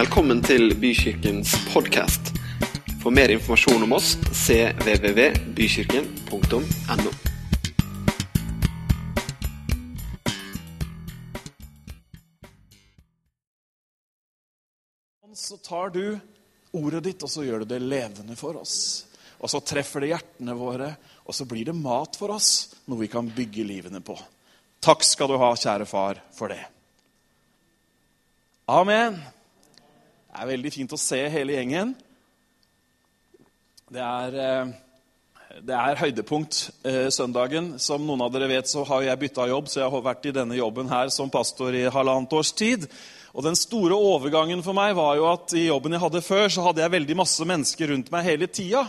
Velkommen 0.00 0.38
til 0.40 0.70
Bykirkens 0.80 1.50
podkast. 1.74 2.30
For 3.02 3.12
mer 3.12 3.28
informasjon 3.34 3.82
om 3.84 3.92
oss 3.92 4.14
cvvvbykirken.no. 4.32 7.10
Så 15.36 15.56
tar 15.56 15.90
du 15.92 16.18
ordet 16.72 17.04
ditt, 17.04 17.20
og 17.20 17.28
så 17.28 17.44
gjør 17.44 17.60
du 17.60 17.68
det 17.74 17.84
levende 17.84 18.32
for 18.40 18.56
oss. 18.62 19.04
Og 19.36 19.52
så 19.52 19.60
treffer 19.60 20.00
det 20.00 20.08
hjertene 20.14 20.56
våre, 20.56 20.96
og 21.26 21.34
så 21.36 21.44
blir 21.50 21.64
det 21.68 21.76
mat 21.76 22.16
for 22.16 22.32
oss, 22.38 22.72
noe 22.88 23.00
vi 23.02 23.08
kan 23.12 23.28
bygge 23.36 23.68
livene 23.68 24.00
på. 24.00 24.16
Takk 24.80 25.04
skal 25.04 25.28
du 25.28 25.36
ha, 25.44 25.52
kjære 25.52 25.84
far, 25.92 26.24
for 26.38 26.48
det. 26.56 26.64
Amen. 28.64 29.20
Det 30.30 30.38
er 30.44 30.46
veldig 30.46 30.70
fint 30.70 30.92
å 30.94 30.98
se 31.00 31.18
hele 31.26 31.56
gjengen. 31.56 31.88
Det 33.90 33.98
er, 33.98 34.36
eh, 34.38 35.56
det 35.66 35.74
er 35.74 35.98
høydepunkt 35.98 36.60
eh, 36.86 37.08
søndagen. 37.10 37.72
Som 37.82 38.04
noen 38.06 38.22
av 38.22 38.30
dere 38.30 38.46
vet, 38.46 38.70
så 38.70 38.84
har 38.86 39.02
jeg 39.02 39.18
bytta 39.24 39.48
jobb, 39.50 39.66
så 39.66 39.80
jeg 39.82 39.90
har 39.90 40.04
vært 40.06 40.28
i 40.30 40.34
denne 40.36 40.54
jobben 40.54 40.86
her 40.88 41.10
som 41.10 41.32
pastor 41.34 41.74
i 41.74 41.82
halvannet 41.90 42.36
års 42.38 42.52
tid. 42.54 42.86
Og 43.34 43.42
Den 43.42 43.58
store 43.58 43.98
overgangen 43.98 44.62
for 44.62 44.78
meg 44.78 44.94
var 44.94 45.18
jo 45.18 45.26
at 45.32 45.50
i 45.58 45.66
jobben 45.66 45.98
jeg 45.98 46.04
hadde 46.04 46.22
før, 46.22 46.46
så 46.46 46.68
hadde 46.68 46.84
jeg 46.84 46.94
veldig 46.94 47.18
masse 47.18 47.50
mennesker 47.50 47.90
rundt 47.90 48.14
meg 48.14 48.28
hele 48.30 48.46
tida. 48.46 48.86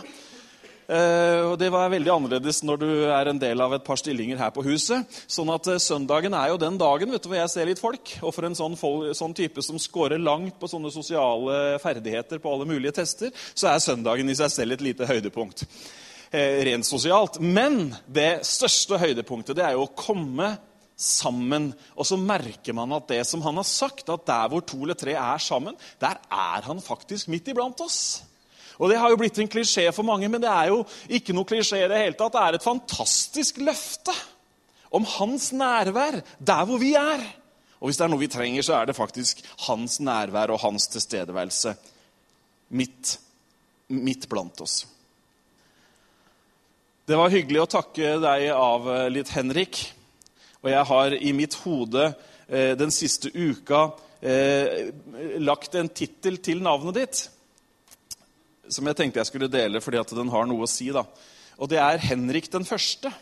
Eh, 0.92 1.40
og 1.46 1.54
Det 1.60 1.70
var 1.72 1.92
veldig 1.92 2.10
annerledes 2.12 2.60
når 2.66 2.80
du 2.82 2.88
er 3.06 3.30
en 3.30 3.40
del 3.40 3.60
av 3.64 3.72
et 3.72 3.84
par 3.86 3.96
stillinger 4.00 4.40
her 4.40 4.52
på 4.52 4.64
huset. 4.66 5.08
Sånn 5.30 5.52
at 5.54 5.70
eh, 5.72 5.80
Søndagen 5.80 6.36
er 6.36 6.50
jo 6.52 6.60
den 6.60 6.76
dagen 6.80 7.14
vet 7.14 7.24
du, 7.24 7.30
hvor 7.30 7.38
jeg 7.38 7.52
ser 7.52 7.68
litt 7.70 7.80
folk. 7.80 8.16
Og 8.20 8.34
for 8.34 8.48
en 8.48 8.58
sånn, 8.58 8.76
sånn 9.16 9.36
type 9.36 9.64
som 9.64 9.80
scorer 9.80 10.20
langt 10.20 10.58
på 10.60 10.68
sånne 10.68 10.92
sosiale 10.92 11.78
ferdigheter 11.82 12.42
på 12.42 12.52
alle 12.52 12.68
mulige 12.68 12.98
tester, 13.00 13.32
så 13.54 13.70
er 13.72 13.84
søndagen 13.84 14.28
i 14.28 14.36
seg 14.36 14.52
selv 14.52 14.76
et 14.76 14.84
lite 14.84 15.08
høydepunkt. 15.08 15.64
Eh, 16.32 16.60
rent 16.68 16.88
sosialt. 16.88 17.40
Men 17.40 17.94
det 18.08 18.42
største 18.48 19.00
høydepunktet 19.00 19.56
det 19.58 19.64
er 19.66 19.78
jo 19.78 19.86
å 19.86 19.94
komme 19.96 20.54
sammen. 20.96 21.70
Og 21.96 22.08
så 22.08 22.18
merker 22.20 22.76
man 22.76 22.92
at 22.96 23.08
det 23.10 23.22
som 23.28 23.42
han 23.46 23.56
har 23.60 23.68
sagt, 23.68 24.08
at 24.12 24.26
der 24.28 24.52
hvor 24.52 24.64
to 24.64 24.82
eller 24.84 24.98
tre 24.98 25.16
er 25.16 25.40
sammen, 25.42 25.76
der 26.00 26.20
er 26.28 26.68
han 26.68 26.84
faktisk 26.84 27.32
midt 27.32 27.48
iblant 27.52 27.80
oss. 27.84 28.22
Og 28.78 28.90
Det 28.90 28.98
har 28.98 29.10
jo 29.10 29.18
blitt 29.20 29.38
en 29.38 29.50
klisjé 29.50 29.88
for 29.92 30.06
mange, 30.06 30.28
men 30.28 30.40
det 30.42 30.50
er 30.50 30.70
jo 30.72 30.82
ikke 31.08 31.34
noe 31.36 31.48
klisjé 31.48 31.84
i 31.84 31.90
det 31.90 32.00
hele 32.00 32.18
tatt. 32.18 32.32
Det 32.34 32.42
er 32.42 32.58
et 32.58 32.66
fantastisk 32.66 33.60
løfte 33.64 34.14
om 34.92 35.06
hans 35.18 35.50
nærvær 35.56 36.20
der 36.38 36.66
hvor 36.68 36.80
vi 36.80 36.94
er. 36.98 37.24
Og 37.80 37.88
hvis 37.88 37.98
det 37.98 38.06
er 38.06 38.12
noe 38.12 38.22
vi 38.22 38.30
trenger, 38.30 38.62
så 38.62 38.78
er 38.78 38.88
det 38.88 38.96
faktisk 38.98 39.42
hans 39.66 39.98
nærvær 40.00 40.54
og 40.54 40.62
hans 40.62 40.86
tilstedeværelse 40.92 41.74
midt, 42.78 43.16
midt 43.88 44.28
blant 44.30 44.60
oss. 44.62 44.84
Det 47.02 47.18
var 47.18 47.32
hyggelig 47.34 47.64
å 47.64 47.70
takke 47.70 48.14
deg 48.22 48.46
av 48.54 48.86
litt, 49.10 49.32
Henrik. 49.34 49.80
Og 50.62 50.70
jeg 50.70 50.86
har 50.92 51.16
i 51.18 51.32
mitt 51.34 51.56
hode 51.64 52.04
eh, 52.46 52.72
den 52.78 52.94
siste 52.94 53.32
uka 53.34 53.88
eh, 54.22 54.92
lagt 55.42 55.74
en 55.74 55.90
tittel 55.90 56.38
til 56.38 56.62
navnet 56.62 57.00
ditt 57.00 57.24
som 58.74 58.88
jeg 58.88 58.98
tenkte 58.98 59.20
jeg 59.22 59.30
skulle 59.30 59.50
dele 59.52 59.82
fordi 59.84 60.00
at 60.00 60.16
den 60.16 60.32
har 60.32 60.48
noe 60.48 60.66
å 60.66 60.70
si. 60.70 60.90
da. 60.94 61.04
Og 61.60 61.70
det 61.70 61.78
er 61.82 62.02
Henrik 62.02 62.50
den 62.52 62.66
første. 62.66 63.12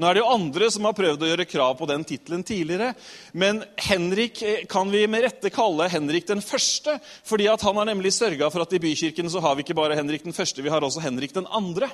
Nå 0.00 0.08
er 0.08 0.16
det 0.16 0.22
jo 0.22 0.32
andre 0.32 0.68
som 0.72 0.86
har 0.88 0.96
prøvd 0.96 1.24
å 1.24 1.28
gjøre 1.28 1.48
krav 1.48 1.74
på 1.76 1.86
den 1.90 2.04
tittelen 2.08 2.44
tidligere. 2.46 2.94
Men 3.36 3.60
Henrik 3.76 4.40
eh, 4.46 4.62
kan 4.68 4.88
vi 4.92 5.04
med 5.10 5.26
rette 5.26 5.52
kalle 5.52 5.90
Henrik 5.92 6.26
den 6.30 6.40
første, 6.44 6.96
fordi 7.28 7.50
at 7.52 7.64
han 7.66 7.76
har 7.76 7.90
nemlig 7.90 8.14
sørga 8.16 8.48
for 8.52 8.64
at 8.64 8.72
i 8.72 8.80
Bykirken 8.80 9.28
så 9.32 9.42
har 9.44 9.58
vi 9.58 9.66
ikke 9.66 9.76
bare 9.76 9.98
Henrik 9.98 10.24
den 10.24 10.36
første, 10.36 10.64
vi 10.64 10.72
har 10.72 10.84
også 10.84 11.04
Henrik 11.04 11.36
den 11.36 11.48
andre. 11.52 11.90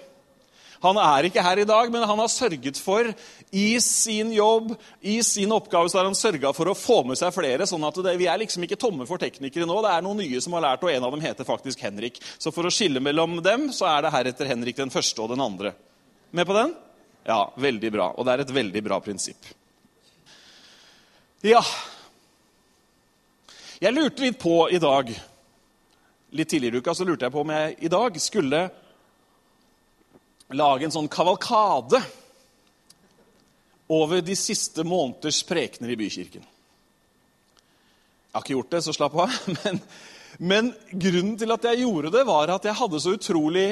Han 0.84 0.98
er 1.02 1.26
ikke 1.26 1.42
her 1.42 1.58
i 1.58 1.66
dag, 1.66 1.90
men 1.90 2.06
han 2.06 2.20
har 2.22 2.30
sørget 2.30 2.78
for 2.78 3.08
i 3.50 3.80
sin 3.82 4.30
jobb, 4.32 4.74
i 5.00 5.16
sin 5.26 5.52
oppgave, 5.54 5.90
så 5.90 5.98
har 5.98 6.06
han 6.06 6.18
sørga 6.18 6.52
for 6.54 6.70
å 6.70 6.76
få 6.78 7.00
med 7.08 7.18
seg 7.18 7.34
flere. 7.34 7.66
sånn 7.66 7.86
at 7.88 7.98
det, 8.04 8.16
Vi 8.18 8.26
er 8.30 8.38
liksom 8.38 8.62
ikke 8.62 8.78
tomme 8.78 9.06
for 9.06 9.18
teknikere 9.18 9.66
nå. 9.66 9.82
Det 9.82 9.90
er 9.90 10.02
noen 10.02 10.22
nye 10.22 10.40
som 10.40 10.54
har 10.54 10.66
lært, 10.68 10.82
og 10.82 10.90
en 10.92 11.04
av 11.04 11.10
dem 11.10 11.24
heter 11.24 11.44
faktisk 11.44 11.80
Henrik. 11.82 12.20
Så 12.38 12.52
for 12.54 12.64
å 12.64 12.70
skille 12.70 13.00
mellom 13.00 13.42
dem, 13.42 13.72
så 13.72 13.90
er 13.90 14.02
det 14.02 14.14
heretter 14.14 14.46
Henrik 14.46 14.76
den 14.76 14.90
første 14.94 15.22
og 15.22 15.30
den 15.34 15.42
andre. 15.42 15.74
Med 16.30 16.46
på 16.46 16.54
den? 16.54 16.74
Ja, 17.26 17.52
veldig 17.56 17.92
bra. 17.92 18.12
Og 18.16 18.24
det 18.24 18.32
er 18.32 18.44
et 18.44 18.54
veldig 18.54 18.84
bra 18.84 19.00
prinsipp. 19.00 19.54
Ja 21.46 21.60
Jeg 23.78 23.94
lurte 23.94 24.24
litt 24.24 24.40
på 24.42 24.64
i 24.74 24.80
dag 24.82 25.12
Litt 26.34 26.50
tidligere 26.50 26.80
i 26.80 26.82
uka 26.82 26.94
så 26.98 27.06
lurte 27.06 27.28
jeg 27.28 27.32
på 27.32 27.44
om 27.44 27.52
jeg 27.54 27.76
i 27.86 27.90
dag 27.92 28.16
skulle 28.20 28.64
lage 30.56 30.86
en 30.86 30.94
sånn 30.94 31.10
kavalkade 31.12 32.00
over 33.92 34.22
de 34.24 34.36
siste 34.36 34.84
måneders 34.84 35.42
prekener 35.48 35.92
i 35.92 35.98
Bykirken. 35.98 36.44
Jeg 38.28 38.36
har 38.36 38.44
ikke 38.44 38.56
gjort 38.56 38.72
det, 38.72 38.82
så 38.84 38.94
slapp 38.96 39.16
av. 39.18 39.36
Men, 39.58 39.80
men, 40.38 40.66
grunnen 40.92 41.38
til 41.40 41.50
at 41.50 41.64
jeg 41.66 41.80
gjorde 41.82 42.12
det, 42.14 42.20
var 42.28 42.52
at 42.52 42.66
jeg 42.68 42.76
hadde 42.78 43.00
så 43.02 43.14
utrolig 43.16 43.68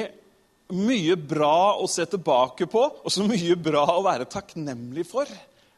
mye 0.73 1.15
bra 1.15 1.77
å 1.79 1.85
se 1.87 2.03
tilbake 2.09 2.65
på, 2.67 2.81
og 2.97 3.13
så 3.13 3.23
mye 3.23 3.55
bra 3.55 3.85
å 3.93 4.01
være 4.03 4.27
takknemlig 4.27 5.05
for, 5.07 5.29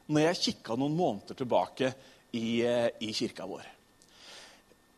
når 0.10 0.30
jeg 0.30 0.40
kikka 0.48 0.80
noen 0.80 0.96
måneder 0.98 1.38
tilbake 1.38 1.92
i, 2.32 2.64
eh, 2.64 2.88
i 3.06 3.12
kirka 3.14 3.46
vår 3.46 3.68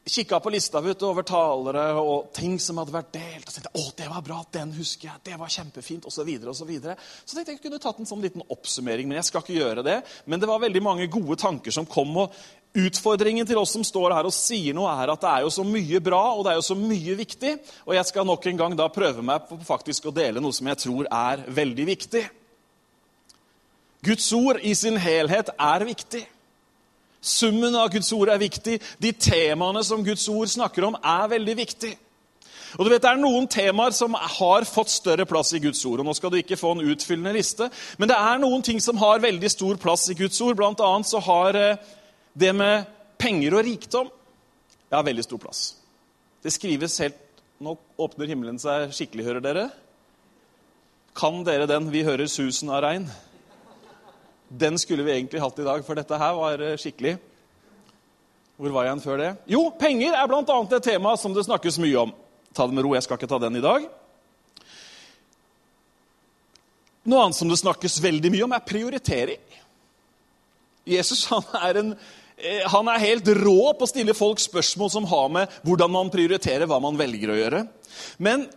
kikka 0.06 0.40
på 0.40 0.50
lista 0.50 0.82
vet 0.82 1.04
over 1.06 1.24
talere 1.28 1.84
og 2.02 2.32
ting 2.34 2.56
som 2.60 2.80
hadde 2.82 2.94
vært 2.94 3.12
delt. 3.14 3.48
og 3.48 3.54
tenkte, 3.54 3.74
å, 3.78 3.84
det 3.98 4.08
var 4.10 4.24
bra, 4.26 4.40
den 4.54 4.72
husker 4.74 5.12
jeg, 5.12 5.22
det 5.30 5.38
var 5.38 5.52
kjempefint, 5.54 6.08
osv. 6.10 6.22
Så, 6.22 6.26
videre, 6.26 6.50
og 6.50 6.58
så, 6.58 6.66
videre. 6.66 6.96
så 7.26 7.36
tenkte 7.36 7.54
jeg 7.54 7.62
kunne 7.62 7.82
tatt 7.82 8.02
en 8.02 8.10
sånn 8.10 8.24
liten 8.24 8.44
oppsummering, 8.50 9.08
men 9.10 9.20
jeg 9.20 9.30
skal 9.30 9.46
ikke 9.46 9.60
gjøre 9.60 9.86
det. 9.86 10.00
Men 10.26 10.42
det 10.42 10.50
var 10.50 10.64
veldig 10.64 10.82
mange 10.84 11.08
gode 11.12 11.38
tanker 11.42 11.74
som 11.76 11.86
kom. 11.86 12.18
og 12.24 12.34
Utfordringen 12.82 13.46
til 13.48 13.60
oss 13.60 13.74
som 13.76 13.86
står 13.86 14.16
her 14.16 14.28
og 14.28 14.36
sier 14.36 14.76
noe, 14.76 14.90
er 14.90 15.14
at 15.14 15.22
det 15.22 15.32
er 15.32 15.46
jo 15.46 15.54
så 15.54 15.66
mye 15.68 16.00
bra 16.04 16.22
og 16.34 16.46
det 16.46 16.54
er 16.54 16.60
jo 16.62 16.68
så 16.72 16.78
mye 16.80 17.18
viktig. 17.20 17.56
Og 17.86 17.96
jeg 17.98 18.10
skal 18.10 18.28
nok 18.28 18.46
en 18.48 18.62
gang 18.64 18.78
da 18.80 18.90
prøve 18.94 19.26
meg 19.26 19.50
på 19.50 19.60
faktisk 19.68 20.08
å 20.08 20.16
dele 20.16 20.44
noe 20.44 20.56
som 20.56 20.70
jeg 20.72 20.82
tror 20.86 21.10
er 21.12 21.44
veldig 21.52 21.90
viktig. 21.94 22.28
Guds 24.02 24.32
ord 24.34 24.64
i 24.66 24.74
sin 24.74 24.98
helhet 24.98 25.52
er 25.60 25.86
viktig. 25.86 26.24
Summen 27.22 27.76
av 27.78 27.92
Guds 27.94 28.09
ord 28.18 28.32
er 28.34 28.42
viktig. 28.42 28.80
De 29.02 29.12
temaene 29.14 29.84
som 29.86 30.02
Guds 30.04 30.26
ord 30.30 30.50
snakker 30.50 30.88
om, 30.88 30.98
er 30.98 31.28
veldig 31.30 31.56
viktig. 31.58 31.92
Og 32.80 32.86
du 32.86 32.90
vet, 32.90 33.02
Det 33.02 33.09
er 33.09 33.20
noen 33.20 33.48
temaer 33.48 33.92
som 33.92 34.14
har 34.14 34.64
fått 34.66 34.90
større 34.90 35.26
plass 35.26 35.54
i 35.54 35.59
Guds 35.59 35.86
ord. 35.86 36.00
og 36.00 36.06
Nå 36.06 36.14
skal 36.16 36.32
du 36.32 36.38
ikke 36.38 36.58
få 36.58 36.72
en 36.72 36.88
utfyllende 36.88 37.34
liste, 37.34 37.70
men 37.98 38.08
det 38.08 38.18
er 38.18 38.40
noen 38.40 38.62
ting 38.62 38.80
som 38.80 38.98
har 38.98 39.20
veldig 39.20 39.52
stor 39.52 39.76
plass 39.76 40.09
i 40.09 40.16
Guds 40.16 40.42
ord. 40.42 40.56
Blant 40.56 40.80
annet 40.80 41.08
så 41.08 41.20
har 41.20 41.56
eh, 41.56 41.78
det 42.34 42.56
med 42.56 42.86
penger 43.18 43.53
og 43.53 43.66
rikdom 43.66 44.09
ja, 44.92 45.02
veldig 45.02 45.24
stor 45.24 45.38
plass. 45.38 45.76
Det 46.44 46.52
skrives 46.52 46.98
helt 47.00 47.28
Nå 47.62 47.76
åpner 48.02 48.26
himmelen 48.26 48.58
seg 48.58 48.90
skikkelig, 48.90 49.26
hører 49.28 49.44
dere. 49.46 49.68
Kan 51.14 51.44
dere 51.46 51.68
den? 51.70 51.92
Vi 51.94 52.02
hører 52.02 52.26
susen 52.26 52.72
av 52.74 52.82
regn. 52.82 53.06
Den 54.52 54.80
skulle 54.80 55.06
vi 55.08 55.14
egentlig 55.16 55.40
hatt 55.40 55.60
i 55.60 55.66
dag, 55.66 55.84
for 55.88 55.96
dette 55.96 56.18
her 56.20 56.34
var 56.36 56.60
eh, 56.60 56.78
skikkelig. 56.80 57.16
Hvor 58.60 58.74
var 58.76 58.84
jeg 58.84 58.92
igjen 58.92 59.04
før 59.06 59.22
det? 59.22 59.30
Jo, 59.50 59.62
penger 59.80 60.18
er 60.18 60.28
bl.a. 60.28 60.44
et 60.44 60.84
tema 60.86 61.16
som 61.18 61.34
det 61.34 61.46
snakkes 61.48 61.80
mye 61.82 62.04
om. 62.04 62.12
Ta 62.52 62.68
det 62.68 62.76
med 62.76 62.84
ro, 62.84 62.92
jeg 62.98 63.06
skal 63.06 63.18
ikke 63.18 63.30
ta 63.32 63.40
den 63.42 63.58
i 63.58 63.64
dag. 63.64 63.88
Noe 67.08 67.24
annet 67.24 67.40
som 67.40 67.50
det 67.50 67.62
snakkes 67.62 68.02
veldig 68.04 68.34
mye 68.34 68.46
om, 68.46 68.54
er 68.54 68.68
prioritering. 68.68 69.42
Jesus 70.92 71.24
han 71.32 71.48
er, 71.62 71.80
en, 71.80 71.94
eh, 72.36 72.68
han 72.74 72.92
er 72.92 73.06
helt 73.08 73.32
rå 73.40 73.72
på 73.72 73.88
å 73.88 73.90
stille 73.90 74.18
folk 74.18 74.42
spørsmål 74.44 74.92
som 74.94 75.08
har 75.09 75.32
med 75.32 75.62
hvordan 75.64 75.96
man 75.96 76.12
prioriterer, 76.14 76.68
hva 76.68 76.82
man 76.84 77.00
velger 77.00 77.32
å 77.32 77.40
gjøre. 77.40 77.64
Men 78.20 78.50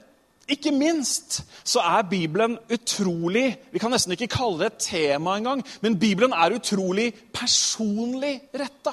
ikke 0.48 0.72
minst 0.76 1.42
så 1.64 1.80
er 1.80 2.08
Bibelen 2.10 2.58
utrolig 2.72 3.56
Vi 3.72 3.80
kan 3.80 3.92
nesten 3.94 4.12
ikke 4.12 4.28
kalle 4.34 4.60
det 4.60 4.72
et 4.72 4.84
tema 4.90 5.38
engang, 5.38 5.64
men 5.80 5.98
Bibelen 5.98 6.32
er 6.36 6.58
utrolig 6.58 7.12
personlig 7.32 8.36
retta. 8.54 8.92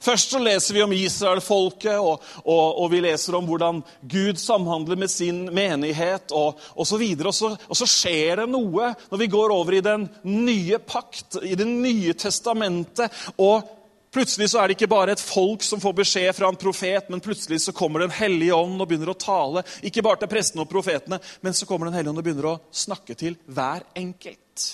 Først 0.00 0.30
så 0.30 0.38
leser 0.38 0.76
vi 0.76 0.82
om 0.84 0.92
Israel-folket, 0.94 1.96
og, 1.98 2.22
og, 2.44 2.66
og, 2.82 2.90
vi 2.92 3.00
leser 3.02 3.34
om 3.34 3.48
hvordan 3.48 3.80
Gud 4.10 4.38
samhandler 4.38 5.00
med 5.00 5.10
sin 5.10 5.40
menighet 5.54 6.30
og 6.36 6.60
osv. 6.78 7.02
Og, 7.02 7.26
og, 7.26 7.34
så, 7.34 7.50
og 7.68 7.80
så 7.80 7.88
skjer 7.88 8.42
det 8.42 8.48
noe 8.52 8.92
når 9.10 9.22
vi 9.22 9.30
går 9.32 9.54
over 9.54 9.78
i 9.78 9.82
den 9.84 10.06
nye 10.28 10.78
pakt, 10.78 11.40
i 11.42 11.56
Det 11.58 11.66
nye 11.66 12.14
testamentet. 12.14 13.10
og 13.38 13.77
Plutselig 14.12 14.48
så 14.50 14.62
er 14.62 14.70
det 14.70 14.78
ikke 14.78 14.88
bare 14.88 15.12
et 15.12 15.22
folk 15.22 15.62
som 15.66 15.80
får 15.82 15.94
beskjed 16.00 16.32
fra 16.36 16.48
en 16.48 16.58
profet, 16.58 17.10
men 17.12 17.20
plutselig 17.20 17.60
så 17.60 17.74
kommer 17.76 18.00
Den 18.00 18.14
hellige 18.14 18.56
ånd 18.56 18.80
og 18.80 18.88
begynner 18.88 19.12
å 19.12 19.18
tale. 19.20 19.62
Ikke 19.84 20.02
bare 20.02 20.22
til 20.22 20.30
prestene 20.32 20.64
og 20.64 20.70
profetene, 20.70 21.20
men 21.44 21.56
så 21.56 21.68
kommer 21.68 21.90
Den 21.90 21.98
hellige 21.98 22.14
ånd 22.14 22.22
og 22.22 22.24
begynner 22.24 22.50
å 22.54 22.60
snakke 22.72 23.16
til 23.18 23.36
hver 23.46 23.84
enkelt. 23.96 24.68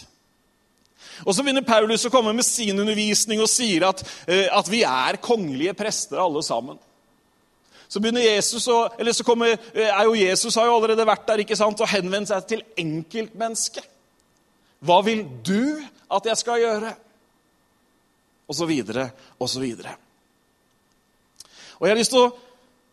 Og 1.27 1.35
så 1.35 1.43
begynner 1.43 1.67
Paulus 1.67 2.07
å 2.07 2.11
komme 2.11 2.33
med 2.35 2.47
sin 2.47 2.79
undervisning 2.79 3.43
og 3.43 3.51
sier 3.51 3.87
at, 3.89 4.03
eh, 4.27 4.49
at 4.51 4.71
vi 4.71 4.83
er 4.83 5.21
kongelige 5.23 5.75
prester 5.79 6.19
alle 6.19 6.43
sammen. 6.43 6.79
Så 7.89 8.01
begynner 8.01 8.23
Jesus 8.23 8.67
eller 8.99 9.13
så 9.13 9.25
kommer, 9.25 9.59
eh, 9.75 9.91
er 9.91 10.05
jo 10.05 10.15
Jesus 10.15 10.55
har 10.55 10.67
jo 10.67 10.77
allerede 10.77 11.07
vært 11.07 11.27
der 11.27 11.39
ikke 11.45 11.57
sant, 11.57 11.81
og 11.81 11.89
henvendt 11.89 12.29
seg 12.29 12.47
til 12.47 12.63
enkeltmennesket. 12.77 13.85
Hva 14.83 15.05
vil 15.05 15.25
du 15.43 15.83
at 16.11 16.25
jeg 16.25 16.37
skal 16.37 16.61
gjøre? 16.61 16.97
Videre. 18.45 19.95
Og 21.79 21.87
jeg 21.87 21.95
har 21.95 21.99
lyst 21.99 22.13
til 22.13 22.27
å 22.27 22.33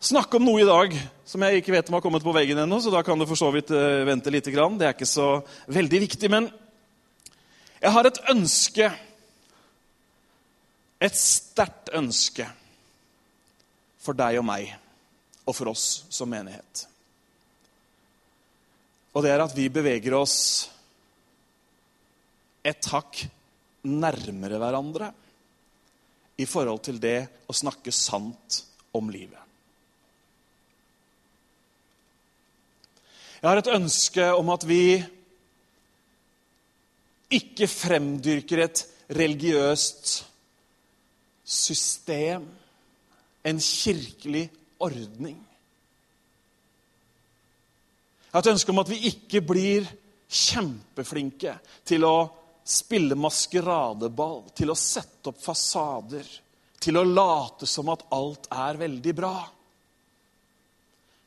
snakke 0.01 0.39
om 0.39 0.45
noe 0.47 0.63
i 0.63 0.67
dag 0.67 0.95
som 1.27 1.43
jeg 1.45 1.61
ikke 1.61 1.73
vet 1.75 1.91
om 1.91 1.97
har 1.97 2.03
kommet 2.03 2.23
på 2.25 2.33
veggen 2.35 2.63
ennå, 2.63 2.79
så 2.81 2.91
da 2.93 3.03
kan 3.05 3.19
du 3.19 3.27
for 3.29 3.39
så 3.39 3.51
vidt 3.53 3.69
eh, 3.75 4.01
vente 4.07 4.31
litt. 4.33 4.47
Det 4.47 4.87
er 4.87 4.95
ikke 4.95 5.07
så 5.07 5.41
veldig 5.71 6.01
viktig. 6.07 6.31
Men 6.31 6.49
jeg 7.81 7.93
har 7.95 8.07
et 8.07 8.19
ønske, 8.33 8.89
et 11.01 11.17
sterkt 11.17 11.93
ønske, 11.97 12.47
for 14.01 14.17
deg 14.17 14.39
og 14.41 14.47
meg 14.47 14.71
og 15.45 15.53
for 15.53 15.69
oss 15.69 16.05
som 16.09 16.29
menighet. 16.31 16.87
Og 19.11 19.25
det 19.25 19.33
er 19.33 19.43
at 19.43 19.53
vi 19.53 19.67
beveger 19.69 20.15
oss 20.17 20.37
et 22.65 22.87
hakk 22.93 23.25
nærmere 23.85 24.59
hverandre 24.61 25.09
i 26.41 26.47
forhold 26.49 26.81
til 26.87 26.99
det 27.01 27.19
å 27.49 27.55
snakke 27.55 27.93
sant 27.93 28.63
om 28.97 29.09
livet. 29.13 29.39
Jeg 33.41 33.49
har 33.49 33.57
et 33.57 33.71
ønske 33.73 34.25
om 34.37 34.51
at 34.53 34.65
vi 34.69 35.01
ikke 37.31 37.65
fremdyrker 37.69 38.61
et 38.61 38.83
religiøst 39.17 40.11
system, 41.51 42.45
en 43.43 43.59
kirkelig 43.59 44.43
ordning. 44.79 45.39
Jeg 48.29 48.37
har 48.37 48.45
et 48.45 48.51
ønske 48.53 48.71
om 48.71 48.83
at 48.83 48.91
vi 48.91 48.99
ikke 49.09 49.41
blir 49.43 49.89
kjempeflinke 50.31 51.57
til 51.87 52.05
å 52.07 52.15
spille 52.63 53.17
maskeradeball, 53.17 54.43
til 54.55 54.71
å 54.71 54.77
sette 54.77 55.31
opp 55.31 55.41
fasader, 55.41 56.27
til 56.81 56.97
å 56.97 57.05
late 57.05 57.67
som 57.69 57.89
at 57.93 58.05
alt 58.13 58.47
er 58.53 58.79
veldig 58.79 59.13
bra. 59.17 59.35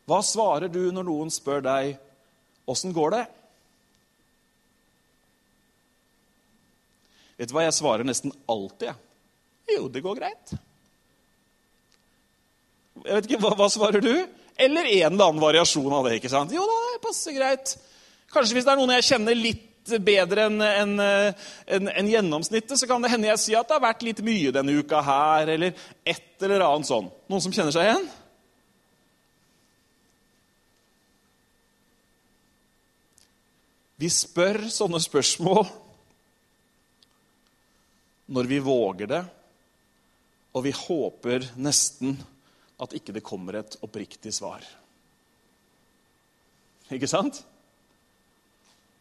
Hva 0.04 0.20
svarer 0.24 0.68
du 0.68 0.82
når 0.92 1.06
noen 1.06 1.32
spør 1.32 1.64
deg 1.64 1.94
åssen 2.70 2.92
går 2.96 3.14
det? 3.14 3.24
Vet 7.38 7.50
du 7.50 7.56
hva 7.56 7.64
jeg 7.66 7.76
svarer 7.76 8.06
nesten 8.06 8.34
alltid? 8.50 8.94
Jo, 9.74 9.88
det 9.90 10.04
går 10.04 10.20
greit. 10.20 10.54
Jeg 13.04 13.16
vet 13.16 13.28
ikke, 13.28 13.40
hva, 13.42 13.54
hva, 13.58 13.68
svarer 13.72 14.04
du? 14.04 14.12
Eller 14.54 14.86
en 14.86 15.14
eller 15.16 15.30
annen 15.30 15.42
variasjon 15.42 15.92
av 15.92 16.06
det. 16.06 16.18
ikke 16.20 16.30
sant? 16.30 16.52
Jo 16.54 16.62
da, 16.68 16.76
det 16.92 17.02
passer 17.02 17.34
greit. 17.34 17.74
Kanskje 18.30 18.58
hvis 18.58 18.66
det 18.66 18.74
er 18.74 18.80
noen 18.80 18.94
jeg 18.94 19.08
kjenner 19.08 19.38
litt 19.38 19.64
bedre 20.04 20.48
enn 20.48 20.60
en, 20.64 20.98
en, 21.00 21.88
en 21.88 22.10
gjennomsnittet, 22.10 22.76
så 22.80 22.88
kan 22.88 23.04
det 23.04 23.12
hende 23.12 23.28
jeg 23.30 23.42
sier 23.42 23.60
at 23.60 23.68
det 23.68 23.76
har 23.76 23.84
vært 23.84 24.04
litt 24.06 24.22
mye 24.24 24.52
denne 24.54 24.76
uka 24.80 25.02
her, 25.04 25.54
eller 25.54 25.86
et 26.04 26.44
eller 26.44 26.64
annet 26.66 26.88
sånn. 26.88 27.10
Noen 27.28 27.44
som 27.44 27.54
kjenner 27.54 27.74
seg 27.74 27.88
igjen? 27.88 28.06
Vi 34.00 34.10
spør 34.10 34.64
sånne 34.72 34.98
spørsmål 35.00 35.68
når 38.34 38.48
vi 38.50 38.58
våger 38.64 39.10
det, 39.10 39.20
og 40.54 40.64
vi 40.66 40.72
håper 40.74 41.50
nesten 41.60 42.16
at 42.82 42.94
ikke 42.96 43.14
det 43.14 43.24
kommer 43.24 43.60
et 43.60 43.76
oppriktig 43.84 44.32
svar. 44.34 44.64
Ikke 46.92 47.08
sant? 47.10 47.40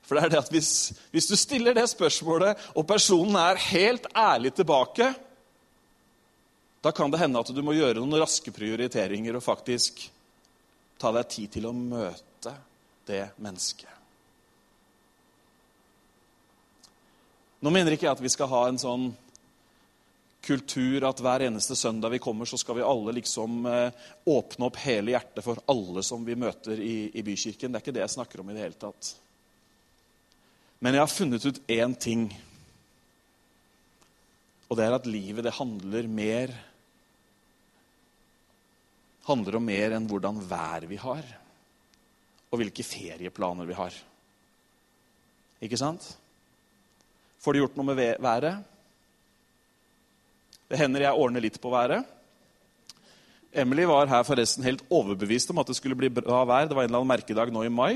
For 0.03 0.17
det 0.17 0.25
er 0.25 0.33
det 0.33 0.41
at 0.41 0.51
hvis, 0.51 0.71
hvis 1.13 1.29
du 1.31 1.35
stiller 1.39 1.75
det 1.77 1.85
spørsmålet, 1.91 2.59
og 2.75 2.88
personen 2.88 3.38
er 3.39 3.61
helt 3.71 4.09
ærlig 4.15 4.51
tilbake, 4.57 5.13
da 6.83 6.91
kan 6.91 7.11
det 7.11 7.21
hende 7.21 7.39
at 7.39 7.53
du 7.55 7.61
må 7.63 7.75
gjøre 7.77 8.01
noen 8.01 8.19
raske 8.19 8.51
prioriteringer 8.51 9.39
og 9.39 9.45
faktisk 9.45 10.03
ta 11.00 11.13
deg 11.15 11.29
tid 11.31 11.53
til 11.55 11.69
å 11.69 11.75
møte 11.75 12.51
det 13.07 13.25
mennesket. 13.44 13.89
Nå 17.63 17.71
mener 17.71 17.95
ikke 17.95 18.09
jeg 18.09 18.17
at 18.17 18.23
vi 18.23 18.31
skal 18.31 18.51
ha 18.51 18.65
en 18.67 18.79
sånn 18.81 19.06
kultur 20.44 21.06
at 21.07 21.21
hver 21.23 21.45
eneste 21.47 21.75
søndag 21.79 22.11
vi 22.11 22.19
kommer, 22.19 22.45
så 22.45 22.59
skal 22.59 22.75
vi 22.75 22.83
alle 22.83 23.13
liksom 23.15 23.65
eh, 23.65 24.07
åpne 24.27 24.67
opp 24.67 24.79
hele 24.83 25.13
hjertet 25.13 25.45
for 25.45 25.61
alle 25.71 26.03
som 26.03 26.25
vi 26.27 26.35
møter 26.35 26.79
i, 26.83 27.07
i, 27.13 27.23
bykirken. 27.23 27.71
Det 27.71 27.79
er 27.79 27.85
ikke 27.85 27.95
det 27.95 28.03
jeg 28.03 28.15
snakker 28.17 28.44
om 28.44 28.51
i 28.51 28.57
det 28.57 28.65
hele 28.65 28.79
tatt. 28.81 29.13
Men 30.83 30.97
jeg 30.97 31.06
har 31.06 31.12
funnet 31.12 31.45
ut 31.47 31.62
én 31.71 31.95
ting. 31.95 32.27
Og 34.68 34.75
det 34.75 34.83
er 34.83 34.95
at 34.97 35.07
livet, 35.07 35.45
det 35.45 35.56
handler 35.56 36.09
mer 36.12 36.51
handler 39.27 39.57
om 39.57 39.68
mer 39.68 39.95
enn 39.95 40.07
hvordan 40.09 40.41
vær 40.50 40.88
vi 40.89 40.97
har, 41.00 41.24
og 42.51 42.59
hvilke 42.59 42.85
ferieplaner 42.85 43.68
vi 43.69 43.77
har. 43.77 43.95
Ikke 45.63 45.80
sant? 45.80 46.03
Får 47.44 47.56
du 47.56 47.62
gjort 47.62 47.77
noe 47.80 47.88
med 47.88 48.19
været? 48.24 48.59
Det 50.68 50.80
hender 50.80 51.06
jeg 51.06 51.19
ordner 51.19 51.44
litt 51.44 51.59
på 51.62 51.71
været. 51.71 52.03
Emily 53.53 53.85
var 53.88 54.09
her 54.09 54.25
forresten 54.25 54.65
helt 54.65 54.83
overbevist 54.91 55.51
om 55.53 55.62
at 55.62 55.69
det 55.69 55.77
skulle 55.77 55.97
bli 55.97 56.09
bra 56.12 56.41
vær. 56.50 56.68
Det 56.68 56.75
var 56.75 56.83
en 56.83 56.89
eller 56.89 57.03
annen 57.03 57.13
merkedag 57.13 57.51
nå 57.53 57.63
i 57.68 57.71
mai. 57.71 57.94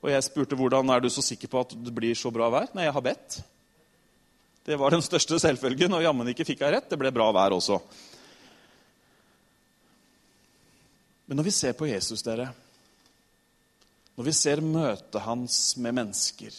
Og 0.00 0.10
jeg 0.12 0.24
spurte 0.24 0.56
hvordan 0.56 0.92
er 0.94 1.02
du 1.02 1.10
så 1.12 1.24
sikker 1.24 1.50
på 1.52 1.60
at 1.60 1.74
det 1.76 1.92
blir 1.94 2.16
så 2.16 2.32
bra 2.32 2.48
vær. 2.52 2.70
Nei, 2.76 2.86
jeg 2.86 2.96
har 2.96 3.04
bedt. 3.04 3.40
Det 4.64 4.78
var 4.80 4.94
den 4.94 5.04
største 5.04 5.38
selvfølgen, 5.40 5.92
og 5.96 6.04
jammen 6.04 6.32
ikke 6.32 6.46
fikk 6.48 6.64
jeg 6.64 6.74
rett. 6.76 6.88
Det 6.88 6.98
ble 7.00 7.12
bra 7.12 7.28
vær 7.36 7.56
også. 7.56 7.80
Men 11.28 11.40
når 11.40 11.46
vi 11.46 11.54
ser 11.54 11.76
på 11.78 11.88
Jesus, 11.90 12.24
dere 12.26 12.50
Når 14.16 14.26
vi 14.26 14.32
ser 14.36 14.60
møtet 14.60 15.22
hans 15.24 15.56
med 15.80 15.94
mennesker 15.96 16.56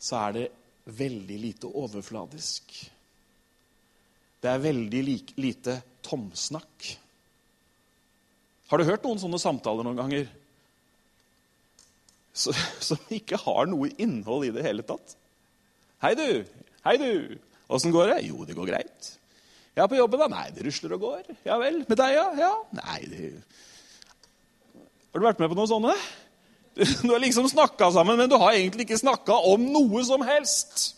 så 0.00 0.16
er 0.24 0.32
det 0.36 0.46
veldig 0.96 1.36
lite 1.38 1.68
overfladisk. 1.68 2.72
Det 4.40 4.48
er 4.48 4.62
veldig 4.64 5.02
lite 5.36 5.76
tomsnakk. 6.02 6.88
Har 8.70 8.78
du 8.78 8.86
hørt 8.86 9.02
noen 9.02 9.18
sånne 9.18 9.40
samtaler 9.42 9.86
noen 9.86 9.98
ganger 9.98 10.28
som 12.40 13.00
ikke 13.12 13.40
har 13.42 13.66
noe 13.66 13.90
innhold 13.98 14.46
i 14.46 14.52
det 14.54 14.62
hele 14.64 14.84
tatt? 14.86 15.16
Hei, 16.04 16.14
du. 16.16 16.44
Hei, 16.86 16.94
du. 17.00 17.40
Åssen 17.70 17.92
går 17.94 18.14
det? 18.14 18.20
Jo, 18.28 18.44
det 18.46 18.54
går 18.56 18.70
greit. 18.70 19.10
Ja, 19.74 19.88
på 19.90 19.98
jobben, 19.98 20.22
da? 20.22 20.28
Nei, 20.30 20.46
det 20.54 20.64
rusler 20.66 20.94
og 20.96 21.02
går. 21.02 21.34
Ja 21.46 21.58
vel. 21.60 21.82
Med 21.88 21.98
deg, 21.98 22.14
ja? 22.14 22.26
Ja. 22.38 22.52
Nei, 22.78 23.00
det 23.10 23.32
Har 25.10 25.18
du 25.18 25.26
vært 25.26 25.42
med 25.42 25.50
på 25.50 25.58
noe 25.58 25.70
sånne? 25.70 25.96
Du 27.02 27.10
har 27.10 27.20
liksom 27.20 27.48
snakka 27.50 27.90
sammen, 27.92 28.16
men 28.16 28.30
du 28.30 28.36
har 28.38 28.54
egentlig 28.54 28.86
ikke 28.86 29.00
snakka 29.02 29.34
om 29.50 29.66
noe 29.74 30.00
som 30.06 30.22
helst. 30.24 30.94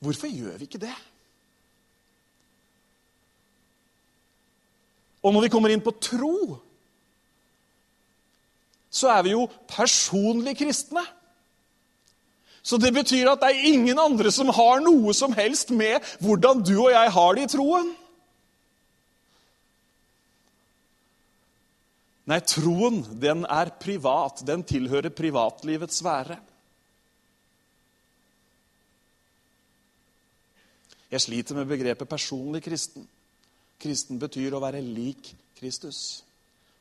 Hvorfor 0.00 0.32
gjør 0.32 0.56
vi 0.56 0.66
ikke 0.66 0.80
det? 0.80 0.96
Og 5.20 5.34
når 5.34 5.46
vi 5.46 5.52
kommer 5.52 5.72
inn 5.72 5.84
på 5.84 5.92
tro, 6.00 6.58
så 8.90 9.12
er 9.14 9.24
vi 9.26 9.34
jo 9.34 9.46
personlig 9.70 10.56
kristne. 10.58 11.04
Så 12.62 12.76
det 12.80 12.92
betyr 12.92 13.30
at 13.30 13.40
det 13.40 13.52
er 13.52 13.70
ingen 13.72 13.98
andre 14.00 14.32
som 14.34 14.50
har 14.52 14.82
noe 14.84 15.14
som 15.16 15.32
helst 15.36 15.72
med 15.72 16.04
hvordan 16.20 16.60
du 16.64 16.74
og 16.82 16.92
jeg 16.92 17.12
har 17.16 17.36
det 17.36 17.46
i 17.46 17.52
troen. 17.54 17.94
Nei, 22.30 22.38
troen, 22.46 23.00
den 23.18 23.42
er 23.48 23.72
privat. 23.80 24.44
Den 24.46 24.62
tilhører 24.62 25.10
privatlivets 25.10 25.98
sfære. 25.98 26.36
Jeg 31.10 31.24
sliter 31.24 31.58
med 31.58 31.66
begrepet 31.66 32.08
personlig 32.08 32.62
kristen. 32.62 33.08
Kristen 33.80 34.18
betyr 34.20 34.54
å 34.54 34.60
være 34.62 34.82
lik 34.84 35.32
Kristus. 35.56 36.22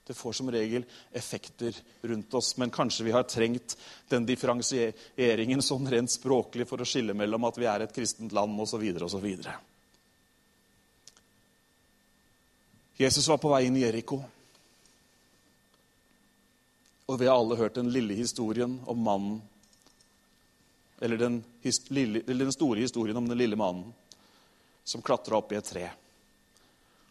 Det 0.10 0.16
får 0.18 0.34
som 0.34 0.52
regel 0.52 0.84
effekter 1.14 1.76
rundt 2.02 2.34
oss, 2.34 2.56
men 2.58 2.72
kanskje 2.74 3.06
vi 3.06 3.12
har 3.14 3.28
trengt 3.30 3.76
den 4.10 4.26
differensieringen 4.26 5.62
sånn 5.62 5.86
rent 5.92 6.12
språklig 6.12 6.66
for 6.68 6.82
å 6.82 6.88
skille 6.88 7.14
mellom 7.14 7.46
at 7.46 7.60
vi 7.62 7.68
er 7.70 7.86
et 7.86 7.94
kristent 7.94 8.34
land 8.34 8.58
osv. 8.60 8.88
osv. 9.06 9.28
Jesus 13.00 13.30
var 13.30 13.38
på 13.38 13.54
vei 13.54 13.62
inn 13.68 13.78
i 13.78 13.86
Jeriko. 13.86 14.18
Og 17.06 17.22
vi 17.22 17.30
har 17.30 17.38
alle 17.38 17.62
hørt 17.62 17.78
den 17.78 17.94
lille 17.94 18.18
historien 18.18 18.80
om 18.90 19.00
mannen 19.06 19.40
Eller 21.02 21.18
den, 21.18 21.44
lille, 21.88 22.26
eller 22.28 22.46
den 22.50 22.52
store 22.52 22.82
historien 22.82 23.18
om 23.18 23.28
den 23.30 23.38
lille 23.38 23.56
mannen 23.56 23.94
som 24.84 25.02
klatra 25.02 25.38
opp 25.38 25.54
i 25.54 25.56
et 25.56 25.70
tre. 25.70 25.86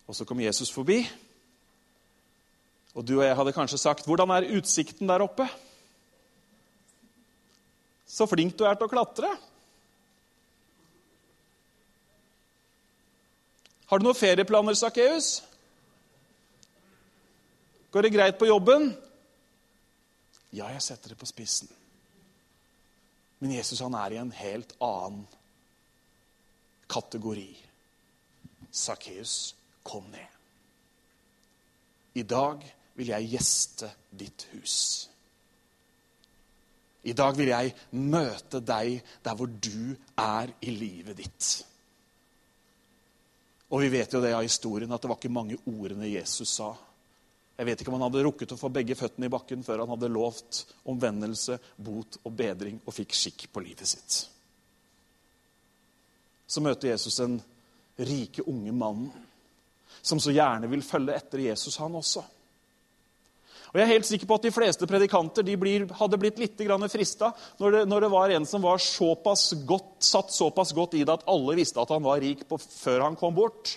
Og 0.09 0.17
så 0.17 0.25
kom 0.25 0.41
Jesus 0.41 0.73
forbi. 0.73 1.03
Og 2.97 3.05
du 3.07 3.19
og 3.19 3.27
jeg 3.27 3.37
hadde 3.37 3.53
kanskje 3.53 3.79
sagt 3.79 4.07
'Hvordan 4.07 4.31
er 4.31 4.57
utsikten 4.59 5.09
der 5.09 5.23
oppe?' 5.23 5.49
Så 8.07 8.27
flink 8.27 8.57
du 8.57 8.65
er 8.65 8.75
til 8.75 8.87
å 8.87 8.91
klatre. 8.91 9.29
Har 13.87 13.99
du 13.99 14.05
noen 14.05 14.17
ferieplaner, 14.17 14.75
Sakkeus? 14.75 15.43
Går 17.91 18.03
det 18.03 18.13
greit 18.13 18.39
på 18.39 18.47
jobben? 18.47 18.97
Ja, 20.53 20.69
jeg 20.69 20.83
setter 20.83 21.09
det 21.09 21.19
på 21.19 21.27
spissen. 21.27 21.69
Men 23.39 23.53
Jesus 23.53 23.81
han 23.81 23.95
er 23.95 24.13
i 24.13 24.17
en 24.17 24.33
helt 24.33 24.73
annen 24.81 25.27
kategori. 26.89 27.57
Sakkeus, 28.73 29.55
kom 29.89 30.09
ned. 30.13 30.35
I 32.19 32.25
dag 32.29 32.65
vil 32.99 33.13
jeg 33.15 33.31
gjeste 33.33 33.89
ditt 34.11 34.49
hus. 34.53 34.77
I 37.09 37.15
dag 37.17 37.37
vil 37.39 37.53
jeg 37.53 37.75
møte 37.97 38.61
deg 38.61 38.99
der 39.25 39.39
hvor 39.39 39.49
du 39.49 39.95
er 40.19 40.51
i 40.61 40.75
livet 40.75 41.17
ditt. 41.23 41.51
Og 43.69 43.85
vi 43.85 43.93
vet 43.93 44.13
jo 44.13 44.21
det 44.25 44.35
av 44.35 44.45
historien 44.45 44.93
at 44.93 45.03
det 45.03 45.11
var 45.11 45.21
ikke 45.21 45.33
mange 45.33 45.59
ordene 45.69 46.09
Jesus 46.11 46.57
sa. 46.59 46.73
Jeg 47.59 47.67
vet 47.67 47.81
ikke 47.81 47.93
om 47.93 47.99
han 47.99 48.07
hadde 48.09 48.25
rukket 48.27 48.55
å 48.55 48.59
få 48.59 48.71
begge 48.73 48.97
føttene 48.99 49.29
i 49.29 49.33
bakken 49.33 49.65
før 49.67 49.83
han 49.83 49.93
hadde 49.93 50.11
lovt 50.13 50.63
omvendelse, 50.89 51.59
bot 51.77 52.21
og 52.25 52.35
bedring 52.39 52.79
og 52.85 52.95
fikk 52.95 53.17
skikk 53.19 53.49
på 53.53 53.63
livet 53.65 53.91
sitt. 53.91 54.19
Så 56.49 56.63
møter 56.65 56.93
Jesus 56.93 57.19
den 57.21 57.37
rike, 57.99 58.47
unge 58.47 58.73
mannen 58.73 59.28
som 60.09 60.21
så 60.23 60.33
gjerne 60.33 60.71
vil 60.71 60.85
følge 60.85 61.17
etter 61.17 61.45
Jesus, 61.51 61.77
han 61.83 61.97
også. 61.99 62.25
Og 63.69 63.77
Jeg 63.77 63.85
er 63.85 63.93
helt 63.93 64.09
sikker 64.09 64.29
på 64.29 64.39
at 64.39 64.47
de 64.47 64.53
fleste 64.53 64.87
predikanter 64.89 65.45
de 65.45 65.57
blir, 65.61 65.85
hadde 65.99 66.19
blitt 66.21 66.39
litt 66.41 66.63
frista 66.89 67.35
når, 67.59 67.71
det, 67.73 67.83
når 67.91 68.01
det 68.01 68.11
var 68.15 68.33
en 68.33 68.47
som 68.49 68.63
var 68.65 68.81
såpass 68.81 69.53
godt, 69.69 70.01
satt 70.01 70.33
såpass 70.33 70.73
godt 70.73 70.97
i 70.97 71.05
det 71.05 71.19
at 71.19 71.27
alle 71.29 71.59
visste 71.59 71.81
at 71.81 71.93
han 71.93 72.03
var 72.03 72.23
rik 72.25 72.47
på, 72.49 72.57
før 72.57 73.05
han 73.05 73.17
kom 73.17 73.35
bort. 73.37 73.77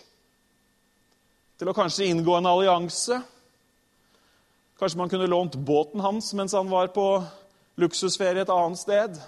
Til 1.60 1.68
å 1.68 1.76
kanskje 1.76 2.08
inngå 2.08 2.38
en 2.40 2.50
allianse 2.50 3.20
Kanskje 4.82 4.98
man 4.98 5.12
kunne 5.12 5.28
lånt 5.30 5.54
båten 5.62 6.02
hans 6.02 6.32
mens 6.34 6.56
han 6.58 6.70
var 6.72 6.88
på 6.90 7.04
luksusferie 7.78 8.42
et 8.42 8.50
annet 8.50 8.80
sted. 8.82 9.20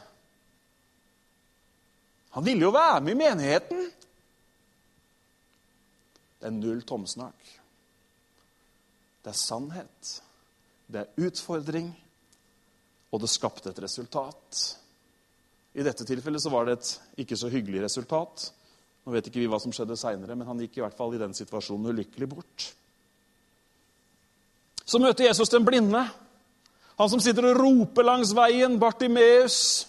Han 2.33 2.45
ville 2.47 2.65
jo 2.65 2.71
være 2.73 3.03
med 3.05 3.13
i 3.13 3.19
menigheten. 3.19 3.83
Det 6.43 6.49
er 6.49 6.55
null 6.57 6.81
tomsnakk. 6.83 7.51
Det 9.23 9.31
er 9.31 9.37
sannhet. 9.39 10.09
Det 10.91 10.99
er 10.99 11.21
utfordring. 11.23 11.85
Og 13.15 13.21
det 13.23 13.29
skapte 13.31 13.71
et 13.71 13.77
resultat. 13.79 14.63
I 15.71 15.85
dette 15.87 16.03
tilfellet 16.03 16.43
så 16.43 16.51
var 16.51 16.67
det 16.67 16.73
et 16.75 16.89
ikke 17.23 17.37
så 17.39 17.47
hyggelig 17.47 17.85
resultat. 17.85 18.49
Nå 19.05 19.13
vet 19.15 19.29
ikke 19.29 19.39
vi 19.39 19.47
hva 19.47 19.59
som 19.63 19.71
skjedde 19.71 19.95
seinere, 20.01 20.35
men 20.35 20.49
han 20.49 20.59
gikk 20.65 20.81
i 20.81 20.83
hvert 20.83 20.97
fall 20.97 21.15
i 21.15 21.21
den 21.21 21.31
situasjonen 21.37 21.93
ulykkelig 21.93 22.27
bort. 22.33 22.65
Så 24.83 24.99
møter 24.99 25.29
Jesus 25.29 25.53
den 25.53 25.63
blinde, 25.63 26.01
han 26.99 27.09
som 27.09 27.23
sitter 27.23 27.47
og 27.53 27.61
roper 27.61 28.03
langs 28.03 28.33
veien, 28.35 28.75
Bartimeus. 28.83 29.87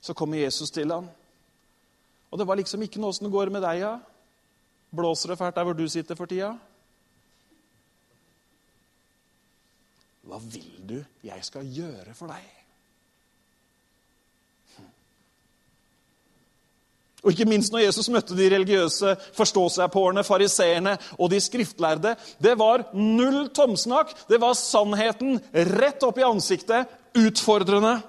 Så 0.00 0.16
kommer 0.16 0.40
Jesus 0.40 0.72
til 0.72 0.88
ham. 0.88 1.04
Og 2.32 2.40
det 2.40 2.48
var 2.48 2.56
liksom 2.56 2.80
ikke 2.80 3.02
noe 3.02 3.12
åssen 3.12 3.28
det 3.28 3.34
går 3.36 3.52
med 3.52 3.60
deg, 3.68 3.84
ja. 3.84 3.92
Blåser 4.92 5.32
det 5.32 5.38
fælt 5.40 5.56
der 5.56 5.64
hvor 5.64 5.76
du 5.76 5.86
sitter 5.88 6.18
for 6.18 6.28
tida? 6.28 6.52
Hva 10.22 10.38
vil 10.38 10.74
du 10.88 10.98
jeg 11.24 11.44
skal 11.44 11.66
gjøre 11.66 12.14
for 12.14 12.30
deg? 12.30 12.50
Og 17.22 17.30
ikke 17.30 17.46
minst 17.46 17.70
når 17.70 17.84
Jesus 17.84 18.08
møtte 18.10 18.34
de 18.34 18.48
religiøse 18.50 19.14
forståsegpåerne, 19.36 20.24
fariseerne 20.26 20.96
og 21.18 21.30
de 21.30 21.38
skriftlærde. 21.40 22.16
Det 22.42 22.56
var 22.58 22.88
null 22.98 23.46
tomsnakk. 23.54 24.10
Det 24.26 24.40
var 24.42 24.58
sannheten 24.58 25.38
rett 25.54 26.02
opp 26.02 26.18
i 26.18 26.26
ansiktet. 26.26 26.90
Utfordrende. 27.14 28.00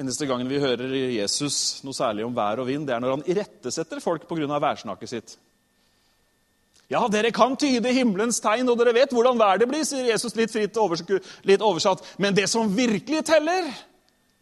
Eneste 0.00 0.24
gangen 0.24 0.48
vi 0.48 0.60
hører 0.62 0.88
Jesus 1.12 1.82
noe 1.84 1.96
særlig 1.96 2.24
om 2.24 2.34
vær 2.36 2.62
og 2.62 2.68
vind, 2.70 2.86
det 2.88 2.94
er 2.94 3.02
når 3.02 3.18
han 3.18 3.24
irettesetter 3.28 4.00
folk 4.00 4.24
pga. 4.28 4.46
værsnakket 4.48 5.10
sitt. 5.10 5.34
Ja, 6.90 7.04
dere 7.12 7.30
kan 7.30 7.54
tyde 7.60 7.92
himmelens 7.94 8.40
tegn, 8.42 8.68
og 8.68 8.78
dere 8.80 8.94
vet 8.96 9.12
hvordan 9.14 9.38
været 9.38 9.68
blir, 9.68 9.84
sier 9.86 10.08
Jesus 10.08 10.34
litt 10.34 10.50
fritt 10.50 10.78
litt 11.46 11.62
oversatt. 11.62 12.02
Men 12.18 12.34
det 12.34 12.48
som 12.50 12.72
virkelig 12.74 13.24
teller, 13.28 13.68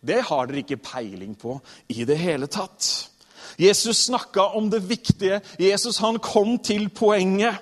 det 0.00 0.22
har 0.30 0.46
dere 0.46 0.62
ikke 0.62 0.80
peiling 0.80 1.34
på 1.36 1.58
i 1.88 2.06
det 2.08 2.16
hele 2.16 2.46
tatt. 2.46 3.10
Jesus 3.58 4.06
snakka 4.06 4.54
om 4.56 4.70
det 4.70 4.84
viktige. 4.88 5.42
Jesus 5.58 5.98
han 5.98 6.20
kom 6.22 6.56
til 6.58 6.88
poenget. 6.88 7.58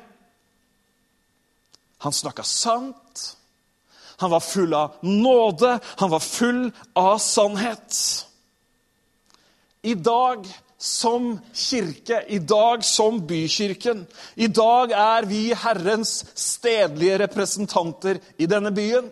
Han 2.05 2.13
snakka 2.13 2.45
sant. 2.45 2.97
Han 4.17 4.31
var 4.31 4.41
full 4.41 4.75
av 4.75 4.95
nåde. 5.03 5.79
Han 5.97 6.11
var 6.11 6.21
full 6.21 6.71
av 6.93 7.19
sannhet. 7.19 8.27
I 9.83 9.95
dag 9.95 10.47
som 10.79 11.41
kirke, 11.55 12.25
i 12.29 12.39
dag 12.39 12.85
som 12.85 13.21
bykirken. 13.27 14.07
I 14.35 14.47
dag 14.47 14.91
er 14.93 15.29
vi 15.29 15.55
Herrens 15.55 16.25
stedlige 16.35 17.19
representanter 17.19 18.19
i 18.37 18.47
denne 18.47 18.73
byen. 18.75 19.09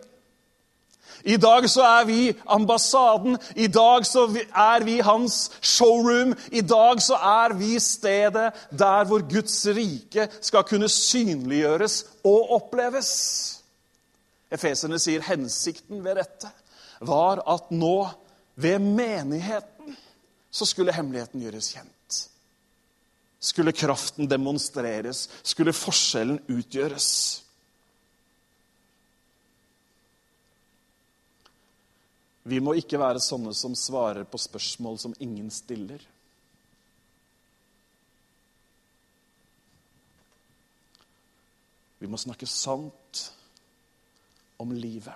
I 1.25 1.37
dag 1.40 1.70
så 1.70 1.80
er 1.82 2.04
vi 2.04 2.34
ambassaden, 2.46 3.38
i 3.56 3.66
dag 3.66 4.04
så 4.06 4.26
er 4.52 4.84
vi 4.84 4.99
hans 5.00 5.50
showroom. 5.62 6.34
I 6.52 6.61
dag 6.61 7.00
så 7.02 7.16
er 7.16 7.54
vi 7.56 7.78
stedet 7.80 8.52
der 8.70 9.04
hvor 9.08 9.25
Guds 9.30 9.66
rike 9.66 10.28
skal 10.40 10.66
kunne 10.68 10.88
synliggjøres 10.88 12.04
og 12.25 12.52
oppleves. 12.58 13.63
Efeserne 14.54 15.00
sier 15.02 15.25
hensikten 15.26 16.02
ved 16.04 16.20
dette 16.20 16.50
var 17.04 17.42
at 17.50 17.73
nå, 17.75 18.11
ved 18.54 18.78
menigheten, 18.78 19.96
så 20.50 20.66
skulle 20.68 20.94
hemmeligheten 20.94 21.42
gjøres 21.42 21.73
kjent. 21.75 22.18
Skulle 23.42 23.75
kraften 23.75 24.30
demonstreres, 24.30 25.26
skulle 25.42 25.75
forskjellen 25.75 26.38
utgjøres. 26.46 27.08
Vi 32.44 32.61
må 32.61 32.76
ikke 32.78 33.00
være 33.00 33.23
sånne 33.25 33.54
som 33.56 33.75
svarer 33.75 34.26
på 34.28 34.38
spørsmål 34.38 35.00
som 35.02 35.16
ingen 35.18 35.50
stiller. 35.52 35.99
Vi 41.99 42.11
må 42.11 42.20
snakke 42.20 42.46
sant 42.46 43.03
om 44.62 44.73
livet. 44.73 45.14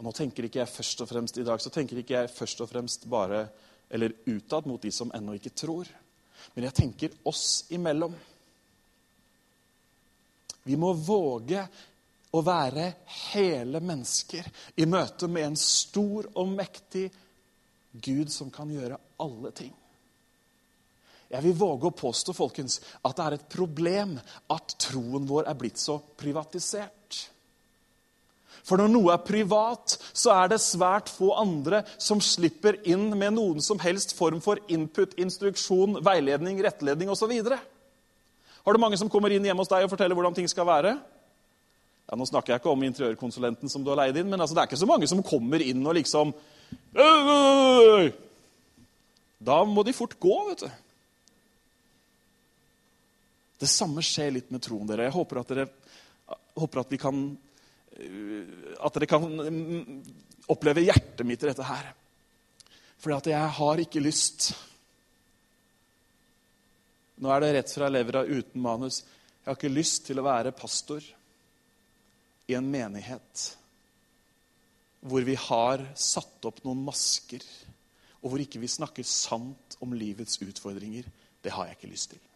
Og 0.00 0.06
nå 0.06 0.12
tenker 0.16 0.46
ikke 0.46 0.62
jeg 0.62 0.72
først 0.72 1.02
og 1.04 1.10
fremst 1.10 1.38
I 1.38 1.44
dag 1.44 1.60
så 1.60 1.72
tenker 1.72 2.00
ikke 2.00 2.22
jeg 2.22 2.32
først 2.32 2.62
og 2.64 2.70
fremst 2.70 3.04
bare 3.10 3.44
eller 3.90 4.14
utad 4.26 4.66
mot 4.70 4.82
de 4.82 4.92
som 4.94 5.10
ennå 5.14 5.34
ikke 5.36 5.52
tror. 5.52 5.88
Men 6.54 6.64
jeg 6.68 6.76
tenker 6.76 7.16
oss 7.28 7.66
imellom. 7.74 8.14
Vi 10.62 10.76
må 10.78 10.92
våge 10.94 11.64
å 12.30 12.42
være 12.46 12.86
hele 13.34 13.80
mennesker 13.82 14.46
i 14.78 14.86
møte 14.86 15.28
med 15.28 15.48
en 15.48 15.58
stor 15.58 16.30
og 16.38 16.52
mektig 16.54 17.08
Gud 17.90 18.30
som 18.30 18.52
kan 18.54 18.70
gjøre 18.70 19.00
alle 19.20 19.50
ting. 19.56 19.74
Jeg 21.30 21.44
vil 21.44 21.54
våge 21.54 21.86
å 21.86 21.94
påstå 21.94 22.34
folkens, 22.34 22.80
at 23.06 23.14
det 23.16 23.26
er 23.26 23.36
et 23.36 23.50
problem 23.52 24.16
at 24.50 24.74
troen 24.82 25.28
vår 25.28 25.46
er 25.50 25.58
blitt 25.58 25.78
så 25.78 26.00
privatisert. 26.18 27.20
For 28.66 28.80
når 28.80 28.90
noe 28.92 29.12
er 29.14 29.22
privat, 29.24 29.94
så 30.12 30.34
er 30.34 30.50
det 30.52 30.60
svært 30.62 31.08
få 31.10 31.30
andre 31.38 31.84
som 32.02 32.20
slipper 32.22 32.80
inn 32.88 33.08
med 33.14 33.36
noen 33.38 33.62
som 33.64 33.78
helst 33.82 34.12
form 34.18 34.42
for 34.44 34.60
input, 34.68 35.14
instruksjon, 35.22 36.00
veiledning, 36.04 36.58
rettledning 36.66 37.10
osv. 37.14 37.32
Har 38.60 38.76
du 38.76 38.82
mange 38.82 38.98
som 39.00 39.10
kommer 39.10 39.32
inn 39.32 39.46
hjemme 39.46 39.62
hos 39.62 39.70
deg 39.70 39.86
og 39.86 39.94
forteller 39.94 40.18
hvordan 40.18 40.36
ting 40.36 40.50
skal 40.50 40.68
være? 40.68 40.98
Ja, 42.10 42.18
Nå 42.18 42.26
snakker 42.26 42.52
jeg 42.52 42.60
ikke 42.60 42.74
om 42.74 42.84
interiørkonsulenten 42.84 43.70
som 43.70 43.86
du 43.86 43.92
har 43.92 44.02
leid 44.02 44.18
inn, 44.18 44.28
men 44.28 44.42
altså, 44.42 44.58
det 44.58 44.64
er 44.64 44.70
ikke 44.72 44.82
så 44.82 44.90
mange 44.90 45.08
som 45.08 45.22
kommer 45.24 45.62
inn 45.62 45.86
og 45.86 45.94
liksom 45.96 46.34
Da 49.40 49.62
må 49.64 49.86
de 49.86 49.94
fort 49.96 50.18
gå, 50.20 50.36
vet 50.50 50.66
du. 50.66 50.70
Det 53.60 53.68
samme 53.68 54.02
skjer 54.04 54.32
litt 54.32 54.50
med 54.54 54.62
troen 54.64 54.88
dere. 54.88 55.08
Jeg 55.08 55.16
håper 55.18 55.42
at 55.42 55.52
dere 55.52 55.68
håper 56.60 56.82
at 56.82 56.96
kan 57.00 57.22
At 58.80 58.96
dere 58.96 59.08
kan 59.10 59.26
mm, 59.26 60.02
oppleve 60.52 60.84
hjertet 60.86 61.26
mitt 61.26 61.42
i 61.44 61.50
dette 61.50 61.66
her. 61.66 61.92
Fordi 63.00 63.16
at 63.16 63.30
jeg 63.32 63.54
har 63.60 63.82
ikke 63.84 64.02
lyst 64.04 64.52
Nå 67.20 67.28
er 67.34 67.42
det 67.42 67.52
rett 67.52 67.72
fra 67.74 67.90
levra 67.92 68.22
uten 68.24 68.62
manus. 68.64 69.02
Jeg 69.42 69.50
har 69.50 69.58
ikke 69.58 69.72
lyst 69.72 70.06
til 70.06 70.20
å 70.20 70.24
være 70.24 70.54
pastor 70.56 71.04
i 72.48 72.56
en 72.56 72.70
menighet 72.70 73.42
hvor 75.04 75.24
vi 75.24 75.36
har 75.36 75.84
satt 75.96 76.48
opp 76.48 76.62
noen 76.64 76.80
masker, 76.84 77.44
og 78.20 78.32
hvor 78.32 78.42
ikke 78.42 78.60
vi 78.60 78.68
snakker 78.68 79.06
sant 79.08 79.76
om 79.80 79.94
livets 79.96 80.40
utfordringer. 80.44 81.06
Det 81.40 81.52
har 81.52 81.68
jeg 81.68 81.78
ikke 81.78 81.92
lyst 81.92 82.12
til. 82.14 82.29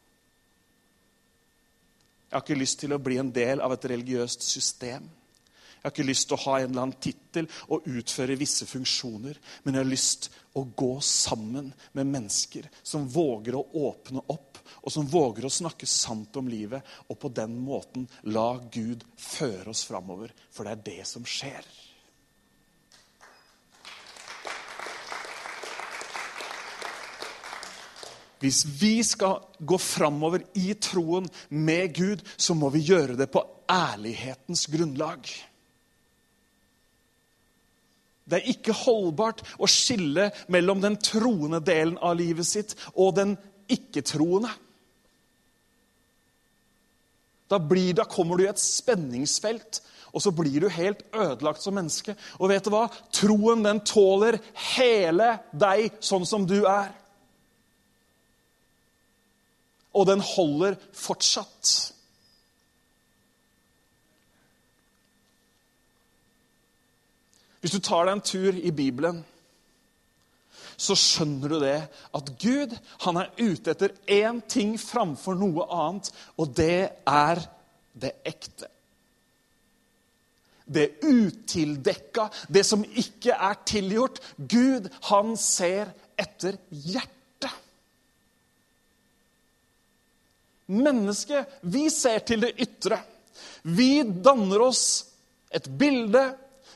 Jeg 2.34 2.40
har 2.40 2.48
ikke 2.48 2.62
lyst 2.64 2.80
til 2.82 2.90
å 2.90 2.96
bli 2.98 3.14
en 3.22 3.28
del 3.30 3.60
av 3.62 3.70
et 3.76 3.84
religiøst 3.92 4.42
system. 4.42 5.04
Jeg 5.06 5.84
har 5.84 5.92
ikke 5.92 6.06
lyst 6.08 6.26
til 6.26 6.34
å 6.34 6.42
ha 6.48 6.54
en 6.58 6.64
eller 6.64 6.82
annen 6.82 6.98
tittel 6.98 7.46
og 7.70 7.86
utføre 7.86 8.34
visse 8.40 8.66
funksjoner. 8.66 9.38
Men 9.62 9.78
jeg 9.78 9.84
har 9.84 9.92
lyst 9.92 10.26
å 10.58 10.64
gå 10.66 10.96
sammen 10.98 11.68
med 11.94 12.10
mennesker 12.10 12.66
som 12.82 13.06
våger 13.06 13.54
å 13.54 13.62
åpne 13.84 14.24
opp, 14.34 14.58
og 14.82 14.90
som 14.90 15.06
våger 15.06 15.46
å 15.46 15.52
snakke 15.60 15.86
sant 15.86 16.34
om 16.42 16.50
livet, 16.50 16.82
og 17.06 17.20
på 17.22 17.30
den 17.30 17.54
måten 17.62 18.08
la 18.34 18.56
Gud 18.66 19.06
føre 19.14 19.70
oss 19.70 19.86
framover. 19.86 20.34
For 20.50 20.66
det 20.66 20.74
er 20.74 20.84
det 20.90 21.06
som 21.06 21.22
skjer. 21.22 21.62
Hvis 28.44 28.60
vi 28.68 28.98
skal 29.00 29.38
gå 29.64 29.78
framover 29.80 30.42
i 30.60 30.74
troen 30.76 31.24
med 31.48 31.94
Gud, 31.96 32.22
så 32.36 32.52
må 32.52 32.68
vi 32.74 32.82
gjøre 32.84 33.16
det 33.16 33.30
på 33.32 33.40
ærlighetens 33.72 34.66
grunnlag. 34.68 35.24
Det 38.24 38.36
er 38.36 38.50
ikke 38.52 38.76
holdbart 38.76 39.40
å 39.56 39.68
skille 39.68 40.30
mellom 40.52 40.82
den 40.84 40.98
troende 41.00 41.62
delen 41.64 41.96
av 42.04 42.18
livet 42.20 42.48
sitt 42.48 42.74
og 42.92 43.14
den 43.16 43.32
ikke-troende. 43.72 44.50
Da, 47.48 47.60
da 47.60 48.06
kommer 48.08 48.36
du 48.36 48.44
i 48.44 48.50
et 48.50 48.60
spenningsfelt, 48.60 49.80
og 50.12 50.20
så 50.20 50.32
blir 50.36 50.64
du 50.64 50.68
helt 50.72 51.00
ødelagt 51.16 51.64
som 51.64 51.76
menneske. 51.76 52.12
Og 52.40 52.52
vet 52.52 52.64
du 52.64 52.72
hva? 52.72 52.86
Troen 53.12 53.64
den 53.64 53.80
tåler 53.88 54.36
hele 54.76 55.30
deg 55.52 55.96
sånn 56.04 56.28
som 56.28 56.44
du 56.48 56.60
er 56.68 56.92
og 59.94 60.08
den 60.10 60.22
holder 60.24 60.76
fortsatt. 60.92 61.74
Hvis 67.64 67.72
du 67.72 67.80
tar 67.80 68.04
deg 68.04 68.18
en 68.18 68.26
tur 68.28 68.58
i 68.60 68.74
Bibelen, 68.76 69.22
så 70.76 70.96
skjønner 70.98 71.48
du 71.48 71.58
det 71.62 71.78
at 72.18 72.30
Gud 72.42 72.74
han 73.06 73.20
er 73.22 73.30
ute 73.38 73.72
etter 73.72 73.94
én 74.10 74.42
ting 74.50 74.74
framfor 74.80 75.38
noe 75.38 75.64
annet, 75.72 76.10
og 76.36 76.52
det 76.58 76.90
er 77.08 77.40
det 77.94 78.12
ekte. 78.26 78.68
Det 80.64 80.86
utildekka, 81.04 82.28
det 82.52 82.66
som 82.66 82.84
ikke 82.84 83.32
er 83.32 83.58
tilgjort. 83.68 84.20
Gud, 84.36 84.88
han 85.08 85.36
ser 85.40 85.92
etter 86.20 86.58
hjertet. 86.68 87.23
Mennesket, 90.72 91.58
vi 91.60 91.88
ser 91.92 92.24
til 92.24 92.44
det 92.46 92.54
ytre. 92.60 93.00
Vi 93.62 94.02
danner 94.02 94.64
oss 94.64 94.84
et 95.52 95.68
bilde. 95.68 96.24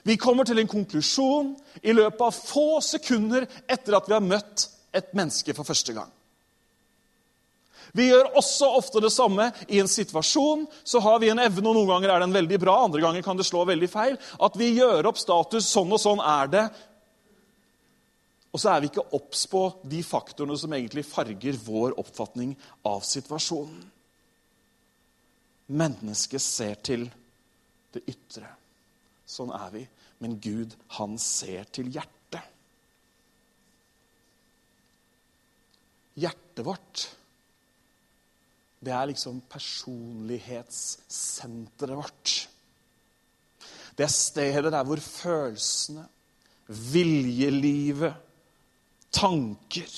Vi 0.03 0.17
kommer 0.21 0.45
til 0.49 0.61
en 0.61 0.71
konklusjon 0.71 1.55
i 1.83 1.95
løpet 1.97 2.23
av 2.29 2.37
få 2.37 2.81
sekunder 2.85 3.49
etter 3.69 3.97
at 3.97 4.09
vi 4.09 4.17
har 4.17 4.25
møtt 4.25 4.69
et 4.97 5.13
menneske 5.17 5.55
for 5.57 5.69
første 5.69 5.97
gang. 5.97 6.09
Vi 7.97 8.11
gjør 8.11 8.35
også 8.37 8.69
ofte 8.79 9.01
det 9.01 9.11
samme 9.13 9.49
i 9.67 9.81
en 9.81 9.89
situasjon. 9.89 10.67
Så 10.85 11.01
har 11.01 11.19
vi 11.23 11.31
en 11.33 11.41
evne, 11.41 11.65
og 11.71 11.77
noen 11.77 11.89
ganger 11.89 12.13
er 12.13 12.25
den 12.25 12.37
veldig 12.37 12.61
bra, 12.61 12.77
andre 12.85 13.03
ganger 13.05 13.25
kan 13.25 13.39
det 13.39 13.47
slå 13.49 13.65
veldig 13.69 13.89
feil, 13.91 14.19
at 14.19 14.59
vi 14.61 14.75
gjør 14.77 15.09
opp 15.11 15.21
status 15.21 15.71
sånn 15.73 15.93
og 15.97 16.03
sånn 16.03 16.23
er 16.25 16.53
det. 16.53 16.65
Og 18.53 18.61
så 18.63 18.69
er 18.73 18.81
vi 18.81 18.87
ikke 18.89 19.11
obs 19.17 19.47
på 19.51 19.63
de 19.85 20.03
faktorene 20.07 20.59
som 20.59 20.73
egentlig 20.73 21.05
farger 21.07 21.57
vår 21.67 21.99
oppfatning 22.01 22.57
av 22.89 23.01
situasjonen. 23.05 23.83
Mennesket 25.69 26.41
ser 26.41 26.75
til 26.81 27.11
det 27.93 28.03
ytre. 28.09 28.49
Sånn 29.29 29.53
er 29.53 29.71
vi. 29.75 29.89
Men 30.25 30.41
Gud, 30.41 30.73
han 30.97 31.19
ser 31.21 31.65
til 31.77 31.93
hjertet. 31.93 32.41
Hjertet 36.19 36.67
vårt, 36.67 37.19
det 38.83 38.91
er 38.95 39.07
liksom 39.11 39.41
personlighetssenteret 39.51 41.97
vårt. 41.99 42.49
Det 43.99 44.05
er 44.07 44.13
stedet 44.15 44.73
der 44.73 44.85
hvor 44.87 45.01
følelsene, 45.03 46.05
viljelivet, 46.69 48.15
tanker. 49.15 49.91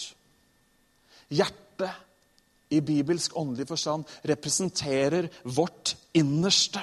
Hjertet 1.31 2.71
i 2.71 2.81
bibelsk 2.85 3.37
åndelig 3.39 3.67
forstand 3.71 4.07
representerer 4.31 5.29
vårt 5.43 5.97
innerste. 6.15 6.83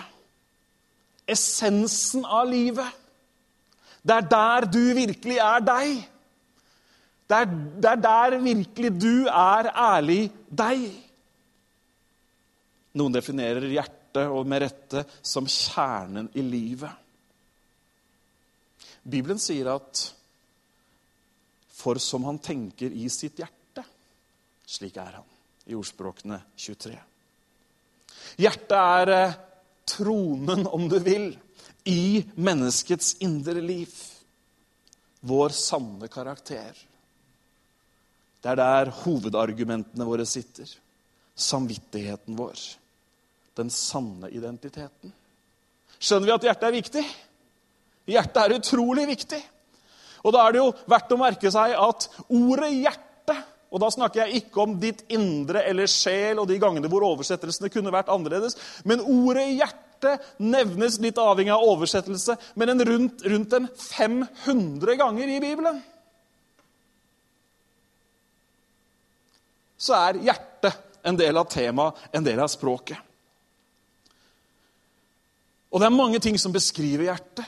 Essensen 1.28 2.26
av 2.26 2.48
livet. 2.50 2.88
Det 4.04 4.16
er 4.16 4.30
der 4.32 4.68
du 4.72 4.84
virkelig 4.96 5.40
er 5.44 5.63
deg. 5.68 5.98
Det 7.28 7.36
er, 7.36 7.50
det 7.84 7.90
er 7.92 8.04
der 8.04 8.38
virkelig 8.40 8.94
du 8.96 9.28
er 9.28 9.72
ærlig 9.74 10.22
deg. 10.48 10.86
Noen 12.98 13.16
definerer 13.16 13.68
hjertet, 13.68 14.24
og 14.32 14.48
med 14.50 14.63
rette, 14.63 15.04
som 15.22 15.46
kjernen 15.46 16.32
i 16.40 16.42
livet. 16.42 16.90
Bibelen 19.08 19.38
sier 19.40 19.70
at 19.76 20.08
for 21.78 22.00
som 22.02 22.24
han 22.26 22.40
tenker 22.42 22.92
i 22.92 23.06
sitt 23.10 23.38
hjerte, 23.38 23.84
slik 24.66 24.98
er 24.98 25.20
han. 25.20 25.28
I 25.68 25.76
ordspråkene 25.78 26.40
23. 26.58 26.96
Hjertet 28.42 28.78
er 28.78 29.12
eh, 29.13 29.36
tronen, 29.88 30.66
om 30.68 30.88
du 30.90 30.98
vil, 31.04 31.30
i 31.88 32.24
menneskets 32.36 33.18
indre 33.24 33.62
liv. 33.62 33.94
Vår 35.28 35.54
sanne 35.56 36.10
karakter. 36.12 36.74
Det 38.42 38.52
er 38.52 38.60
der 38.60 38.92
hovedargumentene 39.04 40.08
våre 40.08 40.26
sitter. 40.30 40.70
Samvittigheten 41.36 42.38
vår. 42.38 42.58
Den 43.58 43.70
sanne 43.74 44.32
identiteten. 44.34 45.13
Skjønner 45.98 46.30
vi 46.30 46.36
at 46.36 46.50
hjertet 46.50 46.68
er 46.68 46.76
viktig? 46.78 47.06
Hjertet 48.08 48.42
er 48.44 48.58
utrolig 48.58 49.08
viktig. 49.10 49.42
Og 50.28 50.34
Da 50.36 50.44
er 50.44 50.56
det 50.56 50.60
jo 50.60 50.72
verdt 50.92 51.13
å 51.16 51.20
merke 51.22 51.52
seg 51.54 51.74
at 51.80 52.10
ordet 52.28 52.74
'hjerte' 52.76 53.44
og 53.68 53.82
Da 53.84 53.90
snakker 53.92 54.26
jeg 54.26 54.44
ikke 54.44 54.62
om 54.63 54.78
ditt 54.80 55.04
indre 55.12 55.63
eller 55.68 55.90
sjel 55.92 56.40
og 56.40 56.48
de 56.48 56.60
gangene 56.60 56.88
hvor 56.92 57.04
oversettelsene 57.04 57.72
kunne 57.72 57.92
vært 57.92 58.12
annerledes. 58.12 58.56
Men 58.84 59.04
ordet 59.04 59.48
'hjerte' 59.56 60.20
nevnes 60.40 61.00
litt 61.04 61.18
avhengig 61.18 61.52
av 61.52 61.63
oversettelse, 61.63 62.38
men 62.56 62.70
en 62.70 62.86
rundt, 62.86 63.24
rundt 63.24 63.54
en 63.54 63.68
500 63.68 64.96
ganger 64.96 65.28
i 65.28 65.40
Bibelen. 65.40 65.82
Så 69.78 69.94
er 69.94 70.22
hjertet 70.26 70.80
en 71.04 71.18
del 71.18 71.38
av 71.38 71.50
temaet, 71.50 71.96
en 72.12 72.24
del 72.24 72.40
av 72.40 72.50
språket. 72.50 72.98
Og 75.72 75.80
det 75.80 75.86
er 75.86 75.94
mange 75.94 76.20
ting 76.20 76.38
som 76.40 76.52
beskriver 76.56 77.12
hjertet. 77.12 77.46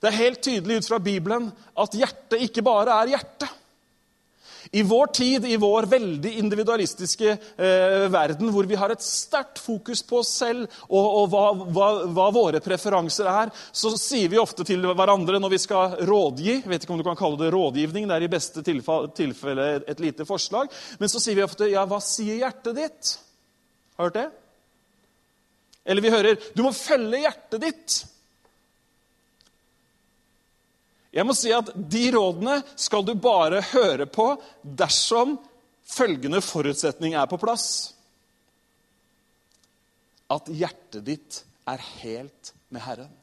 Det 0.00 0.08
er 0.08 0.20
helt 0.22 0.42
tydelig 0.44 0.80
ut 0.80 0.90
fra 0.90 0.98
Bibelen 1.02 1.50
at 1.78 1.96
hjertet 1.96 2.44
ikke 2.46 2.64
bare 2.64 3.02
er 3.02 3.16
hjerte. 3.16 3.48
I 4.72 4.82
vår 4.86 5.06
tid, 5.06 5.46
i 5.50 5.56
vår 5.58 5.86
veldig 5.90 6.30
individualistiske 6.38 7.30
eh, 7.32 8.04
verden, 8.12 8.52
hvor 8.54 8.68
vi 8.70 8.76
har 8.78 8.92
et 8.92 9.02
sterkt 9.02 9.58
fokus 9.58 10.02
på 10.06 10.20
oss 10.20 10.30
selv 10.42 10.68
og, 10.86 11.00
og 11.00 11.24
hva, 11.32 11.44
hva, 11.58 11.88
hva, 12.06 12.26
våre 12.34 12.60
preferanser 12.62 13.26
er, 13.26 13.50
så 13.72 13.90
sier 13.98 14.30
vi 14.30 14.38
ofte 14.38 14.66
til 14.68 14.84
hverandre 14.86 15.40
når 15.42 15.54
vi 15.56 15.60
skal 15.64 15.96
rådgi 16.06 16.52
Jeg 16.52 16.68
vet 16.70 16.86
ikke 16.86 16.94
om 16.94 17.00
du 17.00 17.06
kan 17.08 17.18
kalle 17.18 17.40
det 17.40 17.50
rådgivning, 17.54 18.06
det 18.06 18.18
er 18.18 18.28
i 18.28 18.30
beste 18.30 18.62
tilfelle 18.62 19.66
et 19.90 20.04
lite 20.04 20.28
forslag. 20.28 20.70
Men 21.00 21.10
så 21.10 21.22
sier 21.22 21.40
vi 21.40 21.46
ofte 21.48 21.70
ja, 21.72 21.82
hva 21.88 21.98
sier 22.04 22.38
hjertet 22.44 22.78
ditt? 22.78 23.16
Har 23.98 24.06
du 24.06 24.06
hørt 24.06 24.20
det? 24.20 24.28
Eller 25.90 26.04
vi 26.04 26.14
hører 26.14 26.50
du 26.54 26.62
må 26.62 26.70
følge 26.76 27.24
hjertet 27.24 27.64
ditt. 27.64 28.00
Jeg 31.10 31.26
må 31.26 31.34
si 31.34 31.50
at 31.54 31.72
De 31.74 32.04
rådene 32.14 32.60
skal 32.78 33.02
du 33.06 33.16
bare 33.18 33.62
høre 33.72 34.06
på 34.06 34.32
dersom 34.62 35.38
følgende 35.90 36.38
forutsetning 36.44 37.16
er 37.18 37.26
på 37.26 37.38
plass. 37.40 37.94
at 40.30 40.50
hjertet 40.54 41.06
ditt 41.06 41.40
er 41.68 41.80
helt 42.02 42.52
med 42.70 42.84
Herren. 42.84 43.14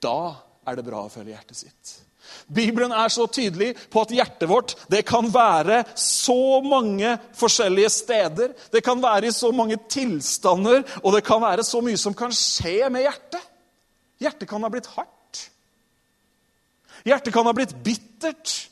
Da 0.00 0.36
er 0.68 0.76
det 0.76 0.86
bra 0.86 1.04
å 1.04 1.12
følge 1.12 1.34
hjertet 1.34 1.60
sitt. 1.60 1.92
Bibelen 2.52 2.92
er 2.94 3.08
så 3.10 3.24
tydelig 3.32 3.72
på 3.90 4.02
at 4.04 4.12
hjertet 4.14 4.48
vårt 4.50 4.74
det 4.92 5.00
kan 5.08 5.28
være 5.32 5.82
så 5.98 6.60
mange 6.62 7.14
forskjellige 7.36 7.92
steder. 7.94 8.52
Det 8.72 8.84
kan 8.84 9.00
være 9.02 9.30
i 9.30 9.34
så 9.34 9.50
mange 9.56 9.80
tilstander, 9.90 10.84
og 11.02 11.16
det 11.16 11.24
kan 11.26 11.40
være 11.42 11.64
så 11.66 11.80
mye 11.84 12.00
som 12.00 12.16
kan 12.16 12.34
skje 12.36 12.90
med 12.92 13.06
hjertet. 13.08 13.49
Hjertet 14.20 14.48
kan 14.48 14.62
ha 14.62 14.70
blitt 14.72 14.90
hardt. 14.96 15.46
Hjertet 17.06 17.32
kan 17.32 17.48
ha 17.48 17.54
blitt 17.56 17.72
bittert. 17.84 18.70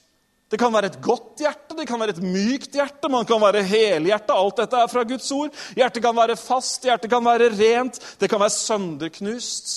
Det 0.48 0.56
kan 0.60 0.72
være 0.72 0.88
et 0.88 1.00
godt 1.04 1.42
hjerte, 1.42 1.76
det 1.76 1.84
kan 1.88 2.00
være 2.00 2.14
et 2.14 2.22
mykt 2.24 2.76
hjerte, 2.76 3.10
man 3.12 3.26
kan 3.28 3.40
være 3.42 3.60
helhjerta. 3.68 4.32
Alt 4.32 4.62
dette 4.62 4.80
er 4.80 4.88
fra 4.88 5.04
Guds 5.08 5.28
ord. 5.36 5.52
Hjertet 5.76 6.04
kan 6.04 6.16
være 6.16 6.38
fast, 6.40 6.86
hjertet 6.88 7.12
kan 7.12 7.24
være 7.24 7.50
rent, 7.52 8.00
det 8.20 8.30
kan 8.32 8.40
være 8.40 8.56
sønderknust. 8.56 9.74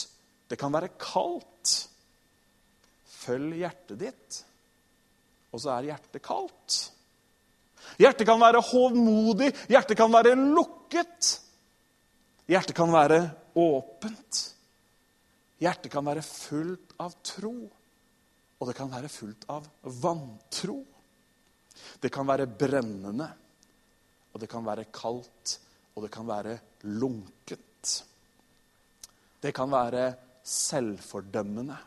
Det 0.48 0.60
kan 0.60 0.72
være 0.72 0.94
kaldt. 1.00 1.74
Følg 3.22 3.60
hjertet 3.60 4.00
ditt, 4.00 4.40
og 5.52 5.62
så 5.62 5.76
er 5.76 5.92
hjertet 5.92 6.24
kaldt. 6.24 6.80
Hjertet 8.00 8.28
kan 8.28 8.40
være 8.40 8.64
hovmodig, 8.72 9.52
hjertet 9.70 10.00
kan 10.00 10.12
være 10.14 10.38
lukket. 10.40 11.36
Hjertet 12.52 12.76
kan 12.76 12.92
være 12.96 13.20
åpent. 13.60 14.42
Hjertet 15.62 15.92
kan 15.94 16.08
være 16.08 16.24
fullt 16.26 16.96
av 17.04 17.20
tro, 17.26 17.54
og 18.58 18.70
det 18.70 18.76
kan 18.78 18.90
være 18.90 19.12
fullt 19.12 19.46
av 19.54 19.68
vantro. 20.02 20.80
Det 22.02 22.10
kan 22.14 22.28
være 22.28 22.50
brennende, 22.50 23.28
og 24.34 24.42
det 24.42 24.50
kan 24.50 24.66
være 24.66 24.90
kaldt, 24.94 25.54
og 25.94 26.06
det 26.06 26.12
kan 26.14 26.28
være 26.30 26.58
lunkent. 26.90 27.94
Det 29.42 29.54
kan 29.54 29.70
være 29.74 30.06
selvfordømmende 30.46 31.78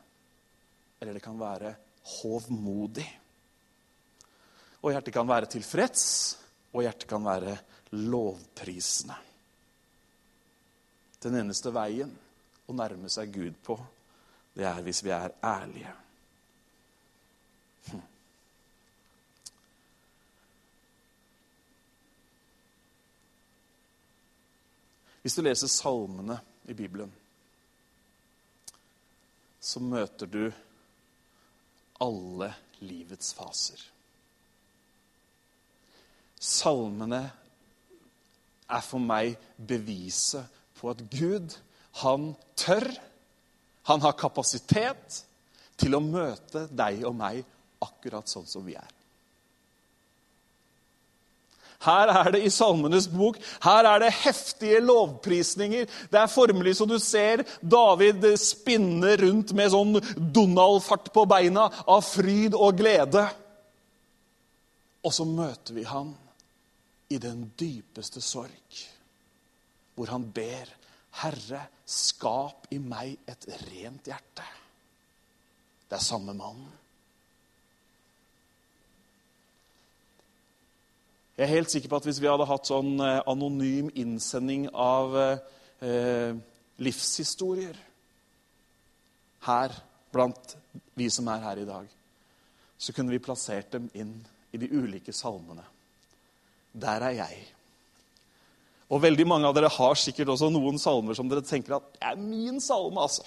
eller 1.04 1.18
det 1.18 1.22
kan 1.22 1.36
være 1.36 1.74
hovmodig. 2.22 3.06
Og 4.80 4.92
hjertet 4.92 5.12
kan 5.12 5.28
være 5.28 5.50
tilfreds, 5.52 6.04
og 6.72 6.80
hjertet 6.84 7.08
kan 7.10 7.24
være 7.24 7.56
lovprisende. 7.92 9.16
Den 11.20 11.36
eneste 11.42 11.72
veien 11.76 12.12
å 12.66 12.76
nærme 12.76 13.10
seg 13.12 13.32
Gud 13.34 13.58
på, 13.64 13.76
det 14.54 14.66
er 14.68 14.82
hvis 14.86 15.02
vi 15.04 15.12
er 15.12 15.34
ærlige. 15.44 15.92
Hm. 17.90 18.02
Hvis 25.22 25.34
du 25.34 25.42
leser 25.42 25.72
salmene 25.72 26.38
i 26.68 26.76
Bibelen, 26.76 27.12
så 29.60 29.80
møter 29.80 30.28
du 30.28 30.44
alle 32.04 32.50
livets 32.84 33.32
faser. 33.34 33.80
Salmene 36.40 37.22
er 38.68 38.84
for 38.84 39.00
meg 39.00 39.38
beviset 39.56 40.50
på 40.76 40.90
at 40.92 41.00
Gud, 41.12 41.56
han 42.02 42.32
tør, 42.58 42.88
han 43.90 44.02
har 44.02 44.18
kapasitet 44.18 45.22
til 45.78 45.94
å 45.94 46.02
møte 46.02 46.66
deg 46.72 47.04
og 47.06 47.16
meg 47.18 47.42
akkurat 47.84 48.30
sånn 48.30 48.46
som 48.48 48.64
vi 48.66 48.76
er. 48.78 48.90
Her 51.84 52.08
er 52.08 52.30
det 52.32 52.40
i 52.46 52.52
Salmenes 52.52 53.06
bok 53.12 53.36
her 53.64 53.84
er 53.84 54.00
det 54.00 54.12
heftige 54.22 54.80
lovprisninger. 54.80 55.88
Det 56.08 56.20
er 56.20 56.32
formelig 56.32 56.78
så 56.78 56.86
du 56.88 56.96
ser 57.02 57.44
David 57.60 58.24
spinne 58.40 59.16
rundt 59.20 59.52
med 59.56 59.72
sånn 59.74 59.98
Donald-fart 60.16 61.10
på 61.12 61.26
beina 61.28 61.68
av 61.84 62.00
fryd 62.06 62.56
og 62.56 62.78
glede. 62.80 63.26
Og 65.04 65.12
så 65.12 65.26
møter 65.28 65.76
vi 65.76 65.84
han 65.84 66.14
i 67.12 67.20
den 67.20 67.44
dypeste 67.60 68.22
sorg, 68.24 68.80
hvor 69.94 70.08
han 70.14 70.24
ber 70.34 70.70
Herre, 71.22 71.66
skap 71.86 72.66
i 72.74 72.80
meg 72.82 73.18
et 73.30 73.46
rent 73.68 74.08
hjerte. 74.10 74.46
Det 75.88 75.98
er 75.98 76.02
samme 76.02 76.34
mannen. 76.34 76.72
Jeg 81.34 81.44
er 81.48 81.50
helt 81.50 81.70
sikker 81.70 81.90
på 81.90 81.98
at 81.98 82.04
hvis 82.06 82.20
vi 82.22 82.30
hadde 82.30 82.46
hatt 82.46 82.68
sånn 82.70 82.92
eh, 83.02 83.20
anonym 83.26 83.88
innsending 83.98 84.68
av 84.70 85.16
eh, 85.18 86.36
livshistorier 86.78 87.80
her 89.48 89.74
blant 90.14 90.54
vi 90.94 91.08
som 91.10 91.28
er 91.32 91.42
her 91.42 91.58
i 91.58 91.66
dag, 91.66 91.88
så 92.78 92.94
kunne 92.94 93.10
vi 93.10 93.22
plassert 93.22 93.72
dem 93.74 93.88
inn 93.98 94.14
i 94.54 94.60
de 94.62 94.70
ulike 94.70 95.12
salmene. 95.12 95.64
Der 96.70 97.02
er 97.10 97.18
jeg. 97.18 97.42
Og 98.92 99.00
veldig 99.02 99.26
mange 99.28 99.48
av 99.48 99.54
dere 99.56 99.72
har 99.72 99.96
sikkert 99.98 100.34
også 100.34 100.50
noen 100.52 100.76
salmer 100.80 101.16
som 101.16 101.30
dere 101.30 101.44
tenker 101.46 101.78
at 101.78 101.86
det 101.96 102.04
er 102.10 102.20
min 102.20 102.60
salme. 102.60 103.00
altså. 103.00 103.24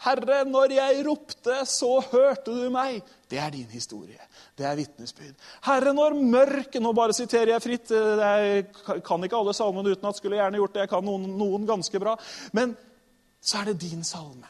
Herre, 0.00 0.44
når 0.48 0.72
jeg 0.72 1.02
ropte, 1.04 1.56
så 1.68 1.98
hørte 2.08 2.54
du 2.56 2.70
meg. 2.72 3.02
Det 3.28 3.36
er 3.38 3.52
din 3.52 3.68
historie. 3.68 4.16
Det 4.56 4.64
er 4.64 4.78
vitnesbyrd. 4.78 5.34
Herre, 5.66 5.92
når 5.96 6.16
mørket 6.16 6.80
Nå 6.80 6.94
bare 6.96 7.12
siterer 7.16 7.52
jeg 7.52 7.64
fritt. 7.64 7.92
Jeg 7.92 8.64
kan 9.04 9.26
ikke 9.26 9.36
alle 9.36 9.54
salmene 9.56 9.92
utenat. 9.92 10.16
Skulle 10.16 10.40
gjerne 10.40 10.56
gjort 10.62 10.74
det. 10.74 10.86
Jeg 10.86 10.92
kan 10.94 11.04
noen, 11.04 11.28
noen 11.36 11.68
ganske 11.68 12.00
bra. 12.00 12.16
Men 12.56 12.72
så 13.44 13.60
er 13.60 13.70
det 13.70 13.82
din 13.84 14.04
salme. 14.06 14.48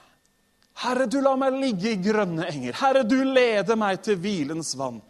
Herre, 0.81 1.11
du 1.11 1.19
lar 1.21 1.37
meg 1.41 1.59
ligge 1.59 1.97
i 1.97 2.01
grønne 2.01 2.47
enger. 2.47 2.79
Herre, 2.79 3.03
du 3.05 3.19
leder 3.27 3.79
meg 3.79 3.99
til 4.07 4.23
hvilens 4.23 4.77
vann. 4.79 5.03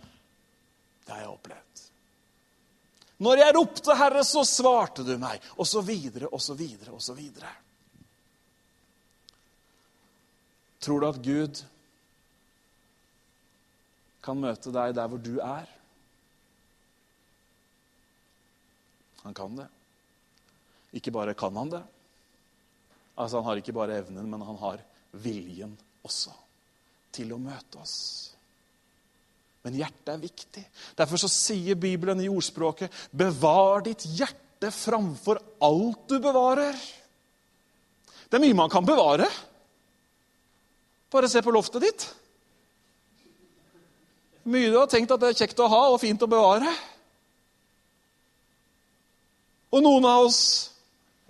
Det 1.05 1.15
har 1.15 1.27
jeg 1.27 1.35
opplevd. 1.37 1.60
Når 3.21 3.43
jeg 3.43 3.55
ropte, 3.57 3.97
Herre, 3.97 4.23
så 4.25 4.45
svarte 4.49 5.05
du 5.05 5.13
meg. 5.21 5.43
Og 5.61 5.69
så 5.69 5.83
videre, 5.85 6.31
og 6.33 6.41
så 6.41 6.57
videre, 6.57 6.95
og 6.97 7.03
så 7.05 7.17
videre. 7.17 7.51
Tror 10.81 11.03
du 11.03 11.09
at 11.11 11.21
Gud 11.21 11.61
kan 14.25 14.41
møte 14.41 14.73
deg 14.73 14.97
der 14.97 15.13
hvor 15.13 15.21
du 15.21 15.35
er? 15.45 15.69
Han 19.21 19.37
kan 19.37 19.57
det. 19.59 19.69
Ikke 20.97 21.13
bare 21.13 21.37
kan 21.37 21.57
han 21.61 21.73
det. 21.77 21.83
Altså, 23.21 23.37
Han 23.37 23.45
har 23.51 23.61
ikke 23.61 23.77
bare 23.77 24.01
evnen, 24.01 24.31
men 24.31 24.41
han 24.41 24.57
har 24.57 24.81
viljen 25.13 25.77
også 26.03 26.33
til 27.13 27.35
å 27.35 27.43
møte 27.43 27.83
oss. 27.83 27.99
Men 29.65 29.77
hjertet 29.77 30.15
er 30.15 30.23
viktig. 30.23 30.63
Derfor 30.97 31.21
så 31.21 31.29
sier 31.29 31.77
Bibelen 31.77 32.21
i 32.21 32.31
ordspråket 32.33 32.93
'bevar 33.13 33.85
ditt 33.85 34.07
hjerte 34.09 34.71
framfor 34.73 35.41
alt 35.61 36.09
du 36.09 36.19
bevarer'. 36.19 36.81
Det 38.31 38.39
er 38.39 38.47
mye 38.47 38.55
man 38.55 38.71
kan 38.71 38.87
bevare. 38.87 39.27
Bare 41.11 41.29
se 41.29 41.43
på 41.43 41.51
loftet 41.51 41.83
ditt. 41.83 42.07
Mye 44.47 44.71
du 44.71 44.79
har 44.79 44.87
tenkt 44.87 45.11
at 45.11 45.21
det 45.21 45.33
er 45.33 45.41
kjekt 45.43 45.61
å 45.61 45.69
ha 45.69 45.83
og 45.91 46.01
fint 46.01 46.23
å 46.23 46.31
bevare. 46.31 46.71
Og 49.71 49.83
noen 49.83 50.07
av 50.09 50.27
oss 50.27 50.43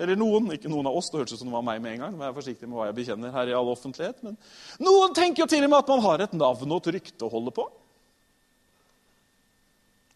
Eller 0.01 0.17
noen, 0.17 0.47
ikke 0.55 0.71
noen 0.73 0.87
av 0.89 0.95
oss, 0.97 1.11
det 1.13 1.19
hørtes 1.19 1.35
ut 1.35 1.41
som 1.43 1.51
det 1.51 1.53
var 1.53 1.65
meg 1.67 1.81
med 1.85 1.93
en 1.93 1.99
gang. 2.01 2.13
men 2.15 2.23
jeg 2.25 2.33
er 2.33 2.37
forsiktig 2.39 2.69
med 2.69 2.79
hva 2.79 2.87
jeg 2.87 2.95
bekjenner 2.97 3.35
her 3.35 3.51
i 3.51 3.53
all 3.53 3.69
offentlighet, 3.69 4.23
men 4.25 4.39
Noen 4.81 5.13
tenker 5.13 5.43
jo 5.43 5.47
til 5.47 5.67
og 5.67 5.69
med 5.69 5.79
at 5.79 5.91
man 5.93 6.01
har 6.01 6.23
et 6.25 6.33
navn 6.33 6.73
og 6.73 6.81
et 6.81 6.95
rykte 6.95 7.27
å 7.27 7.29
holde 7.29 7.53
på. 7.53 7.67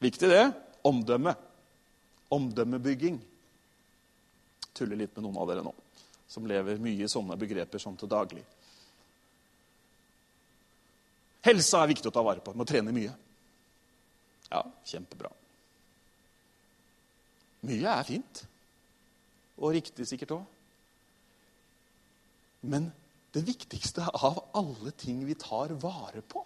Viktig, 0.03 0.29
det. 0.29 0.45
Omdømme. 0.85 1.35
Omdømmebygging. 2.35 3.21
Tuller 4.75 4.99
litt 4.99 5.15
med 5.15 5.27
noen 5.27 5.39
av 5.39 5.51
dere 5.51 5.63
nå, 5.63 5.71
som 6.27 6.47
lever 6.51 6.81
mye 6.83 7.07
i 7.07 7.11
sånne 7.11 7.37
begreper 7.39 7.83
som 7.83 7.95
til 7.99 8.11
daglig. 8.11 8.43
Helsa 11.45 11.83
er 11.85 11.93
viktig 11.93 12.09
å 12.09 12.15
ta 12.15 12.25
vare 12.25 12.43
på. 12.43 12.55
Må 12.57 12.67
trene 12.67 12.93
mye. 12.95 13.13
Ja, 14.49 14.63
kjempebra. 14.89 15.31
Mye 17.69 17.95
er 18.01 18.09
fint. 18.09 18.43
Og 19.61 19.77
riktig 19.77 20.09
sikkert 20.09 20.35
òg. 20.39 20.45
Men 22.65 22.89
det 23.35 23.45
viktigste 23.45 24.07
av 24.15 24.41
alle 24.57 24.95
ting 24.97 25.21
vi 25.29 25.37
tar 25.39 25.75
vare 25.83 26.23
på 26.25 26.41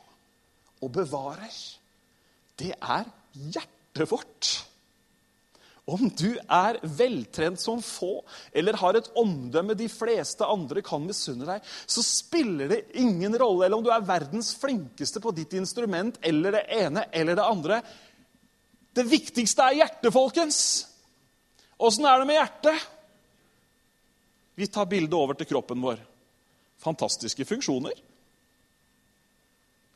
og 0.78 0.90
bevarer, 0.94 1.54
det 2.58 2.72
er 2.74 3.06
hjertet 3.32 4.12
vårt. 4.12 4.50
Om 5.88 6.10
du 6.12 6.34
er 6.36 6.76
veltrent 6.84 7.60
som 7.60 7.80
få 7.80 8.20
eller 8.52 8.76
har 8.76 8.98
et 8.98 9.08
omdømme 9.16 9.72
de 9.78 9.86
fleste 9.88 10.44
andre 10.44 10.82
kan 10.84 11.06
misunne 11.06 11.46
deg, 11.48 11.64
så 11.88 12.04
spiller 12.04 12.68
det 12.68 12.82
ingen 13.00 13.32
rolle 13.40 13.64
eller 13.64 13.78
om 13.78 13.86
du 13.86 13.88
er 13.94 14.04
verdens 14.04 14.52
flinkeste 14.60 15.22
på 15.24 15.32
ditt 15.36 15.56
instrument 15.56 16.20
eller 16.20 16.58
det 16.58 16.66
ene 16.76 17.06
eller 17.08 17.38
det 17.38 17.46
andre. 17.46 17.80
Det 18.92 19.06
viktigste 19.08 19.64
er 19.64 19.80
hjertet, 19.80 20.12
folkens. 20.12 20.60
Åssen 21.80 22.04
er 22.10 22.20
det 22.20 22.28
med 22.28 22.36
hjertet? 22.36 22.86
Vi 24.58 24.66
tar 24.66 24.90
bildet 24.90 25.16
over 25.16 25.38
til 25.38 25.48
kroppen 25.48 25.80
vår. 25.80 26.00
Fantastiske 26.82 27.46
funksjoner. 27.48 27.96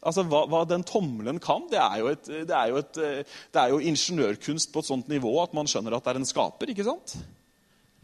Altså, 0.03 0.25
hva, 0.27 0.43
hva, 0.51 0.65
den 0.67 0.83
tommelen 0.83 1.39
kan, 1.43 1.69
det 1.71 1.79
er, 1.79 2.09
et, 2.11 2.27
det, 2.27 2.57
er 2.57 2.75
et, 2.81 2.97
det 2.99 3.61
er, 3.61 3.71
jo 3.71 3.79
ingeniørkunst 3.79 4.73
på 4.75 4.83
et 4.83 4.89
sånt 4.89 5.13
nivå 5.13 5.37
at 5.45 5.55
man 5.55 5.71
skjønner 5.71 5.95
at 5.95 6.03
det 6.03 6.15
er 6.15 6.19
en 6.19 6.27
skaper. 6.27 6.73
ikke 6.73 6.87
sant? 6.89 7.15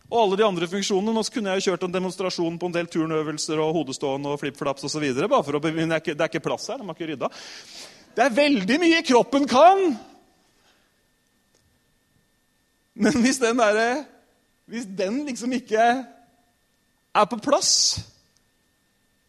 Og 0.08 0.20
alle 0.22 0.38
de 0.40 0.46
andre 0.46 0.68
funksjonene. 0.70 1.12
Nå 1.12 1.24
kunne 1.34 1.52
jeg 1.52 1.60
jo 1.60 1.72
kjørt 1.72 1.88
en 1.88 1.96
demonstrasjon 1.96 2.60
på 2.60 2.70
en 2.70 2.76
del 2.76 2.86
turnøvelser 2.92 3.60
og 3.60 3.74
hodestående 3.76 4.30
og 4.32 4.38
flippflaps 4.40 4.86
osv. 4.88 5.08
Det, 5.10 5.26
det 5.26 6.14
er 6.14 6.28
ikke 6.30 6.44
plass 6.44 6.70
her. 6.70 6.78
de 6.80 6.86
har 6.86 6.96
ikke 6.96 7.10
rydda. 7.10 7.32
Det 8.14 8.24
er 8.24 8.38
veldig 8.38 8.78
mye 8.82 9.02
kroppen 9.06 9.50
kan! 9.50 9.82
Men 12.98 13.20
hvis 13.22 13.38
den, 13.38 13.60
der, 13.60 14.00
hvis 14.66 14.88
den 14.98 15.20
liksom 15.28 15.52
ikke 15.54 15.82
er 17.14 17.28
på 17.30 17.38
plass, 17.42 18.00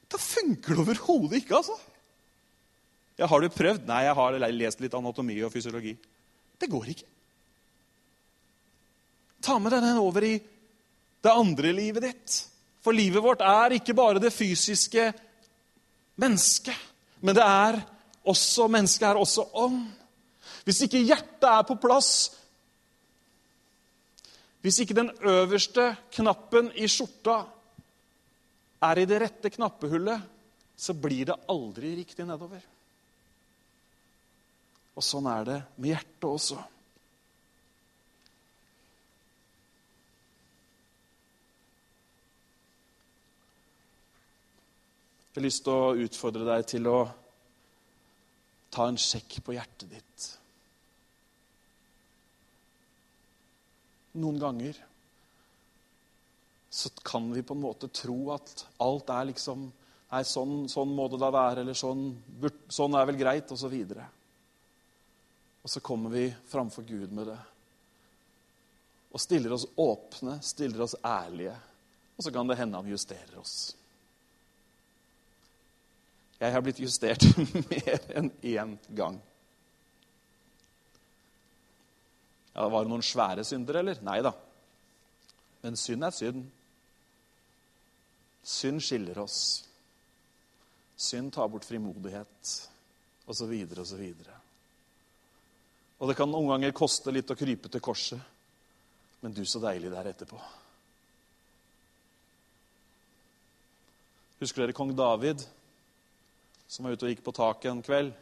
da 0.09 0.17
funker 0.17 0.73
det 0.73 0.81
overhodet 0.85 1.43
ikke, 1.43 1.59
altså. 1.59 1.75
Ja, 3.19 3.27
har 3.27 3.43
du 3.43 3.49
prøvd? 3.51 3.83
Nei, 3.89 4.05
jeg 4.07 4.15
har 4.15 4.37
lest 4.55 4.79
litt 4.79 4.93
anatomi 4.95 5.35
og 5.43 5.51
fysiologi. 5.51 5.91
Det 6.59 6.69
går 6.71 6.91
ikke. 6.93 7.07
Ta 9.43 9.57
med 9.59 9.73
deg 9.75 9.83
den 9.83 9.99
over 9.99 10.23
i 10.23 10.37
det 10.39 11.33
andre 11.33 11.73
livet 11.75 12.05
ditt. 12.07 12.37
For 12.79 12.95
livet 12.95 13.23
vårt 13.23 13.43
er 13.43 13.75
ikke 13.75 13.95
bare 13.95 14.23
det 14.23 14.31
fysiske 14.31 15.09
mennesket, 16.19 16.75
men 17.19 17.35
det 17.35 17.43
er 17.43 17.81
også 18.29 18.69
mennesket 18.71 19.09
er 19.09 19.19
også 19.19 19.49
ånd. 19.59 19.83
Hvis 20.63 20.83
ikke 20.87 21.03
hjertet 21.03 21.47
er 21.51 21.67
på 21.67 21.75
plass, 21.79 22.13
hvis 24.63 24.79
ikke 24.83 24.95
den 24.95 25.11
øverste 25.27 25.91
knappen 26.15 26.71
i 26.75 26.87
skjorta 26.91 27.41
er 28.87 28.99
i 28.99 29.07
det 29.07 29.21
rette 29.23 29.51
knappehullet, 29.51 30.23
så 30.79 30.95
blir 30.95 31.27
det 31.27 31.41
aldri 31.51 31.97
riktig 31.99 32.27
nedover. 32.27 32.63
Og 34.99 35.05
sånn 35.05 35.29
er 35.31 35.45
det 35.47 35.57
med 35.77 35.93
hjertet 35.93 36.25
også. 36.27 36.57
Jeg 45.29 45.39
har 45.39 45.45
lyst 45.45 45.63
til 45.63 45.71
å 45.71 45.95
utfordre 46.03 46.49
deg 46.49 46.67
til 46.67 46.91
å 46.91 46.97
ta 48.75 48.89
en 48.91 48.99
sjekk 48.99 49.39
på 49.45 49.55
hjertet 49.55 49.87
ditt. 49.95 50.27
Noen 54.19 54.43
ganger 54.43 54.83
så 56.75 56.91
kan 57.07 57.31
vi 57.31 57.39
på 57.39 57.55
en 57.55 57.63
måte 57.63 57.87
tro 57.87 58.33
at 58.35 58.67
alt 58.83 59.15
er 59.15 59.31
liksom 59.31 59.69
Nei, 60.09 60.23
sånn, 60.25 60.63
sånn 60.65 60.89
må 60.97 61.03
det 61.05 61.19
da 61.21 61.27
være, 61.29 61.61
eller 61.61 61.75
sånn, 61.77 62.07
sånn 62.73 62.95
er 62.97 63.03
vel 63.05 63.17
greit, 63.19 63.51
osv. 63.53 63.69
Og, 63.69 63.91
så 63.93 64.18
og 65.69 65.73
så 65.73 65.79
kommer 65.79 66.09
vi 66.09 66.35
framfor 66.47 66.81
Gud 66.81 67.11
med 67.11 67.27
det. 67.27 67.37
Og 69.13 69.21
stiller 69.21 69.53
oss 69.53 69.67
åpne, 69.77 70.39
stiller 70.41 70.81
oss 70.81 70.95
ærlige. 71.05 71.53
Og 72.17 72.25
så 72.25 72.31
kan 72.33 72.49
det 72.49 72.57
hende 72.57 72.79
han 72.81 72.89
justerer 72.89 73.35
oss. 73.37 73.75
Jeg 76.39 76.55
har 76.55 76.65
blitt 76.65 76.81
justert 76.81 77.27
mer 77.69 78.01
enn 78.17 78.31
én 78.41 78.73
gang. 78.97 79.21
Ja, 82.55 82.65
Var 82.65 82.81
det 82.81 82.93
noen 82.95 83.05
svære 83.05 83.45
synder, 83.45 83.83
eller? 83.83 84.01
Nei 84.09 84.17
da. 84.25 84.33
Men 85.61 85.77
synd 85.77 86.09
er 86.09 86.17
synd. 86.17 86.43
Synd 88.41 88.81
skiller 88.89 89.21
oss. 89.21 89.39
Synd 90.97 91.29
tar 91.37 91.53
bort 91.53 91.69
frimodighet, 91.69 92.57
osv., 93.29 93.59
osv. 93.85 94.05
Og 95.99 96.07
det 96.07 96.15
kan 96.15 96.31
noen 96.31 96.47
ganger 96.53 96.75
koste 96.75 97.11
litt 97.11 97.31
å 97.31 97.37
krype 97.37 97.71
til 97.71 97.83
korset. 97.83 98.19
Men 99.19 99.35
du, 99.35 99.43
så 99.43 99.59
deilig 99.59 99.91
det 99.91 99.99
er 99.99 100.11
etterpå. 100.13 100.39
Husker 104.39 104.63
dere 104.63 104.75
kong 104.75 104.93
David, 104.95 105.43
som 106.71 106.87
var 106.87 106.95
ute 106.95 107.03
og 107.03 107.11
gikk 107.11 107.25
på 107.25 107.35
taket 107.35 107.71
en 107.73 107.83
kveld? 107.83 108.13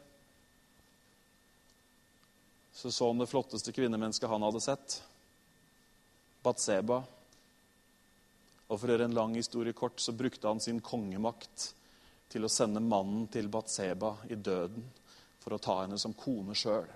Så 2.73 2.89
så 2.93 3.11
han 3.11 3.21
det 3.21 3.29
flotteste 3.29 3.73
kvinnemennesket 3.73 4.29
han 4.29 4.45
hadde 4.45 4.61
sett. 4.61 4.97
Batseba. 6.45 7.03
Og 8.67 8.73
for 8.73 8.89
å 8.89 8.95
gjøre 8.95 9.05
en 9.11 9.17
lang 9.17 9.37
historie 9.37 9.77
kort 9.77 10.01
så 10.01 10.17
brukte 10.17 10.49
han 10.49 10.61
sin 10.61 10.81
kongemakt 10.81 11.71
til 12.33 12.45
å 12.45 12.51
sende 12.51 12.81
mannen 12.81 13.29
til 13.31 13.49
Batseba 13.53 14.15
i 14.29 14.35
døden 14.35 14.89
for 15.43 15.53
å 15.53 15.61
ta 15.61 15.83
henne 15.83 16.01
som 16.01 16.17
kone 16.17 16.57
sjøl. 16.57 16.89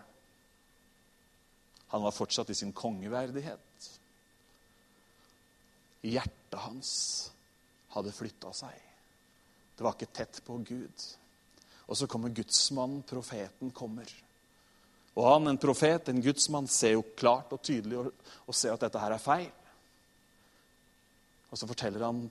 Han 1.91 2.03
var 2.05 2.15
fortsatt 2.15 2.49
i 2.49 2.55
sin 2.55 2.71
kongeverdighet. 2.71 3.87
Hjertet 6.07 6.59
hans 6.63 6.93
hadde 7.91 8.13
flytta 8.15 8.53
seg. 8.55 8.77
Det 9.75 9.83
var 9.83 9.97
ikke 9.97 10.13
tett 10.15 10.39
på 10.45 10.57
Gud. 10.65 11.07
Og 11.91 11.97
så 11.99 12.07
kommer 12.07 12.31
gudsmannen, 12.31 13.03
profeten, 13.03 13.73
kommer. 13.75 14.07
Og 15.19 15.27
han, 15.27 15.49
en 15.51 15.59
profet, 15.59 16.07
en 16.07 16.21
gudsmann, 16.23 16.69
ser 16.71 16.95
jo 16.95 17.03
klart 17.19 17.51
og 17.51 17.59
tydelig 17.65 17.99
og, 17.99 18.11
og 18.47 18.55
ser 18.55 18.75
at 18.75 18.85
dette 18.85 19.01
her 19.01 19.15
er 19.17 19.23
feil. 19.23 19.49
Og 21.51 21.59
så 21.59 21.67
forteller 21.67 22.07
han 22.07 22.23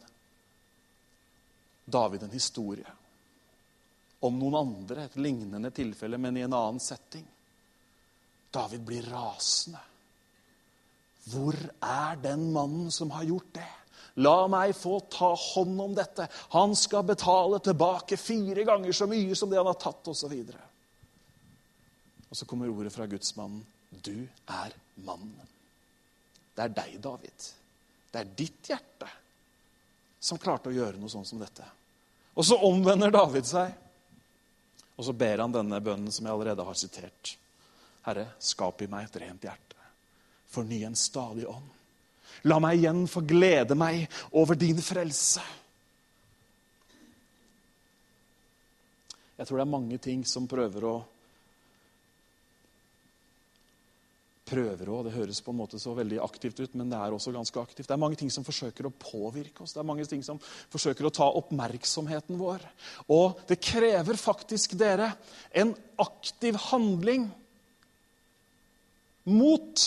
David 1.85 2.25
en 2.25 2.33
historie 2.33 2.97
om 4.25 4.37
noen 4.41 4.57
andre, 4.57 5.05
et 5.05 5.21
lignende 5.21 5.71
tilfelle, 5.73 6.19
men 6.21 6.37
i 6.37 6.45
en 6.45 6.57
annen 6.57 6.81
setting. 6.81 7.25
David 8.51 8.83
blir 8.87 9.07
rasende. 9.13 9.81
Hvor 11.31 11.55
er 11.55 12.17
den 12.23 12.49
mannen 12.53 12.91
som 12.91 13.13
har 13.15 13.27
gjort 13.29 13.53
det? 13.55 13.69
La 14.25 14.49
meg 14.51 14.73
få 14.75 14.99
ta 15.13 15.31
hånd 15.39 15.81
om 15.81 15.95
dette. 15.95 16.27
Han 16.57 16.75
skal 16.77 17.07
betale 17.07 17.61
tilbake 17.63 18.19
fire 18.19 18.65
ganger 18.67 18.93
så 18.97 19.07
mye 19.11 19.37
som 19.39 19.51
det 19.51 19.61
han 19.61 19.71
har 19.71 19.79
tatt, 19.79 20.11
osv. 20.11 20.35
Og, 20.35 20.57
og 22.29 22.41
så 22.41 22.49
kommer 22.49 22.73
ordet 22.73 22.93
fra 22.95 23.07
gudsmannen. 23.11 23.63
Du 24.03 24.27
er 24.51 24.75
mannen. 25.07 25.49
Det 26.57 26.67
er 26.67 26.75
deg, 26.75 26.97
David. 27.03 27.51
Det 28.11 28.21
er 28.21 28.33
ditt 28.37 28.73
hjerte 28.73 29.09
som 30.21 30.39
klarte 30.41 30.69
å 30.69 30.75
gjøre 30.75 30.99
noe 31.01 31.13
sånn 31.13 31.25
som 31.25 31.41
dette. 31.41 31.65
Og 32.37 32.45
så 32.47 32.59
omvender 32.67 33.13
David 33.15 33.47
seg, 33.49 33.71
og 34.99 35.07
så 35.07 35.15
ber 35.17 35.41
han 35.41 35.55
denne 35.55 35.81
bønnen 35.81 36.13
som 36.13 36.27
jeg 36.27 36.35
allerede 36.35 36.67
har 36.67 36.77
sitert. 36.77 37.37
Herre, 38.07 38.31
skap 38.41 38.83
i 38.83 38.89
meg 38.91 39.09
et 39.09 39.21
rent 39.23 39.45
hjerte. 39.45 39.77
Forny 40.51 40.83
en 40.87 40.97
stadig 40.99 41.47
ånd. 41.49 41.69
La 42.49 42.57
meg 42.63 42.79
igjen 42.81 43.05
få 43.11 43.23
glede 43.27 43.77
meg 43.77 44.07
over 44.33 44.57
din 44.59 44.81
frelse. 44.83 45.43
Jeg 49.41 49.49
tror 49.49 49.57
det 49.57 49.65
er 49.65 49.73
mange 49.73 49.97
ting 50.03 50.27
som 50.29 50.49
prøver 50.51 50.89
å 50.89 50.99
Prøver 54.51 54.89
å, 54.91 54.97
Det 55.07 55.13
høres 55.15 55.39
på 55.47 55.53
en 55.53 55.61
måte 55.61 55.79
så 55.79 55.93
veldig 55.95 56.17
aktivt 56.25 56.59
ut, 56.59 56.73
men 56.75 56.89
det 56.91 56.99
er 56.99 57.15
også 57.15 57.31
ganske 57.31 57.61
aktivt. 57.61 57.87
Det 57.87 57.95
er 57.95 58.01
mange 58.03 58.17
ting 58.19 58.33
som 58.35 58.43
forsøker 58.43 58.89
å 58.89 58.91
påvirke 58.91 59.63
oss. 59.63 59.77
Det 59.77 59.79
er 59.79 59.87
mange 59.87 60.03
ting 60.11 60.25
som 60.27 60.41
forsøker 60.43 61.07
å 61.07 61.13
ta 61.15 61.29
oppmerksomheten 61.39 62.35
vår. 62.35 62.65
Og 63.15 63.39
det 63.47 63.61
krever 63.63 64.19
faktisk 64.19 64.75
dere 64.81 65.13
en 65.55 65.71
aktiv 66.03 66.59
handling 66.67 67.29
mot 69.31 69.87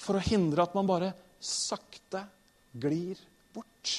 for 0.00 0.18
å 0.18 0.24
hindre 0.24 0.64
at 0.64 0.74
man 0.76 0.88
bare 0.88 1.12
sakte 1.44 2.24
glir 2.72 3.18
bort. 3.54 3.94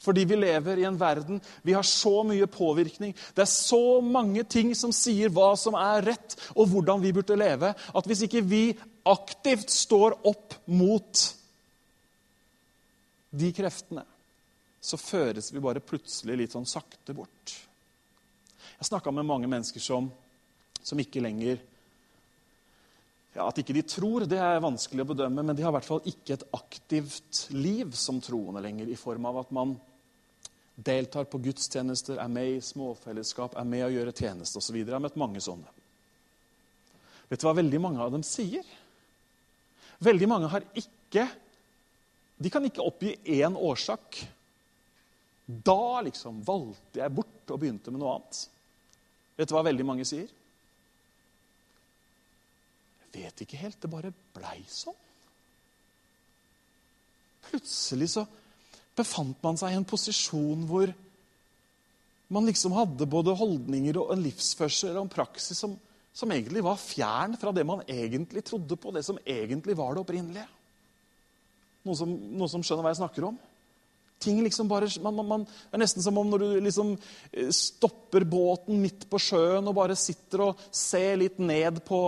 Fordi 0.00 0.24
vi 0.24 0.38
lever 0.40 0.80
i 0.80 0.86
en 0.88 0.96
verden 0.96 1.40
Vi 1.62 1.74
har 1.76 1.84
så 1.84 2.22
mye 2.24 2.46
påvirkning. 2.48 3.12
Det 3.34 3.44
er 3.44 3.50
så 3.52 4.00
mange 4.00 4.44
ting 4.48 4.72
som 4.76 4.94
sier 4.96 5.32
hva 5.32 5.52
som 5.60 5.76
er 5.78 6.06
rett, 6.12 6.36
og 6.56 6.70
hvordan 6.72 7.02
vi 7.02 7.12
burde 7.12 7.36
leve, 7.36 7.74
at 7.74 8.08
hvis 8.08 8.24
ikke 8.26 8.44
vi 8.44 8.64
aktivt 9.08 9.70
står 9.72 10.16
opp 10.28 10.56
mot 10.72 11.26
de 13.30 13.52
kreftene, 13.54 14.02
så 14.80 14.98
føres 14.98 15.52
vi 15.52 15.62
bare 15.62 15.82
plutselig 15.84 16.38
litt 16.40 16.56
sånn 16.56 16.66
sakte 16.68 17.14
bort. 17.14 17.52
Jeg 18.80 18.88
snakka 18.88 19.12
med 19.12 19.28
mange 19.28 19.48
mennesker 19.50 19.82
som, 19.84 20.08
som 20.82 21.00
ikke 21.00 21.22
lenger 21.22 21.60
ja, 23.34 23.46
At 23.46 23.60
ikke 23.62 23.76
de 23.76 23.84
tror, 23.86 24.26
det 24.26 24.40
er 24.42 24.62
vanskelig 24.62 25.04
å 25.04 25.10
bedømme, 25.12 25.44
men 25.46 25.56
de 25.56 25.62
har 25.62 25.70
i 25.70 25.76
hvert 25.78 25.86
fall 25.86 26.02
ikke 26.08 26.34
et 26.34 26.46
aktivt 26.56 27.44
liv 27.54 27.92
som 27.98 28.18
troende 28.24 28.62
lenger, 28.64 28.90
i 28.90 28.98
form 28.98 29.28
av 29.30 29.42
at 29.44 29.52
man 29.54 29.76
deltar 30.80 31.28
på 31.30 31.38
gudstjenester, 31.44 32.18
er 32.18 32.32
med 32.32 32.56
i 32.56 32.64
småfellesskap, 32.64 33.54
er 33.54 33.68
med 33.68 33.84
å 33.86 33.92
gjøre 33.92 34.16
tjeneste 34.16 34.58
osv. 34.58 34.80
Jeg 34.80 34.90
har 34.90 35.02
møtt 35.04 35.20
mange 35.20 35.42
sånne. 35.44 35.70
Vet 37.30 37.38
du 37.38 37.46
hva 37.46 37.54
veldig 37.60 37.80
mange 37.82 38.02
av 38.02 38.10
dem 38.10 38.24
sier? 38.26 38.66
Veldig 40.02 40.28
mange 40.30 40.50
har 40.50 40.64
ikke 40.74 41.28
de 42.40 42.48
kan 42.48 42.64
ikke 42.64 42.84
oppgi 42.84 43.12
én 43.36 43.56
årsak. 43.56 44.16
Da 45.44 46.00
liksom 46.06 46.40
valgte 46.46 47.02
jeg 47.02 47.12
bort 47.12 47.52
og 47.52 47.60
begynte 47.60 47.92
med 47.92 48.00
noe 48.00 48.14
annet. 48.16 48.38
Vet 49.36 49.50
du 49.50 49.56
hva 49.56 49.64
veldig 49.66 49.84
mange 49.84 50.06
sier? 50.08 50.30
Vet 53.14 53.42
ikke 53.42 53.58
helt. 53.60 53.78
Det 53.82 53.90
bare 53.90 54.12
blei 54.34 54.60
sånn. 54.70 54.98
Plutselig 57.50 58.12
så 58.12 58.26
befant 58.96 59.38
man 59.42 59.58
seg 59.58 59.72
i 59.72 59.78
en 59.78 59.86
posisjon 59.88 60.66
hvor 60.68 60.90
man 62.30 62.46
liksom 62.46 62.74
hadde 62.76 63.08
både 63.10 63.34
holdninger 63.34 63.98
og 63.98 64.12
en 64.14 64.22
livsførsel 64.22 64.94
og 64.94 65.06
en 65.06 65.12
praksis 65.12 65.58
som, 65.58 65.74
som 66.14 66.30
egentlig 66.30 66.62
var 66.62 66.78
fjern 66.78 67.34
fra 67.40 67.50
det 67.54 67.64
man 67.66 67.82
egentlig 67.88 68.44
trodde 68.46 68.78
på, 68.78 68.92
det 68.94 69.02
som 69.06 69.18
egentlig 69.24 69.74
var 69.78 69.96
det 69.96 70.04
opprinnelige. 70.04 70.46
Noen 71.88 71.98
som, 71.98 72.12
noen 72.12 72.52
som 72.52 72.62
skjønner 72.62 72.86
hva 72.86 72.92
jeg 72.92 73.00
snakker 73.00 73.26
om? 73.32 73.40
Ting 74.20 74.42
liksom 74.44 74.68
bare, 74.68 74.88
man, 75.00 75.16
man, 75.16 75.28
man, 75.28 75.44
Det 75.48 75.78
er 75.78 75.82
nesten 75.84 76.04
som 76.04 76.18
om 76.20 76.28
når 76.28 76.42
du 76.42 76.48
liksom 76.66 76.92
eh, 76.94 77.48
stopper 77.54 78.26
båten 78.28 78.80
midt 78.82 79.06
på 79.10 79.20
sjøen 79.22 79.70
og 79.70 79.78
bare 79.78 79.96
sitter 79.98 80.44
og 80.50 80.66
ser 80.68 81.16
litt 81.22 81.40
ned 81.40 81.80
på 81.86 82.00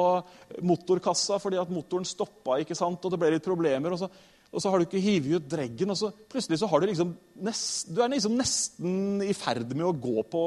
motorkassa 0.61 1.41
fordi 1.43 1.61
at 1.63 1.73
motoren 1.73 2.05
stoppa 2.09 2.61
ikke 2.61 2.77
sant, 2.77 3.01
og 3.01 3.15
det 3.15 3.21
ble 3.23 3.33
litt 3.37 3.49
problemer. 3.49 3.97
og 3.97 4.05
så 4.05 4.11
og 4.53 4.61
så 4.61 4.69
har 4.69 4.81
du 4.81 4.85
ikke 4.85 5.01
hivet 5.01 5.41
ut 5.41 5.49
dreggen, 5.49 5.93
og 5.95 5.97
så 5.97 6.11
plutselig 6.13 6.59
så 6.61 6.69
har 6.69 6.83
du 6.83 6.91
liksom 6.91 7.15
nest, 7.41 7.89
du 7.89 8.03
er 8.05 8.11
liksom 8.13 8.35
nesten 8.37 9.23
i 9.25 9.33
ferd 9.33 9.71
med 9.73 9.87
å 9.89 9.95
gå 9.97 10.25
på, 10.29 10.43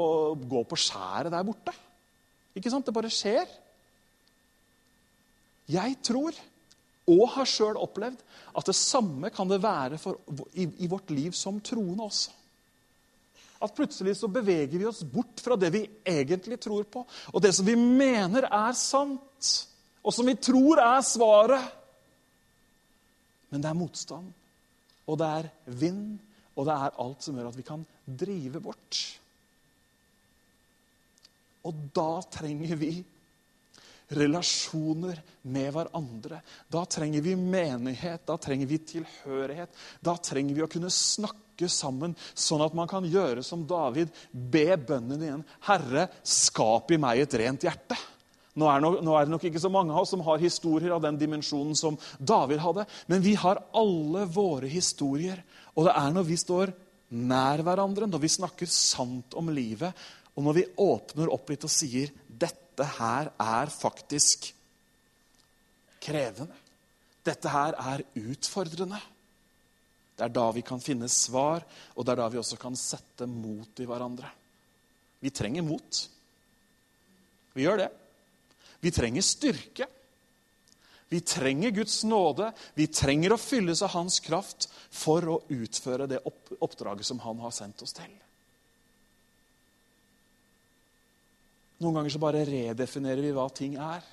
gå 0.46 0.62
på 0.70 0.78
skjæret 0.78 1.34
der 1.34 1.46
borte. 1.46 1.74
Ikke 2.56 2.70
sant? 2.70 2.86
Det 2.86 2.94
bare 2.94 3.10
skjer. 3.10 3.50
Jeg 5.74 5.98
tror, 6.06 6.38
og 7.06 7.28
har 7.36 7.48
sjøl 7.48 7.78
opplevd, 7.78 8.18
at 8.56 8.66
det 8.66 8.74
samme 8.76 9.30
kan 9.34 9.48
det 9.50 9.62
være 9.62 9.98
for, 10.00 10.18
i, 10.58 10.66
i 10.82 10.90
vårt 10.90 11.10
liv 11.14 11.34
som 11.36 11.60
troende 11.62 12.06
også. 12.06 12.32
At 13.62 13.72
plutselig 13.76 14.16
så 14.18 14.28
beveger 14.28 14.74
vi 14.74 14.88
oss 14.88 15.04
bort 15.08 15.40
fra 15.40 15.56
det 15.56 15.70
vi 15.72 15.84
egentlig 16.04 16.58
tror 16.60 16.84
på, 16.90 17.06
og 17.32 17.42
det 17.42 17.54
som 17.56 17.66
vi 17.68 17.76
mener 17.78 18.48
er 18.50 18.76
sant, 18.76 19.52
og 20.02 20.14
som 20.14 20.28
vi 20.28 20.36
tror 20.38 20.82
er 20.82 21.00
svaret. 21.06 21.70
Men 23.50 23.62
det 23.62 23.70
er 23.70 23.78
motstand, 23.78 24.28
og 25.06 25.20
det 25.20 25.30
er 25.38 25.50
vind, 25.78 26.18
og 26.56 26.66
det 26.66 26.74
er 26.74 27.00
alt 27.04 27.24
som 27.24 27.38
gjør 27.38 27.50
at 27.52 27.58
vi 27.58 27.66
kan 27.66 27.86
drive 28.06 28.60
bort. 28.64 29.00
Og 31.66 31.86
da 31.96 32.10
trenger 32.30 32.78
vi 32.78 32.92
relasjoner 34.08 35.18
med 35.50 35.72
hverandre. 35.74 36.40
Da 36.70 36.84
trenger 36.86 37.24
vi 37.24 37.34
menighet, 37.36 38.26
da 38.28 38.36
trenger 38.38 38.70
vi 38.70 38.78
tilhørighet. 38.92 39.72
Da 40.00 40.16
trenger 40.16 40.54
vi 40.54 40.64
å 40.64 40.70
kunne 40.70 40.92
snakke 40.92 41.68
sammen, 41.72 42.14
sånn 42.34 42.62
at 42.62 42.76
man 42.76 42.90
kan 42.90 43.06
gjøre 43.08 43.42
som 43.46 43.64
David. 43.66 44.12
Be 44.30 44.76
bønnen 44.78 45.22
igjen. 45.22 45.46
Herre, 45.66 46.08
skap 46.22 46.92
i 46.94 47.00
meg 47.02 47.24
et 47.24 47.38
rent 47.40 47.66
hjerte. 47.66 47.98
Nå 48.56 48.68
er, 48.72 48.80
nok, 48.80 49.00
nå 49.04 49.12
er, 49.12 49.26
det 49.26 49.34
nok 49.34 49.42
ikke 49.50 49.60
så 49.60 49.68
mange 49.72 49.92
av 49.92 50.06
oss 50.06 50.14
som 50.14 50.22
har 50.24 50.40
historier 50.40 50.94
av 50.94 51.02
den 51.04 51.18
dimensjonen 51.20 51.76
som 51.76 51.98
David 52.16 52.62
hadde, 52.64 52.86
men 53.10 53.20
vi 53.24 53.34
har 53.36 53.60
alle 53.76 54.24
våre 54.32 54.70
historier. 54.72 55.42
Og 55.76 55.84
det 55.84 55.92
er 55.92 56.14
når 56.14 56.24
vi 56.24 56.38
står 56.40 56.72
nær 57.28 57.60
hverandre, 57.66 58.08
når 58.08 58.22
vi 58.22 58.30
snakker 58.32 58.70
sant 58.70 59.36
om 59.36 59.52
livet, 59.52 59.92
og 60.36 60.44
når 60.44 60.56
vi 60.56 60.64
åpner 60.84 61.32
opp 61.32 61.52
litt 61.52 61.68
og 61.68 61.72
sier 61.72 62.12
dette 62.76 62.92
her 62.98 63.30
er 63.40 63.70
faktisk 63.72 64.50
krevende. 66.04 66.52
Dette 67.24 67.48
her 67.48 67.72
er 67.80 68.02
utfordrende. 68.20 68.98
Det 70.16 70.26
er 70.26 70.32
da 70.32 70.44
vi 70.52 70.62
kan 70.64 70.80
finne 70.80 71.08
svar, 71.08 71.64
og 71.96 72.04
det 72.04 72.12
er 72.12 72.20
da 72.20 72.28
vi 72.32 72.40
også 72.40 72.58
kan 72.60 72.76
sette 72.76 73.24
mot 73.28 73.80
i 73.80 73.88
hverandre. 73.88 74.28
Vi 75.24 75.32
trenger 75.32 75.64
mot. 75.64 76.02
Vi 77.56 77.64
gjør 77.64 77.80
det. 77.80 77.88
Vi 78.84 78.92
trenger 78.92 79.24
styrke. 79.24 79.88
Vi 81.08 81.22
trenger 81.24 81.72
Guds 81.80 82.02
nåde. 82.04 82.50
Vi 82.76 82.90
trenger 82.92 83.32
å 83.32 83.40
fylles 83.40 83.80
av 83.86 83.94
Hans 83.96 84.20
kraft 84.20 84.68
for 84.92 85.24
å 85.32 85.40
utføre 85.48 86.08
det 86.12 86.20
oppdraget 86.60 87.08
som 87.08 87.24
Han 87.24 87.40
har 87.40 87.56
sendt 87.56 87.80
oss 87.86 87.96
til. 87.96 88.12
Noen 91.82 91.98
ganger 91.98 92.14
så 92.14 92.20
bare 92.22 92.44
redefinerer 92.48 93.20
vi 93.24 93.34
hva 93.36 93.46
ting 93.52 93.76
er. 93.80 94.04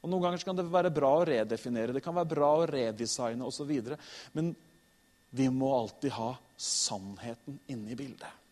Og 0.00 0.10
Noen 0.12 0.22
ganger 0.22 0.40
så 0.40 0.48
kan 0.48 0.58
det 0.58 0.68
være 0.70 0.92
bra 0.94 1.10
å 1.18 1.26
redefinere, 1.26 1.96
det 1.96 2.04
kan 2.04 2.14
være 2.16 2.30
bra 2.30 2.50
å 2.60 2.66
redesigne 2.70 3.44
osv. 3.44 3.72
Men 4.36 4.52
vi 5.36 5.48
må 5.50 5.72
alltid 5.76 6.14
ha 6.16 6.30
sannheten 6.56 7.58
inne 7.72 7.92
i 7.92 7.98
bildet. 7.98 8.44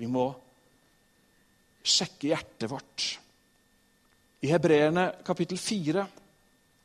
Vi 0.00 0.08
må 0.08 0.30
sjekke 1.84 2.32
hjertet 2.32 2.70
vårt. 2.72 3.06
I 4.40 4.48
Hebreerne 4.48 5.10
kapittel 5.26 5.60
4 5.60 6.06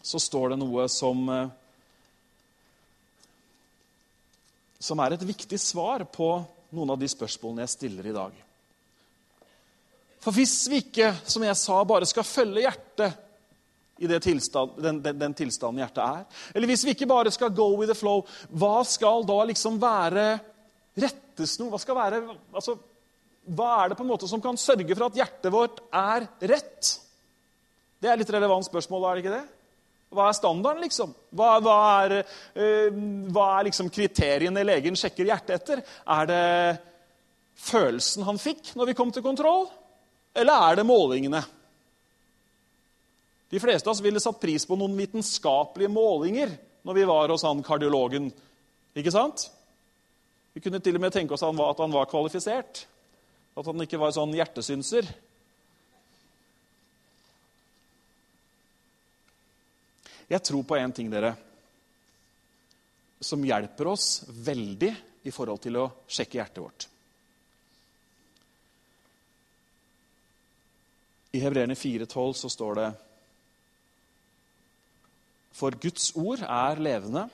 så 0.06 0.20
står 0.20 0.52
det 0.52 0.60
noe 0.60 0.90
som 0.92 1.30
eh, 1.32 1.54
Som 4.86 5.00
er 5.02 5.16
et 5.16 5.24
viktig 5.26 5.58
svar 5.58 6.04
på 6.14 6.28
noen 6.76 6.92
av 6.94 7.00
de 7.00 7.08
spørsmålene 7.10 7.64
jeg 7.64 7.72
stiller 7.72 8.06
i 8.06 8.14
dag. 8.14 8.36
For 10.26 10.34
hvis 10.34 10.56
vi 10.72 10.82
ikke, 10.82 11.12
som 11.30 11.44
jeg 11.46 11.58
sa, 11.60 11.84
bare 11.86 12.08
skal 12.10 12.26
følge 12.26 12.64
hjertet 12.66 13.22
i 14.02 14.10
tilstand, 14.20 14.74
den, 14.82 14.98
den, 15.04 15.20
den, 15.22 15.36
tilstanden 15.38 15.84
hjertet 15.84 16.02
er, 16.02 16.24
eller 16.52 16.72
hvis 16.72 16.84
vi 16.88 16.96
ikke 16.96 17.08
bare 17.08 17.32
skal 17.32 17.54
go 17.54 17.70
with 17.78 17.92
the 17.92 17.96
flow, 17.96 18.26
hva 18.50 18.80
skal 18.90 19.24
da 19.30 19.38
liksom 19.52 19.78
være 19.80 20.26
rettesnor? 20.98 21.70
Hva 21.72 21.82
skal 21.84 22.00
være 22.00 22.24
altså, 22.26 22.76
Hva 23.46 23.70
er 23.84 23.92
det 23.92 24.00
på 24.00 24.04
en 24.04 24.10
måte 24.10 24.28
som 24.28 24.42
kan 24.42 24.58
sørge 24.58 24.90
for 24.96 25.06
at 25.06 25.20
hjertet 25.22 25.54
vårt 25.54 25.84
er 25.94 26.26
rett? 26.50 26.96
Det 28.02 28.10
er 28.10 28.18
litt 28.18 28.34
relevant 28.34 28.66
spørsmål, 28.66 29.06
er 29.06 29.14
det 29.14 29.24
ikke 29.24 29.36
det? 29.36 29.46
Hva 30.16 30.28
er 30.32 30.38
standarden, 30.40 30.82
liksom? 30.88 31.14
Hva, 31.38 31.54
hva, 31.62 31.78
er, 32.02 32.18
øh, 32.58 33.00
hva 33.30 33.48
er, 33.60 33.70
liksom 33.70 33.94
kriteriene 33.94 34.66
legen 34.66 34.98
sjekker 34.98 35.30
hjertet 35.30 35.60
etter? 35.60 35.86
Er 36.18 36.30
det 36.34 36.44
følelsen 37.62 38.26
han 38.26 38.42
fikk 38.42 38.74
når 38.74 38.90
vi 38.90 38.98
kom 38.98 39.14
til 39.14 39.26
kontroll, 39.26 39.68
eller 40.36 40.70
er 40.70 40.80
det 40.80 40.88
målingene? 40.88 41.42
De 43.50 43.60
fleste 43.62 43.88
av 43.88 43.94
oss 43.94 44.04
ville 44.04 44.20
satt 44.20 44.42
pris 44.42 44.66
på 44.68 44.76
noen 44.76 44.98
vitenskapelige 44.98 45.92
målinger 45.94 46.56
når 46.86 46.98
vi 46.98 47.06
var 47.08 47.32
hos 47.32 47.46
han 47.48 47.64
kardiologen. 47.64 48.28
Ikke 48.96 49.14
sant? 49.14 49.48
Vi 50.56 50.64
kunne 50.64 50.82
til 50.84 50.98
og 50.98 51.04
med 51.04 51.14
tenke 51.16 51.36
oss 51.36 51.44
at 51.44 51.82
han 51.84 51.94
var 51.96 52.10
kvalifisert. 52.12 52.86
At 53.56 53.70
han 53.70 53.86
ikke 53.86 54.00
var 54.02 54.12
sånn 54.16 54.36
hjertesynser. 54.36 55.08
Jeg 60.26 60.42
tror 60.42 60.66
på 60.66 60.78
én 60.80 60.94
ting, 60.96 61.08
dere, 61.14 61.36
som 63.22 63.44
hjelper 63.46 63.92
oss 63.94 64.26
veldig 64.28 64.92
i 65.26 65.34
forhold 65.34 65.62
til 65.64 65.78
å 65.80 65.86
sjekke 66.10 66.40
hjertet 66.42 66.64
vårt. 66.64 66.88
I 71.36 71.42
Hebreerne 71.44 71.76
4,12 71.76 72.38
så 72.40 72.50
står 72.52 72.78
det 72.80 72.90
For 75.56 75.76
Guds 75.84 76.14
ord 76.16 76.44
er 76.46 76.80
levende 76.80 77.26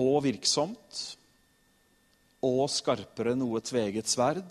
og 0.00 0.22
virksomt 0.24 1.02
og 2.46 2.64
skarpere 2.72 3.34
noe 3.36 3.60
tveget 3.64 4.08
sverd. 4.08 4.46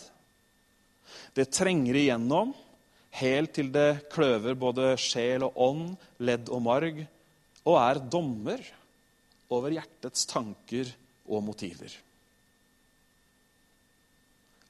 Det 1.38 1.48
trenger 1.54 1.98
igjennom 1.98 2.54
helt 3.16 3.54
til 3.56 3.72
det 3.74 4.08
kløver 4.14 4.58
både 4.60 4.94
sjel 5.00 5.46
og 5.48 5.58
ånd, 5.68 5.86
ledd 6.20 6.50
og 6.52 6.64
marg, 6.66 7.02
og 7.66 7.78
er 7.80 8.02
dommer 8.12 8.62
over 9.54 9.74
hjertets 9.78 10.28
tanker 10.30 10.92
og 11.30 11.46
motiver. 11.46 11.94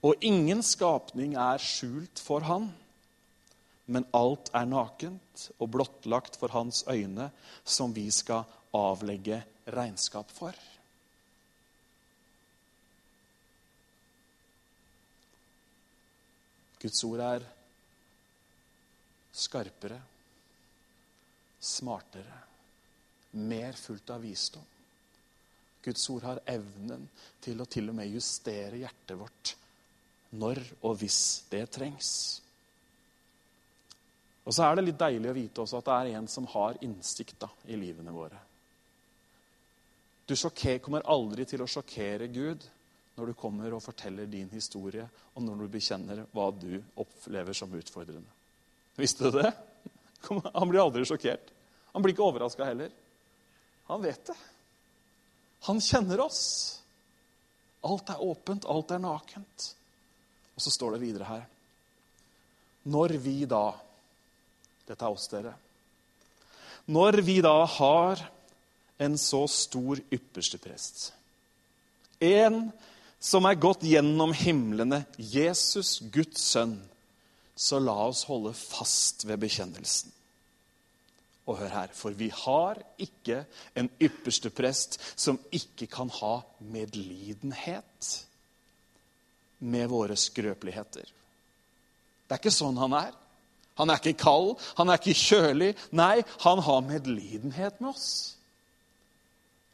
Og 0.06 0.22
ingen 0.22 0.62
skapning 0.62 1.34
er 1.40 1.64
skjult 1.64 2.22
for 2.22 2.46
Han, 2.46 2.70
men 3.86 4.08
alt 4.18 4.50
er 4.58 4.66
nakent 4.70 5.50
og 5.60 5.70
blottlagt 5.76 6.40
for 6.40 6.54
Hans 6.56 6.84
øyne, 6.90 7.30
som 7.64 7.94
vi 7.94 8.08
skal 8.12 8.48
avlegge 8.76 9.44
regnskap 9.76 10.32
for. 10.34 10.56
Guds 16.82 17.04
ord 17.08 17.22
er 17.26 17.46
skarpere, 19.36 19.98
smartere, 21.60 22.40
mer 23.42 23.78
fullt 23.80 24.12
av 24.14 24.22
visdom. 24.22 24.66
Guds 25.86 26.06
ord 26.10 26.26
har 26.26 26.42
evnen 26.50 27.08
til 27.42 27.62
å 27.62 27.68
til 27.70 27.92
og 27.92 27.98
med 28.00 28.10
justere 28.10 28.80
hjertet 28.82 29.18
vårt 29.20 29.54
når 30.36 30.62
og 30.82 30.98
hvis 31.00 31.20
det 31.52 31.66
trengs. 31.74 32.12
Og 34.46 34.54
så 34.54 34.66
er 34.66 34.78
det 34.78 34.86
litt 34.86 35.00
deilig 35.00 35.32
å 35.32 35.36
vite 35.36 35.64
også 35.64 35.80
at 35.80 35.88
det 35.88 35.96
er 35.96 36.20
en 36.20 36.28
som 36.30 36.46
har 36.54 36.78
innsikt 36.86 37.40
da, 37.42 37.50
i 37.66 37.78
livene 37.80 38.14
våre. 38.14 38.38
Du 40.26 40.36
sjokker, 40.38 40.80
kommer 40.82 41.06
aldri 41.10 41.46
til 41.50 41.62
å 41.62 41.70
sjokkere 41.70 42.30
Gud 42.34 42.64
når 43.16 43.32
du 43.32 43.38
kommer 43.40 43.74
og 43.74 43.84
forteller 43.84 44.28
din 44.30 44.50
historie, 44.52 45.06
og 45.34 45.44
når 45.44 45.64
du 45.64 45.74
bekjenner 45.78 46.24
hva 46.36 46.50
du 46.52 46.82
opplever 47.00 47.56
som 47.58 47.74
utfordrende. 47.74 48.28
Visste 49.00 49.30
du 49.30 49.40
det? 49.40 49.52
Han 50.58 50.70
blir 50.70 50.82
aldri 50.84 51.06
sjokkert. 51.08 51.52
Han 51.94 52.04
blir 52.04 52.16
ikke 52.16 52.26
overraska 52.26 52.68
heller. 52.68 52.92
Han 53.88 54.02
vet 54.04 54.26
det. 54.28 54.36
Han 55.70 55.82
kjenner 55.82 56.26
oss. 56.26 56.42
Alt 57.86 58.10
er 58.12 58.22
åpent, 58.22 58.66
alt 58.66 58.92
er 58.92 59.02
nakent. 59.02 59.70
Og 60.56 60.64
så 60.64 60.74
står 60.74 60.96
det 60.96 61.04
videre 61.04 61.28
her 61.28 61.44
Når 62.92 63.16
vi 63.22 63.44
da 63.50 63.68
Dette 64.86 65.06
er 65.06 65.12
oss, 65.12 65.28
dere. 65.32 65.54
Når 66.86 67.22
vi 67.26 67.40
da 67.42 67.58
har 67.78 68.22
en 69.02 69.18
så 69.20 69.42
stor 69.50 70.00
yppersteprest, 70.14 71.10
en 72.24 72.68
som 73.20 73.48
er 73.50 73.58
gått 73.58 73.84
gjennom 73.88 74.36
himlene, 74.38 75.02
Jesus, 75.18 75.98
Guds 76.14 76.44
sønn, 76.54 76.78
så 77.56 77.80
la 77.80 77.96
oss 78.06 78.26
holde 78.30 78.54
fast 78.56 79.26
ved 79.26 79.40
bekjennelsen. 79.42 80.12
Og 81.46 81.60
hør 81.60 81.74
her, 81.74 81.92
for 81.94 82.16
vi 82.18 82.32
har 82.34 82.80
ikke 83.02 83.44
en 83.78 83.90
ypperste 84.02 84.50
prest 84.54 84.98
som 85.14 85.38
ikke 85.54 85.88
kan 85.92 86.10
ha 86.20 86.40
medlidenhet 86.60 88.14
med 89.66 89.90
våre 89.90 90.18
skrøpeligheter. 90.18 91.06
Det 92.26 92.34
er 92.34 92.42
ikke 92.42 92.54
sånn 92.54 92.82
han 92.82 92.98
er. 92.98 93.14
Han 93.80 93.92
er 93.92 94.00
ikke 94.00 94.22
kald, 94.24 94.54
han 94.78 94.90
er 94.90 95.00
ikke 95.02 95.18
kjølig. 95.20 95.74
Nei, 95.92 96.24
han 96.46 96.62
har 96.64 96.84
medlidenhet 96.86 97.82
med 97.82 97.92
oss. 97.92 98.10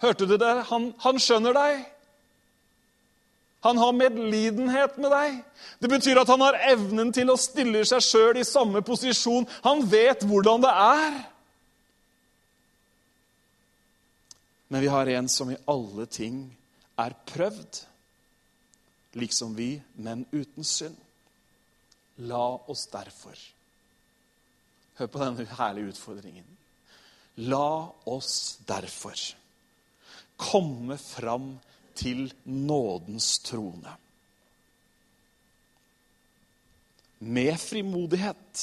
Hørte 0.01 0.25
du 0.25 0.37
det? 0.41 0.53
Han, 0.71 0.89
han 1.03 1.19
skjønner 1.21 1.53
deg. 1.53 1.83
Han 3.61 3.77
har 3.77 3.93
medlidenhet 3.93 4.97
med 4.97 5.13
deg. 5.13 5.35
Det 5.77 5.89
betyr 5.91 6.23
at 6.23 6.31
han 6.33 6.41
har 6.41 6.57
evnen 6.71 7.11
til 7.13 7.29
å 7.29 7.37
stille 7.37 7.83
seg 7.85 8.01
sjøl 8.01 8.39
i 8.41 8.47
samme 8.47 8.81
posisjon. 8.85 9.45
Han 9.67 9.85
vet 9.91 10.25
hvordan 10.25 10.65
det 10.65 10.73
er. 10.73 11.21
Men 14.73 14.81
vi 14.81 14.89
har 14.89 15.13
en 15.13 15.29
som 15.29 15.53
i 15.53 15.61
alle 15.69 16.07
ting 16.09 16.41
er 16.97 17.13
prøvd, 17.29 17.83
liksom 19.19 19.53
vi, 19.53 19.75
men 20.01 20.25
uten 20.31 20.65
synd. 20.65 20.97
La 22.25 22.47
oss 22.71 22.87
derfor 22.89 23.37
Hør 25.01 25.09
på 25.09 25.17
denne 25.17 25.47
herlige 25.57 25.95
utfordringen. 25.95 26.45
La 27.49 27.89
oss 28.05 28.59
derfor 28.69 29.17
komme 30.37 30.97
fram 31.01 31.55
til 31.97 32.27
nådens 32.45 33.39
trone. 33.45 33.95
Med 37.19 37.57
frimodighet 37.57 38.61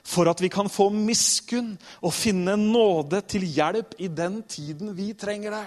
for 0.00 0.32
at 0.32 0.40
vi 0.40 0.48
kan 0.48 0.72
få 0.72 0.88
miskunn 0.96 1.74
og 2.00 2.16
finne 2.16 2.56
nåde 2.56 3.20
til 3.28 3.44
hjelp 3.44 3.98
i 4.00 4.08
den 4.08 4.40
tiden 4.48 4.96
vi 4.96 5.12
trenger 5.12 5.58
det. 5.58 5.66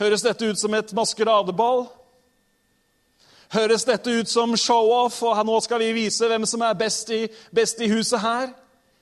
Høres 0.00 0.24
dette 0.24 0.48
ut 0.48 0.60
som 0.60 0.72
et 0.74 0.96
maskeradeball? 0.96 1.90
Høres 3.50 3.86
dette 3.88 4.12
ut 4.14 4.30
som 4.30 4.54
show-off, 4.54 5.22
og 5.26 5.38
nå 5.46 5.58
skal 5.64 5.82
vi 5.82 5.92
vise 5.96 6.28
hvem 6.30 6.46
som 6.46 6.62
er 6.62 6.76
best 6.78 7.10
i, 7.10 7.24
best 7.54 7.80
i 7.82 7.90
huset 7.90 8.22
her? 8.22 8.50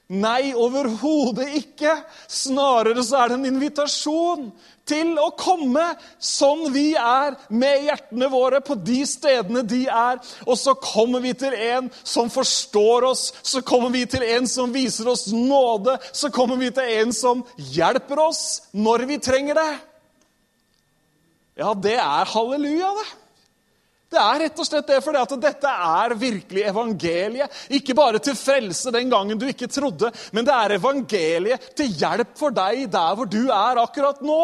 Nei, 0.08 0.54
overhodet 0.56 1.50
ikke. 1.58 1.92
Snarere 2.32 3.02
så 3.04 3.18
er 3.20 3.28
det 3.28 3.36
en 3.36 3.48
invitasjon 3.50 4.46
til 4.88 5.10
å 5.20 5.26
komme 5.36 5.84
sånn 6.16 6.70
vi 6.72 6.94
er, 6.96 7.36
med 7.52 7.84
hjertene 7.84 8.30
våre 8.32 8.62
på 8.64 8.78
de 8.80 9.02
stedene 9.04 9.60
de 9.68 9.82
er. 9.84 10.16
Og 10.48 10.56
så 10.56 10.72
kommer 10.80 11.20
vi 11.20 11.34
til 11.36 11.52
en 11.52 11.92
som 12.00 12.32
forstår 12.32 13.10
oss, 13.10 13.26
så 13.44 13.60
kommer 13.60 13.92
vi 13.92 14.06
til 14.08 14.24
en 14.24 14.48
som 14.48 14.72
viser 14.72 15.12
oss 15.12 15.26
nåde, 15.28 15.98
så 16.16 16.32
kommer 16.32 16.56
vi 16.56 16.72
til 16.72 16.88
en 17.02 17.12
som 17.12 17.44
hjelper 17.76 18.24
oss 18.30 18.42
når 18.72 19.04
vi 19.12 19.20
trenger 19.20 19.60
det. 19.60 19.70
Ja, 21.60 21.76
det 21.76 21.98
er 22.00 22.32
halleluja, 22.32 22.96
det. 22.96 23.08
Det 24.08 24.16
er 24.16 24.38
rett 24.40 24.60
og 24.62 24.64
slett 24.64 24.88
det 24.88 25.02
fordi 25.04 25.20
at 25.20 25.32
dette 25.42 25.72
er 25.84 26.14
virkelig 26.16 26.62
evangeliet. 26.70 27.56
Ikke 27.76 27.96
bare 27.96 28.20
til 28.24 28.36
frelse 28.38 28.92
den 28.94 29.10
gangen 29.12 29.40
du 29.40 29.44
ikke 29.50 29.68
trodde, 29.68 30.08
men 30.32 30.48
det 30.48 30.54
er 30.54 30.76
evangeliet 30.78 31.66
til 31.76 31.92
hjelp 31.92 32.32
for 32.38 32.54
deg 32.56 32.86
der 32.92 33.18
hvor 33.18 33.28
du 33.28 33.42
er 33.52 33.82
akkurat 33.82 34.22
nå. 34.24 34.42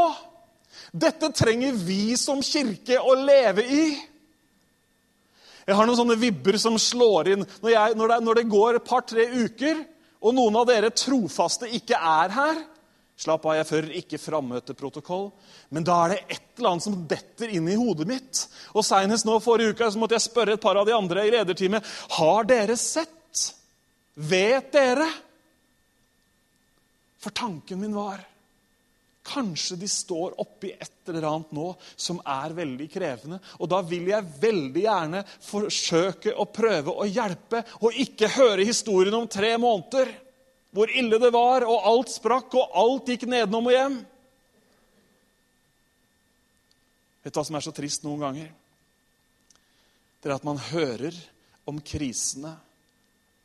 Dette 0.92 1.32
trenger 1.32 1.72
vi 1.80 2.12
som 2.20 2.42
kirke 2.44 3.00
å 3.00 3.16
leve 3.16 3.64
i. 3.64 3.86
Jeg 5.64 5.78
har 5.78 5.88
noen 5.88 5.96
sånne 5.96 6.20
vibber 6.20 6.58
som 6.60 6.76
slår 6.76 7.32
inn 7.32 7.44
når, 7.48 7.70
jeg, 7.72 7.96
når, 7.96 8.12
det, 8.12 8.20
når 8.26 8.38
det 8.38 8.50
går 8.52 8.78
et 8.78 8.88
par-tre 8.88 9.24
uker, 9.32 9.80
og 10.24 10.36
noen 10.36 10.60
av 10.60 10.68
dere 10.68 10.92
trofaste 10.92 11.70
ikke 11.72 11.96
er 11.96 12.36
her. 12.36 12.60
Slapp 13.14 13.44
av, 13.46 13.54
jeg 13.60 13.68
fører 13.68 13.92
ikke 14.00 14.18
frammøteprotokoll. 14.18 15.28
Men 15.74 15.86
da 15.86 16.00
er 16.02 16.14
det 16.14 16.22
et 16.24 16.58
eller 16.58 16.72
annet 16.72 16.86
som 16.86 16.96
detter 17.08 17.52
inn 17.54 17.68
i 17.70 17.78
hodet 17.78 18.08
mitt. 18.10 18.40
Og 18.74 18.86
Senest 18.86 19.28
nå 19.28 19.38
forrige 19.42 19.74
uke 19.74 19.90
så 19.90 20.00
måtte 20.02 20.18
jeg 20.18 20.26
spørre 20.26 20.56
et 20.56 20.64
par 20.64 20.80
av 20.80 20.88
de 20.88 20.96
andre 20.96 21.26
i 21.26 21.32
lederteamet 21.34 21.86
har 22.18 22.50
dere 22.50 22.76
sett. 22.80 23.44
Vet 24.14 24.72
dere? 24.74 25.06
For 27.22 27.34
tanken 27.34 27.80
min 27.80 27.94
var 27.96 28.20
Kanskje 29.24 29.78
de 29.80 29.86
står 29.88 30.34
oppi 30.42 30.68
et 30.74 31.08
eller 31.08 31.24
annet 31.24 31.52
nå 31.56 31.70
som 31.96 32.18
er 32.28 32.52
veldig 32.52 32.88
krevende. 32.92 33.38
Og 33.56 33.70
da 33.72 33.78
vil 33.88 34.10
jeg 34.10 34.34
veldig 34.42 34.82
gjerne 34.84 35.22
forsøke 35.46 36.34
å 36.36 36.44
prøve 36.52 36.92
å 36.92 37.06
hjelpe, 37.08 37.62
og 37.80 37.96
ikke 38.04 38.28
høre 38.36 38.66
historien 38.68 39.16
om 39.16 39.24
tre 39.24 39.54
måneder. 39.56 40.12
Hvor 40.74 40.90
ille 40.90 41.20
det 41.22 41.30
var, 41.30 41.62
og 41.70 41.86
alt 41.86 42.10
sprakk, 42.10 42.56
og 42.58 42.74
alt 42.82 43.12
gikk 43.12 43.28
nedenom 43.30 43.70
og 43.70 43.76
hjem. 43.76 44.00
Vet 47.24 47.32
du 47.32 47.38
hva 47.38 47.46
som 47.46 47.56
er 47.56 47.64
så 47.64 47.72
trist 47.72 48.02
noen 48.04 48.24
ganger? 48.24 48.50
Det 50.20 50.30
er 50.30 50.34
at 50.34 50.46
man 50.46 50.58
hører 50.72 51.16
om 51.68 51.78
krisene 51.84 52.52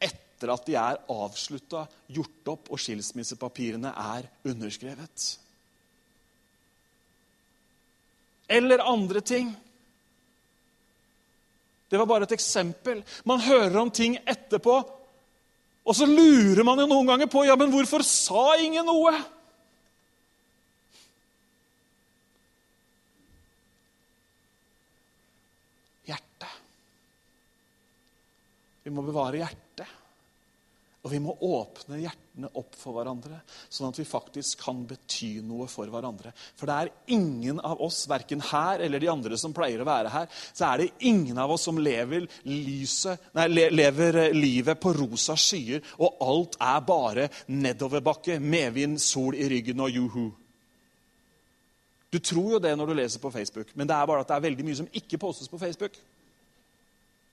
etter 0.02 0.52
at 0.52 0.66
de 0.66 0.76
er 0.80 1.00
avslutta, 1.12 1.86
gjort 2.10 2.52
opp, 2.56 2.74
og 2.74 2.82
skilsmissepapirene 2.82 3.94
er 3.94 4.28
underskrevet. 4.50 5.30
Eller 8.50 8.82
andre 8.90 9.22
ting. 9.22 9.52
Det 11.90 11.98
var 11.98 12.10
bare 12.10 12.26
et 12.26 12.36
eksempel. 12.36 13.04
Man 13.24 13.44
hører 13.46 13.78
om 13.82 13.92
ting 13.92 14.18
etterpå, 14.26 14.80
og 15.90 15.96
så 15.98 16.06
lurer 16.06 16.62
man 16.62 16.78
jo 16.78 16.86
noen 16.86 17.08
ganger 17.10 17.30
på 17.32 17.42
ja, 17.48 17.56
men 17.58 17.72
hvorfor 17.74 18.04
sa 18.06 18.54
ingen 18.62 18.86
noe? 18.86 19.10
Hjertet. 26.06 26.54
Vi 28.86 28.94
må 28.94 29.02
bevare 29.08 29.42
hjertet. 29.42 29.99
Og 31.00 31.14
vi 31.14 31.20
må 31.24 31.32
åpne 31.48 32.02
hjertene 32.02 32.50
opp 32.60 32.74
for 32.76 32.98
hverandre, 32.98 33.38
sånn 33.72 33.88
at 33.88 34.00
vi 34.02 34.04
faktisk 34.08 34.60
kan 34.66 34.82
bety 34.88 35.38
noe 35.48 35.64
for 35.72 35.88
hverandre. 35.88 36.34
For 36.60 36.68
det 36.68 36.76
er 36.76 36.92
ingen 37.16 37.62
av 37.64 37.80
oss, 37.86 38.02
verken 38.12 38.44
her 38.50 38.84
eller 38.84 39.00
de 39.00 39.08
andre 39.12 39.40
som 39.40 39.56
pleier 39.56 39.80
å 39.80 39.88
være 39.88 40.12
her, 40.12 40.28
så 40.52 40.68
er 40.68 40.84
det 40.84 40.90
ingen 41.08 41.40
av 41.40 41.54
oss 41.56 41.70
som 41.70 41.80
lever, 41.80 42.28
lyset, 42.52 43.32
nei, 43.40 43.48
lever 43.72 44.20
livet 44.36 44.82
på 44.84 44.92
rosa 44.98 45.38
skyer, 45.40 45.88
og 46.04 46.20
alt 46.26 46.60
er 46.68 46.84
bare 46.92 47.30
nedoverbakke, 47.48 48.36
medvind, 48.44 49.00
sol 49.00 49.40
i 49.40 49.48
ryggen 49.56 49.88
og 49.88 49.96
juhu. 49.96 50.28
Du 52.12 52.20
tror 52.20 52.58
jo 52.58 52.64
det 52.68 52.76
når 52.76 52.92
du 52.92 53.00
leser 53.00 53.24
på 53.24 53.32
Facebook, 53.32 53.72
men 53.72 53.88
det 53.88 53.96
er 53.96 54.08
bare 54.10 54.28
at 54.28 54.34
det 54.34 54.36
er 54.36 54.48
veldig 54.50 54.68
mye 54.68 54.84
som 54.84 54.94
ikke 55.00 55.22
postes 55.22 55.48
på 55.48 55.62
Facebook. 55.62 55.96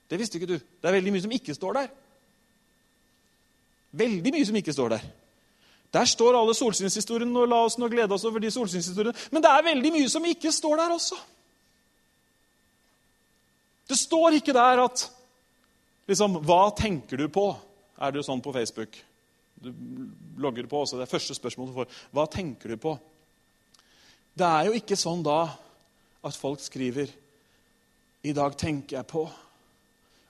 Det 0.07 0.19
visste 0.21 0.39
ikke 0.39 0.53
du. 0.53 0.59
Det 0.61 0.87
er 0.87 1.01
veldig 1.01 1.11
mye 1.11 1.27
som 1.27 1.33
ikke 1.35 1.55
står 1.57 1.81
der. 1.81 1.95
Veldig 3.91 4.33
mye 4.33 4.45
som 4.45 4.57
ikke 4.59 4.75
står 4.75 4.95
der. 4.95 5.07
Der 5.93 6.05
står 6.05 6.35
alle 6.35 6.53
solsynshistoriene, 6.57 7.31
og 7.39 7.47
la 7.47 7.61
oss 7.65 7.77
nå 7.79 7.87
glede 7.91 8.13
oss 8.13 8.25
over 8.27 8.43
de 8.43 8.51
solsynshistoriene. 8.51 9.15
Men 9.31 9.43
det 9.43 9.51
er 9.51 9.67
veldig 9.69 9.91
mye 9.95 10.09
som 10.11 10.25
ikke 10.27 10.51
står 10.51 10.81
der 10.81 10.95
også. 10.97 11.19
Det 13.87 13.95
står 13.95 14.35
ikke 14.37 14.55
der 14.55 14.83
at 14.83 15.05
liksom, 16.07 16.41
Hva 16.43 16.67
tenker 16.75 17.17
du 17.17 17.29
på? 17.31 17.47
Er 17.97 18.11
det 18.11 18.19
jo 18.19 18.27
sånn 18.27 18.43
på 18.43 18.53
Facebook. 18.53 18.97
Du 19.57 19.71
logger 20.37 20.67
på 20.69 20.83
også. 20.83 20.99
Det 20.99 21.07
er 21.07 21.13
første 21.15 21.37
spørsmål 21.37 21.69
du 21.69 21.77
får. 21.79 21.95
Hva 22.13 22.27
tenker 22.29 22.75
du 22.75 22.81
på? 22.81 22.97
Det 24.37 24.45
er 24.45 24.67
jo 24.67 24.75
ikke 24.77 24.99
sånn 24.99 25.23
da 25.25 25.39
at 26.27 26.37
folk 26.37 26.61
skriver 26.61 27.09
I 28.27 28.33
dag 28.35 28.57
tenker 28.59 28.99
jeg 28.99 29.09
på 29.09 29.23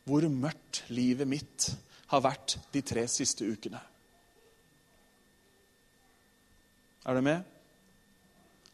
hvor 0.08 0.24
mørkt 0.32 0.86
livet 0.94 1.28
mitt 1.28 1.66
har 2.08 2.24
vært 2.24 2.58
de 2.72 2.82
tre 2.86 3.04
siste 3.12 3.46
ukene. 3.46 3.80
Er 7.08 7.16
du 7.16 7.24
med? 7.24 7.44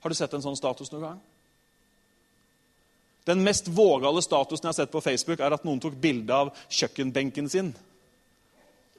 Har 0.02 0.10
du 0.10 0.18
sett 0.18 0.34
en 0.34 0.44
sånn 0.44 0.58
status 0.58 0.92
noen 0.92 1.06
gang? 1.06 1.22
Den 3.24 3.44
mest 3.46 3.70
vågale 3.72 4.22
statusen 4.22 4.68
jeg 4.68 4.74
har 4.74 4.80
sett 4.82 4.92
på 4.92 5.02
Facebook, 5.02 5.40
er 5.40 5.56
at 5.56 5.64
noen 5.64 5.80
tok 5.80 5.96
bilde 5.96 6.36
av 6.36 6.52
kjøkkenbenken 6.68 7.48
sin. 7.50 7.70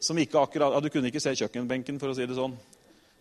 Som 0.01 0.19
ikke 0.19 0.41
akkurat, 0.41 0.73
ja, 0.73 0.81
Du 0.81 0.89
kunne 0.89 1.11
ikke 1.11 1.21
se 1.21 1.35
kjøkkenbenken, 1.37 1.99
for 2.01 2.09
å 2.09 2.17
si 2.17 2.27
det 2.27 2.39
sånn. 2.39 2.57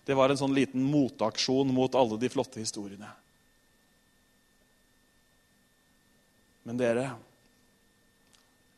Det 0.05 0.16
var 0.16 0.32
en 0.32 0.39
sånn 0.39 0.55
liten 0.55 0.84
motaksjon 0.84 1.74
mot 1.76 1.95
alle 1.95 2.18
de 2.20 2.30
flotte 2.32 2.61
historiene. 2.61 3.09
Men 6.64 6.80
dere, 6.80 7.09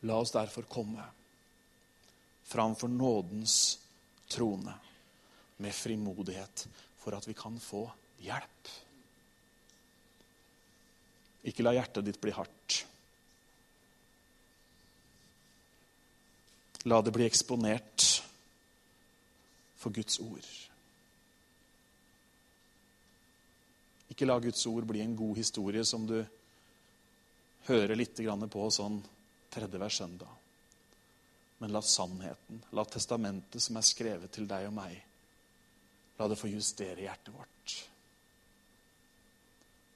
la 0.02 0.18
oss 0.18 0.34
derfor 0.34 0.66
komme 0.70 1.04
framfor 2.46 2.88
nådens 2.88 3.78
trone 4.28 4.74
med 5.56 5.74
frimodighet 5.74 6.68
for 6.98 7.16
at 7.16 7.28
vi 7.28 7.34
kan 7.34 7.58
få 7.60 7.84
hjelp. 8.22 8.70
Ikke 11.46 11.62
la 11.66 11.74
hjertet 11.76 12.06
ditt 12.06 12.20
bli 12.22 12.34
hardt. 12.34 12.78
La 16.86 17.00
det 17.02 17.14
bli 17.14 17.26
eksponert 17.26 18.06
for 19.78 19.94
Guds 19.94 20.18
ord. 20.22 20.48
Ikke 24.10 24.26
la 24.26 24.38
Guds 24.42 24.66
ord 24.70 24.86
bli 24.86 25.02
en 25.02 25.18
god 25.18 25.36
historie 25.38 25.84
som 25.84 26.06
du 26.06 26.18
hører 27.66 27.98
litt 27.98 28.22
på 28.50 28.70
sånn 28.70 29.02
tredje 29.50 29.78
hver 29.78 29.90
søndag. 29.90 30.45
Men 31.58 31.72
la 31.72 31.82
sannheten, 31.82 32.62
la 32.76 32.84
testamentet 32.84 33.62
som 33.62 33.78
er 33.78 33.86
skrevet 33.86 34.32
til 34.32 34.48
deg 34.48 34.68
og 34.68 34.74
meg, 34.76 34.96
la 36.18 36.28
det 36.28 36.38
få 36.40 36.50
justere 36.52 37.06
hjertet 37.06 37.32
vårt. 37.32 37.76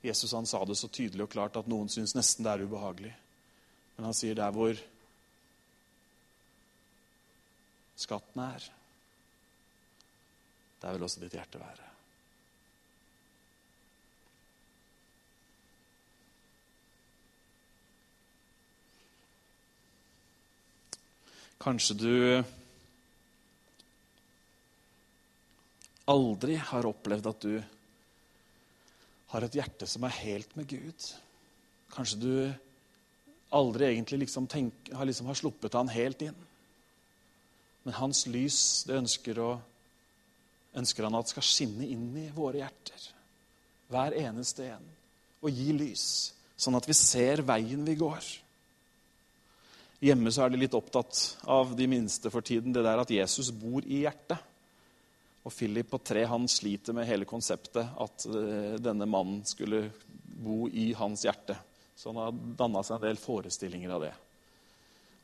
Jesus 0.01 0.33
han 0.33 0.49
sa 0.49 0.63
det 0.65 0.79
så 0.81 0.89
tydelig 0.89 1.27
og 1.27 1.33
klart 1.35 1.59
at 1.61 1.69
noen 1.69 1.91
syns 1.93 2.17
nesten 2.17 2.47
det 2.47 2.55
er 2.55 2.65
ubehagelig. 2.65 3.13
Men 3.97 4.09
han 4.09 4.17
sier 4.17 4.39
der 4.39 4.55
hvor 4.57 4.79
skatten 8.01 8.45
er, 8.47 8.71
der 10.81 10.97
vil 10.97 11.05
også 11.05 11.21
ditt 11.21 11.37
hjerte 11.37 11.61
være. 11.61 11.90
Kanskje 21.61 21.95
du 22.01 22.15
aldri 26.09 26.57
har 26.57 26.89
opplevd 26.89 27.29
at 27.29 27.45
du 27.45 27.59
har 29.31 29.45
et 29.47 29.59
hjerte 29.61 29.87
som 29.87 30.07
er 30.09 30.17
helt 30.23 30.57
med 30.57 30.71
Gud. 30.71 31.11
Kanskje 31.93 32.21
du 32.23 32.33
aldri 33.55 33.91
egentlig 33.91 34.25
liksom 34.25 34.49
tenk, 34.51 34.89
har, 34.95 35.05
liksom 35.05 35.29
har 35.29 35.39
sluppet 35.39 35.77
han 35.77 35.93
helt 35.93 36.25
inn. 36.25 36.41
Men 37.85 37.97
hans 37.99 38.25
lys 38.31 38.87
det 38.89 38.99
ønsker, 38.99 39.39
å, 39.45 39.53
ønsker 40.81 41.07
han 41.07 41.19
at 41.19 41.31
skal 41.33 41.47
skinne 41.47 41.87
inn 41.87 42.09
i 42.25 42.29
våre 42.35 42.63
hjerter. 42.63 43.09
Hver 43.91 44.17
eneste 44.21 44.73
en. 44.73 44.93
Og 45.45 45.53
gi 45.53 45.73
lys, 45.77 46.05
sånn 46.57 46.77
at 46.79 46.89
vi 46.89 46.97
ser 46.97 47.45
veien 47.45 47.85
vi 47.85 48.01
går. 48.01 48.37
Hjemme 50.01 50.33
så 50.33 50.47
er 50.47 50.53
de 50.53 50.63
litt 50.63 50.77
opptatt 50.77 51.19
av 51.45 51.75
de 51.77 51.87
minste 51.91 52.31
for 52.33 52.45
tiden, 52.45 52.73
det 52.73 52.85
der 52.87 53.03
at 53.03 53.11
Jesus 53.13 53.51
bor 53.53 53.85
i 53.85 54.03
hjertet. 54.07 54.41
Og 55.45 55.53
Philip 55.53 55.89
på 55.93 56.01
tre 56.05 56.23
han 56.29 56.47
sliter 56.49 56.97
med 56.97 57.09
hele 57.09 57.29
konseptet 57.29 57.85
at 58.01 58.25
eh, 58.29 58.77
denne 58.81 59.09
mannen 59.09 59.43
skulle 59.49 59.87
bo 60.41 60.67
i 60.69 60.91
hans 60.97 61.25
hjerte. 61.25 61.57
Så 61.97 62.13
han 62.13 62.21
har 62.21 62.41
danna 62.57 62.83
seg 62.85 62.97
en 62.97 63.07
del 63.09 63.21
forestillinger 63.21 63.93
av 63.97 64.05
det. 64.07 64.13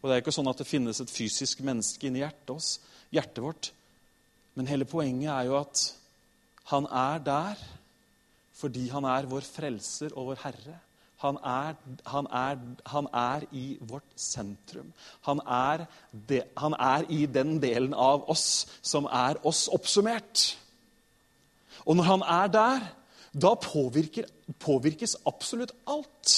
Og 0.00 0.08
Det 0.08 0.16
er 0.16 0.22
ikke 0.22 0.36
sånn 0.36 0.52
at 0.52 0.60
det 0.60 0.68
finnes 0.68 1.00
et 1.00 1.12
fysisk 1.12 1.62
menneske 1.64 2.08
inni 2.08 2.20
hjertet, 2.20 2.52
oss, 2.52 2.76
hjertet 3.12 3.40
vårt. 3.44 3.70
Men 4.56 4.68
hele 4.68 4.88
poenget 4.88 5.32
er 5.32 5.48
jo 5.48 5.56
at 5.58 5.86
han 6.72 6.88
er 6.88 7.24
der 7.24 7.64
fordi 8.56 8.86
han 8.88 9.04
er 9.08 9.28
vår 9.28 9.44
frelser 9.44 10.14
og 10.16 10.30
vår 10.30 10.42
herre. 10.46 10.76
Han 11.24 11.38
er, 11.40 11.76
han, 12.04 12.26
er, 12.28 12.58
han 12.92 13.08
er, 13.12 13.46
i 13.56 13.78
vårt 13.80 14.08
sentrum. 14.20 14.92
Han 15.24 15.40
er, 15.40 15.86
de, 16.12 16.42
han 16.56 16.76
er, 16.76 17.06
i 17.08 17.24
den 17.26 17.56
delen 17.62 17.94
av 17.94 18.26
oss 18.30 18.66
som 18.84 19.08
er 19.08 19.40
oss 19.48 19.66
oppsummert. 19.72 20.50
Og 21.86 21.96
når 21.96 22.08
han 22.10 22.26
er 22.36 22.52
der, 22.52 22.84
da 23.32 23.54
påvirker, 23.60 24.28
påvirkes 24.60 25.16
absolutt 25.28 25.72
alt. 25.88 26.34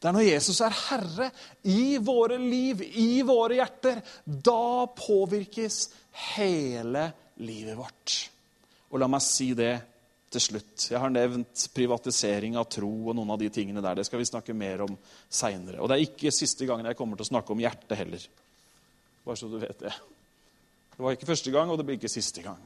Det 0.00 0.08
er 0.08 0.16
når 0.16 0.26
Jesus 0.28 0.60
er 0.64 0.78
herre 0.90 1.28
i 1.72 1.96
våre 2.00 2.38
liv, 2.40 2.80
i 2.84 3.20
våre 3.24 3.56
hjerter, 3.60 4.00
da 4.24 4.86
påvirkes 4.96 5.78
hele 6.36 7.08
livet 7.44 7.76
vårt. 7.78 8.16
Og 8.92 9.00
la 9.00 9.08
meg 9.10 9.24
si 9.24 9.50
det 9.56 9.74
til 10.30 10.42
slutt. 10.42 10.88
Jeg 10.90 11.00
har 11.00 11.12
nevnt 11.12 11.66
privatisering 11.74 12.56
av 12.58 12.66
tro 12.72 12.90
og 13.08 13.14
noen 13.16 13.30
av 13.34 13.40
de 13.40 13.50
tingene 13.52 13.82
der. 13.84 13.98
Det 13.98 14.06
skal 14.08 14.20
vi 14.20 14.28
snakke 14.28 14.56
mer 14.56 14.82
om 14.86 14.96
seinere. 15.28 15.80
Og 15.80 15.88
det 15.88 15.96
er 15.96 16.06
ikke 16.06 16.34
siste 16.34 16.66
gangen 16.66 16.88
jeg 16.88 16.98
kommer 16.98 17.18
til 17.18 17.28
å 17.28 17.32
snakke 17.32 17.54
om 17.54 17.62
hjertet 17.62 17.98
heller. 18.00 18.26
Bare 19.26 19.38
så 19.38 19.50
du 19.50 19.58
vet 19.62 19.78
det. 19.84 19.94
Det 20.96 21.04
var 21.04 21.14
ikke 21.14 21.28
første 21.28 21.52
gang, 21.52 21.70
og 21.70 21.78
det 21.78 21.86
blir 21.86 21.98
ikke 22.00 22.10
siste 22.10 22.42
gang. 22.42 22.60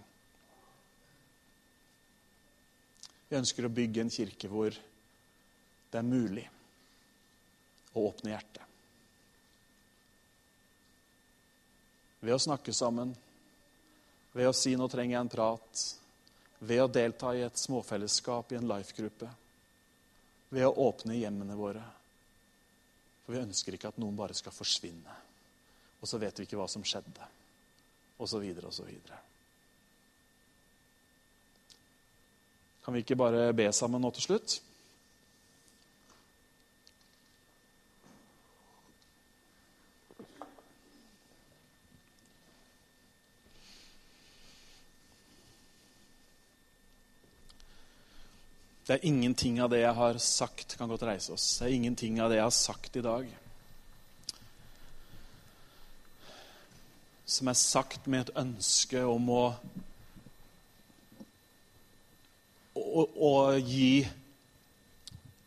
Vi 3.31 3.39
ønsker 3.39 3.67
å 3.67 3.75
bygge 3.75 4.03
en 4.03 4.11
kirke 4.11 4.51
hvor 4.51 4.75
det 5.91 5.99
er 5.99 6.07
mulig 6.07 6.47
å 7.95 8.07
åpne 8.09 8.33
hjertet. 8.33 8.67
Ved 12.21 12.35
å 12.35 12.43
snakke 12.43 12.75
sammen, 12.77 13.15
ved 14.35 14.51
å 14.51 14.55
si 14.55 14.75
'nå 14.77 14.89
trenger 14.91 15.17
jeg 15.17 15.21
en 15.21 15.33
prat', 15.33 16.00
ved 16.61 16.83
å 16.83 16.91
delta 16.93 17.33
i 17.37 17.45
et 17.45 17.59
småfellesskap 17.59 18.53
i 18.53 18.59
en 18.59 18.69
life-gruppe. 18.69 19.29
Ved 20.51 20.67
å 20.67 20.75
åpne 20.89 21.17
hjemmene 21.17 21.57
våre. 21.57 21.83
For 23.25 23.37
vi 23.37 23.43
ønsker 23.43 23.77
ikke 23.77 23.93
at 23.93 24.01
noen 24.03 24.17
bare 24.19 24.37
skal 24.37 24.55
forsvinne. 24.55 25.17
Og 26.01 26.09
så 26.09 26.21
vet 26.21 26.39
vi 26.39 26.49
ikke 26.49 26.59
hva 26.61 26.69
som 26.69 26.85
skjedde. 26.85 27.29
Og 28.21 28.29
så 28.29 28.41
videre 28.43 28.69
og 28.69 28.77
så 28.77 28.85
videre. 28.85 29.19
Kan 32.85 32.97
vi 32.97 33.05
ikke 33.05 33.19
bare 33.21 33.53
be 33.57 33.69
sammen 33.77 34.03
nå 34.03 34.11
til 34.17 34.27
slutt? 34.31 34.61
Det 48.91 48.97
er 48.97 49.07
ingenting 49.07 49.61
av 49.63 49.71
det 49.71 49.85
jeg 49.85 49.95
har 49.95 50.17
sagt 50.19 50.75
kan 50.75 50.91
godt 50.91 51.05
reise 51.07 51.37
oss. 51.37 51.45
Det 51.61 51.69
er 51.69 51.77
ingenting 51.77 52.17
av 52.19 52.33
det 52.33 52.41
jeg 52.41 52.49
har 52.49 52.57
sagt 52.57 52.97
i 52.99 53.05
dag 53.07 53.29
som 57.31 57.49
er 57.49 57.55
sagt 57.55 58.09
med 58.11 58.25
et 58.25 58.39
ønske 58.41 59.03
om 59.07 59.29
å, 59.31 59.45
å, 62.75 63.05
å 63.07 63.35
gi 63.63 64.03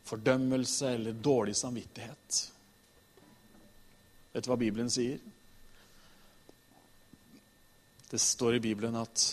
fordømmelse 0.08 0.94
eller 0.96 1.18
dårlig 1.26 1.58
samvittighet. 1.60 2.39
Vet 4.34 4.48
du 4.48 4.52
hva 4.54 4.60
Bibelen 4.62 4.91
sier? 4.94 5.20
Det 8.08 8.22
står 8.22 8.62
i 8.62 8.64
Bibelen 8.64 8.96
at 9.02 9.26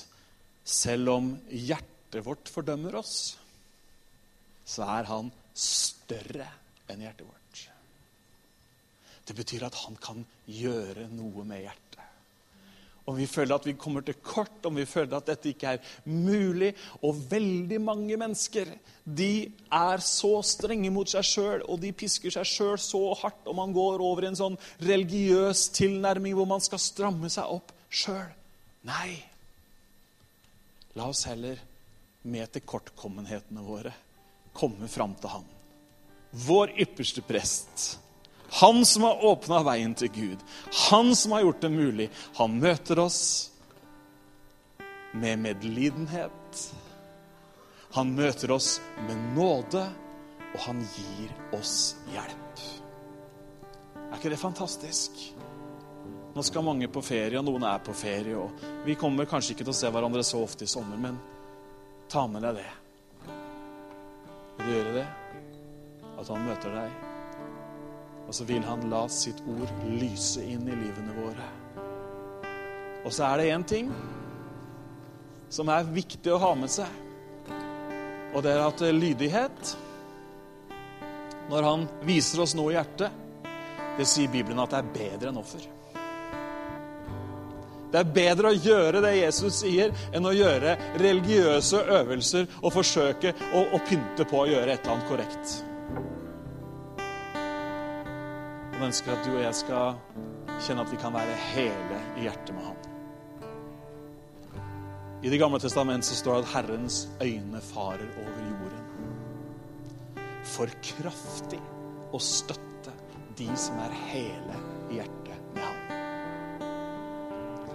selv 0.65 1.15
om 1.15 1.31
hjertet 1.55 2.25
vårt 2.27 2.51
fordømmer 2.51 2.99
oss, 2.99 3.37
så 4.71 4.87
er 4.87 5.11
han 5.11 5.31
større 5.57 6.47
enn 6.91 7.03
hjertet 7.03 7.27
vårt. 7.27 7.66
Det 9.27 9.37
betyr 9.39 9.66
at 9.66 9.79
han 9.85 9.99
kan 10.03 10.25
gjøre 10.47 11.09
noe 11.12 11.45
med 11.47 11.64
hjertet. 11.64 11.87
Om 13.11 13.16
vi 13.18 13.27
føler 13.27 13.57
at 13.57 13.66
vi 13.66 13.75
kommer 13.81 14.05
til 14.07 14.18
kort, 14.23 14.59
om 14.68 14.77
vi 14.79 14.85
føler 14.87 15.16
at 15.16 15.27
dette 15.27 15.51
ikke 15.51 15.71
er 15.73 15.95
mulig 16.05 16.68
Og 17.03 17.16
veldig 17.31 17.79
mange 17.83 18.18
mennesker 18.21 18.68
de 19.05 19.49
er 19.75 20.03
så 20.05 20.35
strenge 20.47 20.93
mot 20.95 21.09
seg 21.11 21.25
sjøl, 21.27 21.64
og 21.66 21.81
de 21.83 21.91
pisker 21.97 22.31
seg 22.31 22.47
sjøl 22.47 22.77
så 22.79 23.01
hardt, 23.23 23.49
og 23.49 23.57
man 23.59 23.73
går 23.75 24.05
over 24.05 24.23
i 24.23 24.29
en 24.29 24.39
sånn 24.39 24.59
religiøs 24.85 25.64
tilnærming 25.75 26.37
hvor 26.39 26.47
man 26.47 26.62
skal 26.62 26.83
stramme 26.83 27.33
seg 27.33 27.51
opp 27.51 27.73
sjøl. 27.89 28.29
Nei. 28.87 29.16
La 30.95 31.09
oss 31.11 31.25
heller 31.27 31.59
med 32.31 32.53
tilkortkommenhetene 32.55 33.64
våre 33.64 33.95
komme 34.57 34.88
fram 34.88 35.14
til 35.20 35.32
Han. 35.34 35.48
Vår 36.46 36.74
ypperste 36.80 37.22
prest. 37.26 37.98
Han 38.61 38.84
som 38.86 39.07
har 39.07 39.24
åpna 39.24 39.62
veien 39.62 39.94
til 39.94 40.11
Gud. 40.14 40.38
Han 40.90 41.14
som 41.16 41.32
har 41.32 41.44
gjort 41.44 41.61
det 41.61 41.70
mulig. 41.70 42.11
Han 42.38 42.59
møter 42.62 42.98
oss 42.98 43.51
med 45.12 45.38
medlidenhet. 45.38 46.64
Han 47.94 48.14
møter 48.14 48.51
oss 48.55 48.80
med 49.07 49.18
nåde, 49.34 49.82
og 50.55 50.61
han 50.66 50.82
gir 50.94 51.30
oss 51.59 51.96
hjelp. 52.11 52.62
Er 54.11 54.18
ikke 54.18 54.30
det 54.30 54.38
fantastisk? 54.38 55.22
Nå 56.34 56.42
skal 56.46 56.66
mange 56.66 56.86
på 56.90 57.03
ferie, 57.03 57.38
og 57.38 57.46
noen 57.46 57.66
er 57.66 57.82
på 57.82 57.94
ferie. 57.94 58.36
og 58.38 58.86
Vi 58.86 58.94
kommer 58.98 59.26
kanskje 59.30 59.55
ikke 59.55 59.66
til 59.66 59.74
å 59.74 59.80
se 59.80 59.90
hverandre 59.90 60.22
så 60.26 60.42
ofte 60.42 60.66
i 60.66 60.70
sommer, 60.70 60.98
men 60.98 61.18
ta 62.11 62.26
med 62.30 62.46
deg 62.46 62.62
det. 62.62 62.70
Gjøre 64.71 64.91
det? 64.95 65.07
At 66.21 66.29
han 66.31 66.45
møter 66.47 66.75
deg. 66.77 66.93
Og 68.29 68.37
så 68.37 68.45
vil 68.47 68.62
han 68.62 68.85
la 68.93 69.01
sitt 69.11 69.41
ord 69.51 69.71
lyse 69.99 70.45
inn 70.47 70.68
i 70.71 70.77
livene 70.79 71.14
våre. 71.16 71.47
Og 73.03 73.11
så 73.11 73.27
er 73.27 73.41
det 73.41 73.49
én 73.51 73.64
ting 73.66 73.89
som 75.51 75.73
er 75.75 75.89
viktig 75.91 76.31
å 76.31 76.39
ha 76.39 76.53
med 76.55 76.71
seg. 76.71 76.87
Og 78.31 78.45
det 78.47 78.53
er 78.55 78.62
at 78.62 78.83
lydighet 78.95 79.73
Når 81.51 81.66
han 81.66 81.89
viser 82.07 82.45
oss 82.45 82.53
noe 82.55 82.71
i 82.71 82.77
hjertet, 82.77 83.11
det 83.99 84.05
sier 84.07 84.31
Bibelen 84.31 84.61
at 84.62 84.71
det 84.71 84.79
er 84.79 84.93
bedre 84.95 85.33
enn 85.33 85.41
offer. 85.41 85.64
Det 87.91 87.99
er 87.99 88.12
bedre 88.14 88.53
å 88.53 88.55
gjøre 88.55 89.03
det 89.03 89.16
Jesus 89.16 89.62
sier, 89.64 89.91
enn 90.14 90.26
å 90.26 90.34
gjøre 90.34 90.76
religiøse 91.01 91.82
øvelser 91.99 92.47
og 92.62 92.74
forsøke 92.74 93.34
å, 93.51 93.64
å 93.74 93.80
pynte 93.88 94.26
på 94.30 94.45
å 94.45 94.49
gjøre 94.51 94.76
et 94.76 94.84
eller 94.84 94.95
annet 94.95 95.11
korrekt. 95.11 95.57
Han 98.76 98.86
ønsker 98.88 99.12
at 99.12 99.26
du 99.26 99.34
og 99.34 99.43
jeg 99.43 99.57
skal 99.59 99.99
kjenne 100.62 100.86
at 100.86 100.93
vi 100.93 101.01
kan 101.03 101.12
være 101.12 101.34
hele 101.51 101.99
i 102.16 102.28
hjertet 102.28 102.55
med 102.55 102.68
ham. 102.68 102.78
I 105.20 105.28
Det 105.28 105.36
gamle 105.36 105.61
testamentet 105.61 106.09
så 106.09 106.16
står 106.16 106.38
det 106.38 106.47
at 106.47 106.53
Herrens 106.55 107.03
øyne 107.20 107.61
farer 107.74 108.09
over 108.22 108.41
jorden. 108.47 108.86
For 110.49 110.72
kraftig 110.80 111.61
å 112.16 112.22
støtte 112.24 112.95
de 113.36 113.51
som 113.61 113.76
er 113.84 113.99
hele 114.14 114.62
i 114.88 115.03
hjertet. 115.03 115.20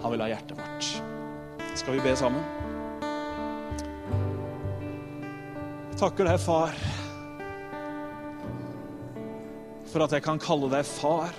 Han 0.02 0.12
vil 0.12 0.22
ha 0.24 0.28
hjertet 0.30 0.58
vårt. 0.58 0.88
Skal 1.76 1.96
vi 1.96 2.04
be 2.04 2.14
sammen? 2.16 2.44
Jeg 5.90 6.00
takker 6.00 6.28
deg, 6.28 6.40
far, 6.44 6.74
for 9.88 10.04
at 10.04 10.12
jeg 10.12 10.24
kan 10.26 10.40
kalle 10.42 10.68
deg 10.72 10.84
far. 10.84 11.32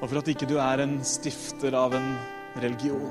Og 0.00 0.04
for 0.04 0.20
at 0.20 0.28
ikke 0.32 0.48
du 0.48 0.58
er 0.60 0.84
en 0.84 0.98
stifter 1.04 1.76
av 1.76 1.96
en 1.96 2.12
religion. 2.60 3.08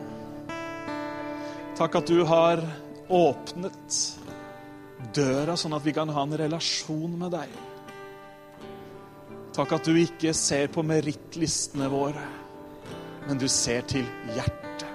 Takk 1.77 2.01
at 2.01 2.09
du 2.11 2.21
har 2.27 2.61
åpnet 3.09 3.99
døra 5.15 5.55
sånn 5.57 5.77
at 5.77 5.85
vi 5.85 5.93
kan 5.95 6.09
ha 6.13 6.25
en 6.27 6.37
relasjon 6.37 7.17
med 7.17 7.33
deg. 7.33 7.59
Takk 9.59 9.73
at 9.75 9.87
du 9.89 9.97
ikke 9.99 10.31
ser 10.31 10.69
på 10.71 10.85
merittlistene 10.87 11.89
våre, 11.91 12.21
men 13.25 13.41
du 13.41 13.49
ser 13.51 13.83
til 13.91 14.05
hjertet. 14.31 14.85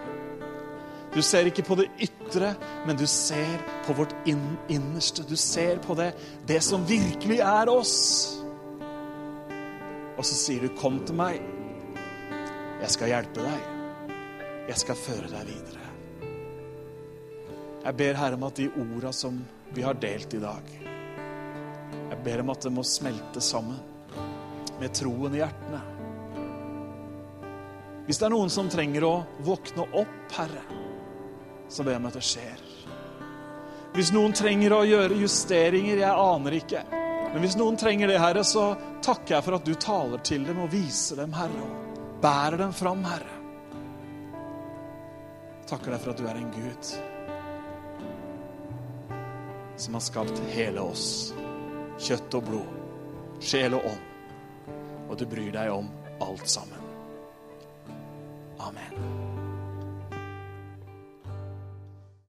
Du 1.12 1.18
ser 1.20 1.50
ikke 1.50 1.66
på 1.68 1.76
det 1.82 1.90
ytre, 2.06 2.54
men 2.88 2.96
du 2.96 3.04
ser 3.04 3.60
på 3.84 3.92
vårt 3.98 4.14
inn 4.24 4.56
innerste. 4.72 5.20
Du 5.28 5.36
ser 5.36 5.84
på 5.84 5.92
det, 6.00 6.14
det 6.48 6.62
som 6.64 6.88
virkelig 6.88 7.42
er 7.44 7.68
oss. 7.68 7.98
Og 10.16 10.24
så 10.24 10.32
sier 10.32 10.64
du, 10.64 10.68
'Kom 10.72 11.04
til 11.04 11.14
meg. 11.14 11.42
Jeg 12.80 12.90
skal 12.90 13.08
hjelpe 13.08 13.44
deg.' 13.44 13.70
Jeg 14.68 14.76
skal 14.76 14.96
føre 14.96 15.28
deg 15.28 15.46
videre. 15.46 15.84
Jeg 17.84 17.96
ber 17.96 18.14
Herre 18.14 18.34
om 18.34 18.42
at 18.42 18.56
de 18.56 18.70
orda 18.72 19.12
som 19.12 19.44
vi 19.74 19.82
har 19.82 19.92
delt 19.92 20.34
i 20.34 20.40
dag 20.40 20.62
Jeg 22.10 22.18
ber 22.24 22.40
om 22.40 22.50
at 22.50 22.62
det 22.62 22.72
må 22.72 22.82
smelte 22.82 23.40
sammen 23.40 23.93
med 24.81 24.95
troen 24.97 25.35
i 25.35 25.43
hjertene. 25.43 25.83
Hvis 28.05 28.20
det 28.20 28.27
er 28.27 28.35
noen 28.35 28.53
som 28.53 28.68
trenger 28.72 29.07
å 29.09 29.14
våkne 29.45 29.87
opp, 30.01 30.33
Herre, 30.37 30.64
så 31.68 31.85
ber 31.85 31.95
jeg 31.95 32.03
om 32.03 32.09
at 32.11 32.18
det 32.18 32.25
skjer. 32.29 32.64
Hvis 33.95 34.11
noen 34.12 34.35
trenger 34.37 34.75
å 34.77 34.83
gjøre 34.85 35.20
justeringer, 35.22 36.03
jeg 36.03 36.25
aner 36.25 36.59
ikke. 36.59 36.83
Men 37.31 37.41
hvis 37.43 37.57
noen 37.59 37.79
trenger 37.81 38.11
det, 38.11 38.18
Herre, 38.20 38.43
så 38.45 38.72
takker 39.05 39.39
jeg 39.39 39.47
for 39.47 39.59
at 39.59 39.64
du 39.66 39.72
taler 39.81 40.20
til 40.27 40.45
dem 40.47 40.61
og 40.66 40.70
viser 40.75 41.22
dem, 41.22 41.33
Herre, 41.35 41.64
og 41.64 42.20
bærer 42.22 42.61
dem 42.61 42.77
fram, 42.77 43.07
Herre 43.07 43.41
takker 45.68 45.95
deg 45.95 46.03
for 46.03 46.12
at 46.12 46.20
du 46.20 46.27
er 46.29 46.39
en 46.39 46.53
Gud 46.55 46.91
som 49.81 49.97
har 49.97 50.05
skapt 50.05 50.43
hele 50.55 50.83
oss. 50.85 51.35
Kjøtt 51.99 52.37
og 52.39 52.45
blod, 52.47 52.75
sjel 53.43 53.75
og 53.75 53.89
ånd. 53.91 54.13
Og 55.09 55.18
du 55.20 55.26
bryr 55.28 55.52
deg 55.55 55.72
om 55.72 55.90
alt 56.24 56.48
sammen. 56.48 56.80
Amen. 58.64 59.34